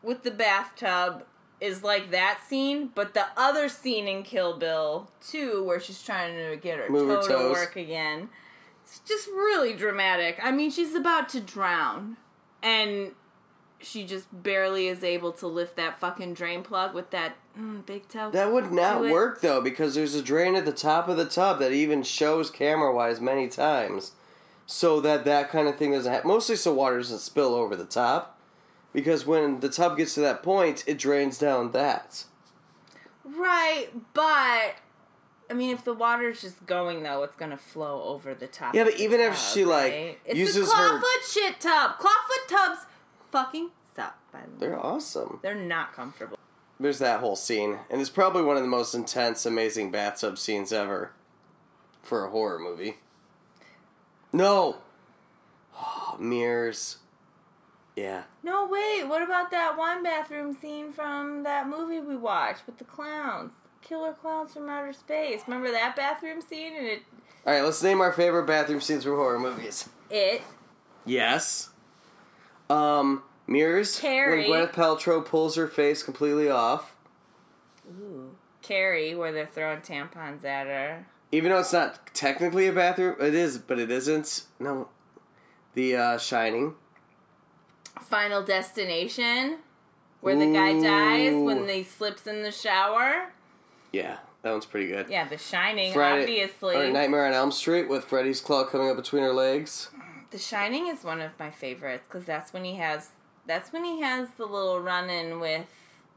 with 0.00 0.22
the 0.22 0.30
bathtub 0.30 1.24
is 1.60 1.82
like 1.82 2.12
that 2.12 2.38
scene, 2.48 2.92
but 2.94 3.14
the 3.14 3.26
other 3.36 3.68
scene 3.68 4.06
in 4.06 4.22
Kill 4.22 4.56
Bill 4.56 5.10
2 5.28 5.64
where 5.64 5.80
she's 5.80 6.04
trying 6.04 6.36
to 6.36 6.56
get 6.56 6.78
her 6.78 6.88
Move 6.88 7.08
her 7.08 7.20
toe 7.20 7.48
to 7.48 7.52
work 7.52 7.74
again. 7.74 8.28
It's 8.86 9.00
just 9.00 9.26
really 9.28 9.74
dramatic. 9.74 10.38
I 10.42 10.52
mean, 10.52 10.70
she's 10.70 10.94
about 10.94 11.28
to 11.30 11.40
drown 11.40 12.16
and 12.62 13.12
she 13.80 14.06
just 14.06 14.26
barely 14.42 14.88
is 14.88 15.04
able 15.04 15.32
to 15.32 15.46
lift 15.46 15.76
that 15.76 15.98
fucking 15.98 16.34
drain 16.34 16.62
plug 16.62 16.94
with 16.94 17.10
that 17.10 17.36
mm, 17.58 17.84
big 17.84 18.08
toe. 18.08 18.30
That 18.30 18.52
would 18.52 18.72
not 18.72 19.02
work 19.02 19.40
though, 19.40 19.60
because 19.60 19.94
there's 19.94 20.14
a 20.14 20.22
drain 20.22 20.54
at 20.54 20.64
the 20.64 20.72
top 20.72 21.08
of 21.08 21.16
the 21.16 21.26
tub 21.26 21.58
that 21.58 21.72
even 21.72 22.02
shows 22.02 22.50
camera 22.50 22.94
wise 22.94 23.20
many 23.20 23.48
times, 23.48 24.12
so 24.64 25.00
that 25.02 25.24
that 25.24 25.50
kind 25.50 25.68
of 25.68 25.76
thing 25.76 25.92
doesn't 25.92 26.10
happen. 26.10 26.28
Mostly 26.28 26.56
so 26.56 26.72
water 26.72 26.98
doesn't 26.98 27.18
spill 27.18 27.54
over 27.54 27.76
the 27.76 27.84
top, 27.84 28.40
because 28.92 29.26
when 29.26 29.60
the 29.60 29.68
tub 29.68 29.98
gets 29.98 30.14
to 30.14 30.20
that 30.20 30.42
point, 30.42 30.82
it 30.86 30.98
drains 30.98 31.38
down 31.38 31.72
that. 31.72 32.24
Right, 33.24 33.88
but 34.14 34.76
I 35.48 35.54
mean, 35.54 35.70
if 35.70 35.84
the 35.84 35.94
water's 35.94 36.40
just 36.40 36.66
going 36.66 37.02
though, 37.02 37.22
it's 37.22 37.36
gonna 37.36 37.56
flow 37.56 38.02
over 38.02 38.34
the 38.34 38.46
top. 38.48 38.74
Yeah, 38.74 38.84
but 38.84 38.98
even 38.98 39.20
if 39.20 39.28
tub, 39.34 39.36
she, 39.54 39.64
like, 39.64 39.92
right? 39.92 40.18
it's 40.24 40.36
uses 40.38 40.70
a 40.70 40.74
her- 40.76 40.98
clawfoot 40.98 41.32
shit 41.32 41.60
tub. 41.60 41.92
Clawfoot 41.98 42.48
tubs, 42.48 42.80
fucking 43.30 43.70
stop. 43.92 44.18
By 44.32 44.40
the 44.40 44.46
way, 44.46 44.56
They're 44.58 44.78
awesome. 44.78 45.38
they're 45.42 45.54
not 45.54 45.92
comfortable. 45.92 46.38
There's 46.80 46.98
that 46.98 47.20
whole 47.20 47.36
scene, 47.36 47.78
and 47.88 48.00
it's 48.00 48.10
probably 48.10 48.42
one 48.42 48.56
of 48.56 48.62
the 48.62 48.68
most 48.68 48.94
intense, 48.94 49.46
amazing 49.46 49.90
bathtub 49.90 50.36
scenes 50.36 50.72
ever 50.72 51.12
for 52.02 52.24
a 52.26 52.30
horror 52.30 52.58
movie. 52.58 52.98
No, 54.32 54.76
oh, 55.74 56.16
mirrors. 56.18 56.98
Yeah, 57.94 58.24
No, 58.42 58.66
wait. 58.66 59.04
What 59.04 59.22
about 59.22 59.50
that 59.52 59.78
one 59.78 60.02
bathroom 60.02 60.54
scene 60.54 60.92
from 60.92 61.44
that 61.44 61.66
movie 61.66 61.98
we 61.98 62.14
watched 62.14 62.66
with 62.66 62.76
the 62.76 62.84
clowns? 62.84 63.52
Killer 63.86 64.12
clowns 64.20 64.52
from 64.52 64.68
outer 64.68 64.92
space. 64.92 65.42
Remember 65.46 65.70
that 65.70 65.94
bathroom 65.94 66.40
scene? 66.40 66.74
And 66.76 66.86
it, 66.86 67.02
All 67.46 67.52
right, 67.52 67.62
let's 67.62 67.82
name 67.82 68.00
our 68.00 68.12
favorite 68.12 68.46
bathroom 68.46 68.80
scenes 68.80 69.04
from 69.04 69.14
horror 69.16 69.38
movies. 69.38 69.88
it. 70.10 70.42
Yes. 71.04 71.70
Um, 72.68 73.22
mirrors. 73.46 74.00
Carrie. 74.00 74.50
When 74.50 74.66
Gwyneth 74.66 74.72
Paltrow 74.72 75.24
pulls 75.24 75.54
her 75.54 75.68
face 75.68 76.02
completely 76.02 76.50
off, 76.50 76.96
Ooh. 77.88 78.34
Carrie, 78.60 79.14
where 79.14 79.30
they're 79.30 79.46
throwing 79.46 79.82
tampons 79.82 80.44
at 80.44 80.66
her. 80.66 81.06
even 81.30 81.52
though 81.52 81.60
it's 81.60 81.72
not 81.72 82.12
technically 82.12 82.66
a 82.66 82.72
bathroom, 82.72 83.14
it 83.20 83.34
is, 83.36 83.58
but 83.58 83.78
it 83.78 83.92
isn't. 83.92 84.46
No, 84.58 84.88
the 85.74 85.94
uh, 85.94 86.18
Shining. 86.18 86.74
Final 88.02 88.42
Destination, 88.42 89.58
where 90.22 90.34
the 90.36 90.52
guy 90.52 90.72
dies 90.80 91.34
when 91.34 91.68
he 91.68 91.84
slips 91.84 92.26
in 92.26 92.42
the 92.42 92.50
shower. 92.50 93.32
Yeah, 93.96 94.18
that 94.42 94.50
one's 94.52 94.66
pretty 94.66 94.88
good. 94.88 95.08
Yeah, 95.08 95.26
The 95.26 95.38
Shining, 95.38 95.94
Friday, 95.94 96.42
obviously. 96.42 96.76
or 96.76 96.92
Nightmare 96.92 97.24
on 97.26 97.32
Elm 97.32 97.50
Street 97.50 97.88
with 97.88 98.04
Freddy's 98.04 98.42
claw 98.42 98.64
coming 98.64 98.90
up 98.90 98.96
between 98.96 99.22
her 99.22 99.32
legs. 99.32 99.88
The 100.30 100.38
Shining 100.38 100.86
is 100.88 101.02
one 101.02 101.22
of 101.22 101.30
my 101.38 101.50
favorites 101.50 102.04
because 102.06 102.26
that's 102.26 102.52
when 102.52 102.64
he 102.64 102.74
has 102.74 103.12
that's 103.46 103.72
when 103.72 103.84
he 103.84 104.02
has 104.02 104.28
the 104.36 104.44
little 104.44 104.80
run 104.80 105.08
in 105.08 105.40
with 105.40 105.64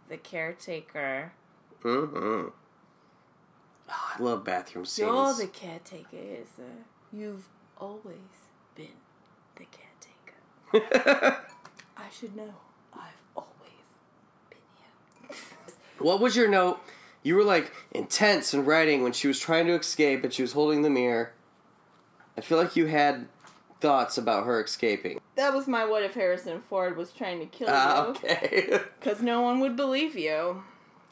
the 0.10 0.18
caretaker. 0.18 1.32
Mm-hmm. 1.82 2.50
Oh, 3.92 4.14
I 4.20 4.22
love 4.22 4.44
bathroom 4.44 4.84
scenes. 4.84 5.08
You're 5.08 5.34
the 5.36 5.48
caretaker, 5.48 6.44
sir. 6.58 6.64
You've 7.14 7.48
always 7.78 8.18
been 8.76 8.88
the 9.56 9.66
caretaker. 10.74 11.38
I 11.98 12.10
should 12.12 12.36
know. 12.36 12.54
I've 12.94 13.22
always 13.38 13.88
been 14.50 14.58
here. 15.30 15.38
what 16.00 16.20
was 16.20 16.36
your 16.36 16.50
note? 16.50 16.82
You 17.24 17.36
were 17.36 17.44
like 17.44 17.72
intense 17.92 18.54
in 18.54 18.66
writing 18.66 19.04
when 19.04 19.12
she 19.12 19.28
was 19.28 19.40
trying 19.40 19.68
to 19.68 19.74
escape 19.74 20.24
and 20.24 20.34
she 20.34 20.42
was 20.42 20.54
holding 20.54 20.82
the 20.82 20.90
mirror. 20.90 21.32
I 22.38 22.42
feel 22.42 22.58
like 22.58 22.76
you 22.76 22.86
had 22.88 23.28
thoughts 23.82 24.18
about 24.18 24.46
her 24.46 24.62
escaping. 24.64 25.20
That 25.36 25.54
was 25.54 25.68
my 25.68 25.86
what 25.86 26.04
if 26.04 26.14
Harrison 26.14 26.62
Ford 26.70 26.96
was 26.98 27.12
trying 27.12 27.40
to 27.40 27.46
kill 27.46 27.68
Ah, 27.70 28.04
you. 28.06 28.10
okay. 28.12 28.80
Because 29.00 29.22
no 29.22 29.42
one 29.42 29.60
would 29.60 29.76
believe 29.76 30.16
you. 30.18 30.64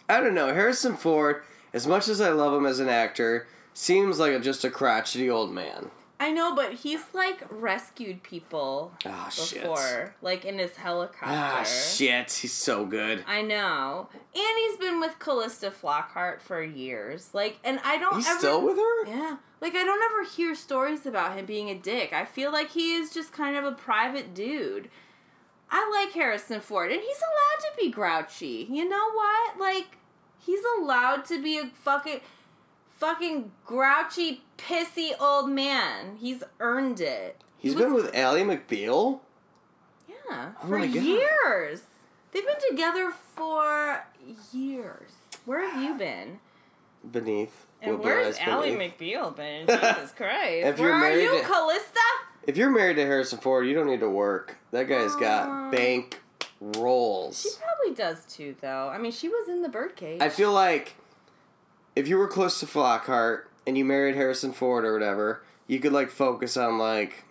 I 0.09 0.19
don't 0.21 0.33
know. 0.33 0.53
Harrison 0.53 0.95
Ford, 0.95 1.43
as 1.73 1.85
much 1.87 2.07
as 2.07 2.21
I 2.21 2.29
love 2.29 2.53
him 2.53 2.65
as 2.65 2.79
an 2.79 2.89
actor, 2.89 3.47
seems 3.73 4.19
like 4.19 4.31
a, 4.33 4.39
just 4.39 4.63
a 4.63 4.69
crotchety 4.69 5.29
old 5.29 5.51
man. 5.51 5.91
I 6.19 6.31
know, 6.31 6.55
but 6.55 6.73
he's 6.73 7.03
like 7.13 7.43
rescued 7.49 8.23
people 8.23 8.91
shit. 9.31 9.61
before, 9.61 10.15
like 10.21 10.45
in 10.45 10.57
his 10.57 10.75
helicopter. 10.75 11.25
Ah, 11.27 11.63
shit. 11.63 12.31
He's 12.31 12.53
so 12.53 12.85
good. 12.85 13.23
I 13.27 13.43
know, 13.43 14.09
and 14.13 14.57
he's 14.57 14.77
been 14.77 14.99
with 14.99 15.19
Calista 15.19 15.69
Flockhart 15.71 16.41
for 16.41 16.63
years. 16.63 17.29
Like, 17.33 17.59
and 17.63 17.79
I 17.83 17.97
don't 17.97 18.15
He's 18.15 18.27
ever. 18.27 18.39
still 18.39 18.65
with 18.65 18.77
her? 18.77 19.07
Yeah, 19.07 19.37
like 19.61 19.75
I 19.75 19.83
don't 19.83 20.01
ever 20.11 20.27
hear 20.27 20.55
stories 20.55 21.05
about 21.05 21.37
him 21.37 21.45
being 21.45 21.69
a 21.69 21.75
dick. 21.75 22.13
I 22.13 22.25
feel 22.25 22.51
like 22.51 22.71
he 22.71 22.95
is 22.95 23.13
just 23.13 23.31
kind 23.31 23.55
of 23.55 23.63
a 23.65 23.73
private 23.73 24.33
dude. 24.33 24.89
I 25.69 26.03
like 26.03 26.13
Harrison 26.15 26.61
Ford, 26.61 26.91
and 26.91 27.01
he's 27.01 27.17
allowed 27.17 27.69
to 27.69 27.77
be 27.83 27.91
grouchy. 27.91 28.67
You 28.71 28.87
know 28.89 29.11
what? 29.11 29.59
Like, 29.59 29.97
he's 30.39 30.61
allowed 30.79 31.25
to 31.25 31.43
be 31.43 31.57
a 31.57 31.67
fucking, 31.67 32.21
fucking 32.97 33.51
grouchy, 33.65 34.43
pissy 34.57 35.11
old 35.19 35.49
man. 35.49 36.17
He's 36.19 36.43
earned 36.59 36.99
it. 36.99 37.41
He's 37.57 37.73
He 37.73 37.75
was- 37.75 37.85
been 37.85 37.93
with 37.93 38.15
Ally 38.15 38.41
McBeal? 38.41 39.19
yeah 40.07 40.51
Oh 40.63 40.67
for 40.67 40.79
years. 40.79 41.81
They've 42.31 42.45
been 42.45 42.55
together 42.69 43.11
for 43.35 44.05
years. 44.51 45.11
Where 45.45 45.67
have 45.69 45.81
you 45.81 45.95
been? 45.95 46.39
Beneath. 47.09 47.65
And 47.81 47.99
where's 47.99 48.37
Ally 48.39 48.71
beneath. 48.75 48.97
McBeal 48.97 49.35
been? 49.35 49.65
Jesus 49.67 50.11
Christ. 50.11 50.67
If 50.67 50.79
Where 50.79 50.97
married 50.97 51.23
you, 51.23 51.39
to- 51.39 51.45
Calista? 51.45 51.99
If 52.45 52.57
you're 52.57 52.69
married 52.69 52.95
to 52.95 53.05
Harrison 53.05 53.39
Ford, 53.39 53.67
you 53.67 53.73
don't 53.73 53.87
need 53.87 53.99
to 54.01 54.09
work. 54.09 54.57
That 54.71 54.83
guy's 54.87 55.13
Aw. 55.15 55.19
got 55.19 55.71
bank 55.71 56.21
rolls. 56.61 57.41
She 57.41 57.49
probably 57.61 57.93
does 57.95 58.23
too, 58.25 58.55
though. 58.61 58.89
I 58.89 58.97
mean, 58.97 59.11
she 59.11 59.27
was 59.29 59.47
in 59.49 59.61
the 59.61 59.69
birdcage. 59.69 60.21
I 60.21 60.29
feel 60.29 60.51
like 60.53 60.95
if 61.95 62.07
you 62.07 62.17
were 62.17 62.27
close 62.27 62.59
to 62.61 62.65
Flockhart 62.65 63.43
and 63.67 63.77
you 63.77 63.85
married 63.85 64.15
Harrison 64.15 64.51
Ford 64.53 64.83
or 64.85 64.93
whatever, 64.93 65.43
you 65.67 65.79
could 65.79 65.91
like 65.93 66.09
focus 66.09 66.57
on 66.57 66.79
like 66.79 67.23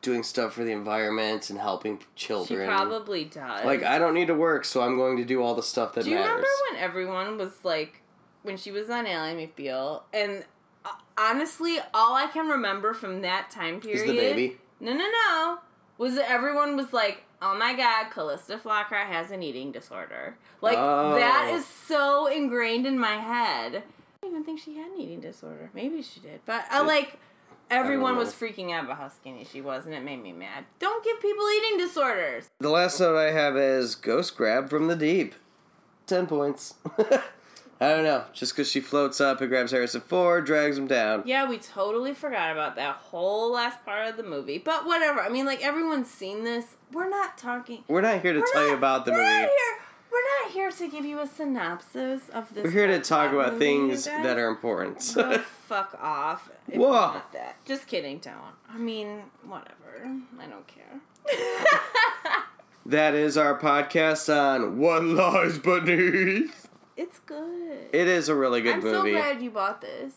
doing 0.00 0.22
stuff 0.22 0.54
for 0.54 0.64
the 0.64 0.72
environment 0.72 1.50
and 1.50 1.58
helping 1.58 1.98
children. 2.14 2.60
she 2.60 2.66
probably 2.66 3.24
does. 3.24 3.64
Like 3.66 3.82
I 3.82 3.98
don't 3.98 4.14
need 4.14 4.28
to 4.28 4.34
work, 4.34 4.64
so 4.64 4.80
I'm 4.82 4.96
going 4.96 5.16
to 5.18 5.24
do 5.24 5.42
all 5.42 5.54
the 5.54 5.62
stuff 5.62 5.92
that 5.94 6.04
Do 6.04 6.10
you 6.10 6.16
matters. 6.16 6.28
remember 6.30 6.48
when 6.70 6.80
everyone 6.82 7.36
was 7.38 7.52
like, 7.64 8.00
when 8.42 8.56
she 8.56 8.70
was 8.70 8.88
on 8.88 9.06
Ally 9.06 9.34
McBeal, 9.34 10.02
and 10.12 10.44
uh, 10.84 10.90
honestly, 11.18 11.78
all 11.92 12.14
I 12.14 12.26
can 12.26 12.48
remember 12.48 12.94
from 12.94 13.22
that 13.22 13.50
time 13.50 13.80
period 13.80 14.00
Is 14.02 14.06
the 14.06 14.16
baby? 14.16 14.56
No, 14.80 14.92
no, 14.92 15.06
no. 15.10 15.58
Was 15.98 16.16
that 16.16 16.30
everyone 16.30 16.76
was 16.76 16.92
like, 16.92 17.22
"Oh 17.40 17.56
my 17.56 17.74
God, 17.74 18.10
Calista 18.10 18.56
Flockhart 18.58 19.06
has 19.06 19.30
an 19.30 19.42
eating 19.42 19.70
disorder." 19.70 20.36
Like 20.60 20.76
Oh. 20.76 21.14
that 21.14 21.50
is 21.54 21.64
so 21.64 22.26
ingrained 22.26 22.86
in 22.86 22.98
my 22.98 23.14
head. 23.16 23.84
I 24.24 24.26
don't 24.28 24.36
even 24.36 24.44
think 24.44 24.60
she 24.60 24.76
had 24.78 24.90
an 24.90 24.98
eating 24.98 25.20
disorder. 25.20 25.68
Maybe 25.74 26.00
she 26.00 26.18
did, 26.18 26.40
but 26.46 26.64
I 26.70 26.80
like. 26.80 27.18
Everyone 27.70 28.16
was 28.16 28.32
freaking 28.32 28.72
out 28.72 28.84
about 28.84 28.96
how 28.96 29.08
skinny 29.08 29.44
she 29.44 29.60
was, 29.60 29.84
and 29.84 29.94
it 29.94 30.02
made 30.02 30.22
me 30.22 30.32
mad. 30.32 30.64
Don't 30.78 31.04
give 31.04 31.20
people 31.20 31.44
eating 31.50 31.78
disorders. 31.78 32.48
The 32.60 32.70
last 32.70 33.00
note 33.00 33.18
I 33.18 33.32
have 33.32 33.56
is 33.56 33.94
Ghost 33.94 34.36
Grab 34.36 34.70
from 34.70 34.86
the 34.86 34.96
Deep. 34.96 35.34
Ten 36.06 36.26
points. 36.26 36.74
I 36.98 37.88
don't 37.88 38.04
know. 38.04 38.24
Just 38.32 38.54
because 38.54 38.70
she 38.70 38.80
floats 38.80 39.20
up 39.20 39.40
and 39.40 39.50
grabs 39.50 39.72
Harrison 39.72 40.00
Ford, 40.00 40.46
drags 40.46 40.78
him 40.78 40.86
down. 40.86 41.22
Yeah, 41.26 41.48
we 41.48 41.58
totally 41.58 42.14
forgot 42.14 42.52
about 42.52 42.76
that 42.76 42.96
whole 42.96 43.52
last 43.52 43.84
part 43.84 44.08
of 44.08 44.16
the 44.16 44.22
movie. 44.22 44.58
But 44.58 44.86
whatever. 44.86 45.20
I 45.20 45.28
mean, 45.28 45.44
like 45.44 45.62
everyone's 45.62 46.10
seen 46.10 46.44
this. 46.44 46.76
We're 46.92 47.10
not 47.10 47.36
talking. 47.36 47.84
We're 47.88 48.00
not 48.00 48.22
here 48.22 48.32
to 48.32 48.46
tell 48.52 48.66
you 48.66 48.74
about 48.74 49.04
the 49.04 49.12
we're 49.12 49.18
movie. 49.18 49.30
Not 49.30 49.40
here, 49.40 49.78
we're 50.14 50.44
not 50.44 50.52
here 50.52 50.70
to 50.70 50.88
give 50.88 51.04
you 51.04 51.18
a 51.20 51.26
synopsis 51.26 52.28
of 52.28 52.52
this. 52.54 52.62
We're 52.62 52.70
here 52.70 52.86
to 52.86 53.00
talk 53.00 53.32
about 53.32 53.58
things 53.58 54.04
that 54.04 54.38
are 54.38 54.48
important. 54.48 55.12
Go 55.14 55.38
fuck 55.66 55.98
off. 56.00 56.50
If 56.68 56.78
Whoa. 56.78 56.90
want 56.90 57.32
that. 57.32 57.56
Just 57.64 57.88
kidding, 57.88 58.18
don't. 58.18 58.34
I 58.72 58.78
mean, 58.78 59.22
whatever. 59.44 60.08
I 60.38 60.46
don't 60.46 60.66
care. 60.68 61.00
that 62.86 63.14
is 63.14 63.36
our 63.36 63.58
podcast 63.58 64.32
on 64.32 64.78
What 64.78 65.04
Lies 65.04 65.58
Beneath. 65.58 66.68
it's 66.96 67.18
good. 67.20 67.88
It 67.92 68.06
is 68.06 68.28
a 68.28 68.36
really 68.36 68.60
good 68.60 68.84
movie. 68.84 69.16
I'm 69.16 69.16
so 69.16 69.32
glad 69.32 69.42
you 69.42 69.50
bought 69.50 69.80
this. 69.80 70.14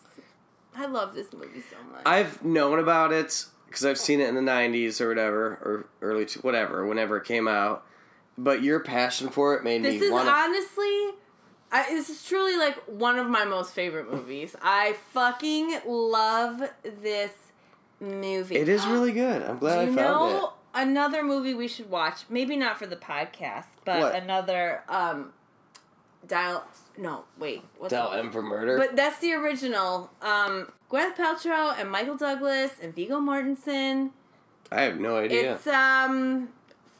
I 0.76 0.86
love 0.86 1.16
this 1.16 1.34
movie 1.34 1.64
so 1.72 1.78
much. 1.91 2.04
I've 2.06 2.43
known 2.45 2.78
about 2.78 3.12
it 3.12 3.45
because 3.66 3.84
I've 3.84 3.98
seen 3.98 4.22
it 4.22 4.30
in 4.30 4.36
the 4.36 4.41
90s 4.41 5.02
or 5.02 5.08
whatever, 5.08 5.45
or 5.64 5.86
early, 6.04 6.28
whatever, 6.41 6.86
whenever 6.86 7.18
it 7.18 7.24
came 7.24 7.48
out. 7.48 7.84
But 8.38 8.62
your 8.64 8.80
passion 8.82 9.30
for 9.30 9.56
it 9.56 9.64
made 9.64 9.84
This 9.84 10.00
me 10.00 10.06
is 10.08 10.12
want 10.12 10.28
to. 10.28 10.32
honestly, 10.32 11.16
I, 11.72 11.86
this 11.90 12.10
is 12.10 12.24
truly 12.26 12.56
like 12.56 12.76
one 12.86 13.18
of 13.18 13.28
my 13.28 13.46
most 13.46 13.74
favorite 13.74 14.12
movies. 14.12 14.56
I 14.62 14.96
fucking 15.14 15.80
love 15.88 16.62
this 16.84 17.32
movie. 18.00 18.56
It 18.56 18.70
is 18.70 18.86
really 18.88 19.12
good. 19.12 19.42
I'm 19.42 19.58
glad 19.58 19.76
Do 19.76 19.82
I 19.82 19.84
you 19.86 19.96
found 19.96 20.34
know 20.34 20.54
another 20.76 21.24
movie 21.24 21.54
we 21.56 21.68
should 21.68 21.90
watch? 21.90 22.22
Maybe 22.30 22.56
not 22.56 22.78
for 22.78 22.86
the 22.86 22.96
podcast, 22.96 23.66
but 23.86 24.00
What? 24.00 24.16
another 24.16 24.84
um, 24.88 25.34
Dial. 26.28 26.64
No, 26.98 27.24
wait. 27.40 27.58
it. 27.60 27.64
What's 27.78 27.92
Del 27.92 28.12
the- 28.12 28.18
M 28.20 28.32
for 28.32 28.42
Murder. 28.44 28.78
But 28.78 28.96
that's 28.96 29.18
the 29.20 29.34
original. 29.34 30.12
Um, 30.22 30.72
Gwyneth 30.92 31.16
Paltrow 31.16 31.80
and 31.80 31.90
Michael 31.90 32.18
Douglas 32.18 32.72
and 32.82 32.94
Viggo 32.96 33.20
Mortensen. 33.20 34.12
I 34.72 34.82
have 34.82 35.00
no 35.00 35.18
idea. 35.18 35.54
It's 35.56 35.66
um 35.68 36.50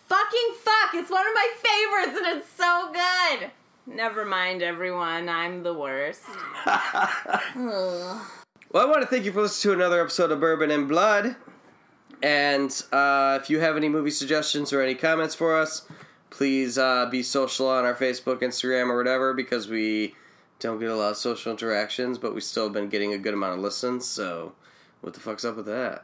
fucking 0.08 0.54
fuck. 0.62 0.94
It's 0.94 1.12
one 1.12 1.26
of 1.28 1.34
my 1.34 1.50
favorites 1.64 2.20
and 2.26 2.38
it's 2.38 2.50
so 2.50 2.92
good. 2.94 3.52
Never 3.86 4.26
mind 4.26 4.62
everyone, 4.62 5.30
I'm 5.30 5.64
the 5.64 5.74
worst. 5.74 6.24
Well, 8.70 8.86
I 8.86 8.90
want 8.90 9.00
to 9.02 9.08
thank 9.08 9.24
you 9.24 9.32
for 9.32 9.42
listening 9.44 9.76
to 9.76 9.80
another 9.80 10.02
episode 10.02 10.30
of 10.30 10.42
Bourbon 10.42 10.72
and 10.72 10.90
Blood. 10.90 11.38
And 12.22 12.70
uh, 12.92 13.40
if 13.42 13.50
you 13.50 13.62
have 13.62 13.78
any 13.78 13.88
movie 13.88 14.12
suggestions 14.12 14.74
or 14.74 14.82
any 14.82 14.94
comments 14.94 15.34
for 15.36 15.56
us, 15.56 15.88
please 16.32 16.78
uh, 16.78 17.06
be 17.06 17.24
social 17.24 17.70
on 17.70 17.86
our 17.86 17.96
Facebook, 17.96 18.42
Instagram, 18.42 18.90
or 18.90 18.98
whatever, 18.98 19.34
because 19.34 19.70
we 19.70 20.16
don't 20.60 20.80
get 20.80 20.90
a 20.90 20.96
lot 20.96 21.12
of 21.12 21.18
social 21.18 21.50
interactions, 21.52 22.18
but 22.18 22.34
we've 22.34 22.44
still 22.44 22.70
been 22.70 22.90
getting 22.90 23.14
a 23.14 23.18
good 23.18 23.34
amount 23.34 23.54
of 23.54 23.60
listens. 23.60 24.06
So, 24.06 24.52
what 25.00 25.14
the 25.14 25.22
fuck's 25.22 25.46
up 25.46 25.56
with 25.56 25.68
that? 25.68 26.04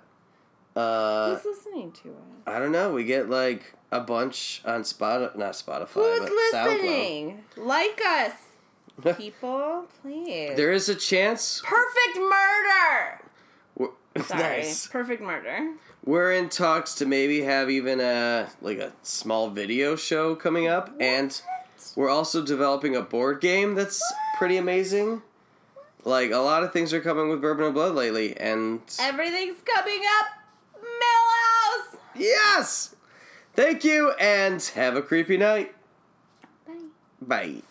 Uh, 0.74 1.36
Who's 1.36 1.44
listening 1.46 1.92
to 2.04 2.10
it? 2.10 2.16
I 2.48 2.60
don't 2.60 2.72
know. 2.72 2.94
We 2.94 3.04
get 3.04 3.30
like 3.30 3.74
a 3.96 4.00
bunch 4.02 4.62
on 4.66 4.82
Spotify, 4.82 5.36
not 5.38 5.54
Spotify, 5.54 5.88
Who's 5.94 6.20
but 6.20 6.32
SoundCloud. 6.54 6.66
listening? 6.74 7.44
Like 7.58 8.02
us, 8.06 8.34
people, 9.18 9.88
please. 10.02 10.56
There 10.58 10.72
is 10.72 10.90
a 10.90 10.96
chance. 10.96 11.62
Perfect 11.64 12.18
murder. 12.18 13.22
we're- 13.78 13.92
Sorry, 14.26 14.42
nice. 14.42 14.88
perfect 14.88 15.22
murder. 15.22 15.74
We're 16.06 16.34
in 16.34 16.50
talks 16.50 16.96
to 16.96 17.06
maybe 17.06 17.42
have 17.44 17.70
even 17.70 18.00
a 18.02 18.50
like 18.62 18.78
a 18.80 18.92
small 19.04 19.50
video 19.50 19.96
show 19.96 20.36
coming 20.36 20.68
up, 20.68 20.90
and 21.00 21.40
we're 21.96 22.10
also 22.10 22.44
developing 22.44 22.96
a 22.96 23.02
board 23.02 23.40
game 23.42 23.74
that's 23.76 24.02
pretty 24.38 24.58
amazing. 24.58 25.22
Like 26.04 26.32
a 26.32 26.38
lot 26.40 26.64
of 26.64 26.74
things 26.74 26.94
are 26.94 27.00
coming 27.00 27.30
with 27.30 27.40
Bourbon 27.42 27.66
and 27.66 27.74
Blood 27.74 27.96
lately, 27.96 28.36
and 28.38 28.82
Everything's 29.00 29.62
coming 29.66 30.02
up. 30.20 30.28
Milhouse. 30.84 31.98
yes, 32.16 32.93
thank 33.54 33.84
you, 33.84 34.12
and 34.20 34.62
have 34.76 34.96
a 34.96 35.02
creepy 35.02 35.38
night. 35.38 35.74
Bye. 36.68 36.74
Bye. 37.22 37.62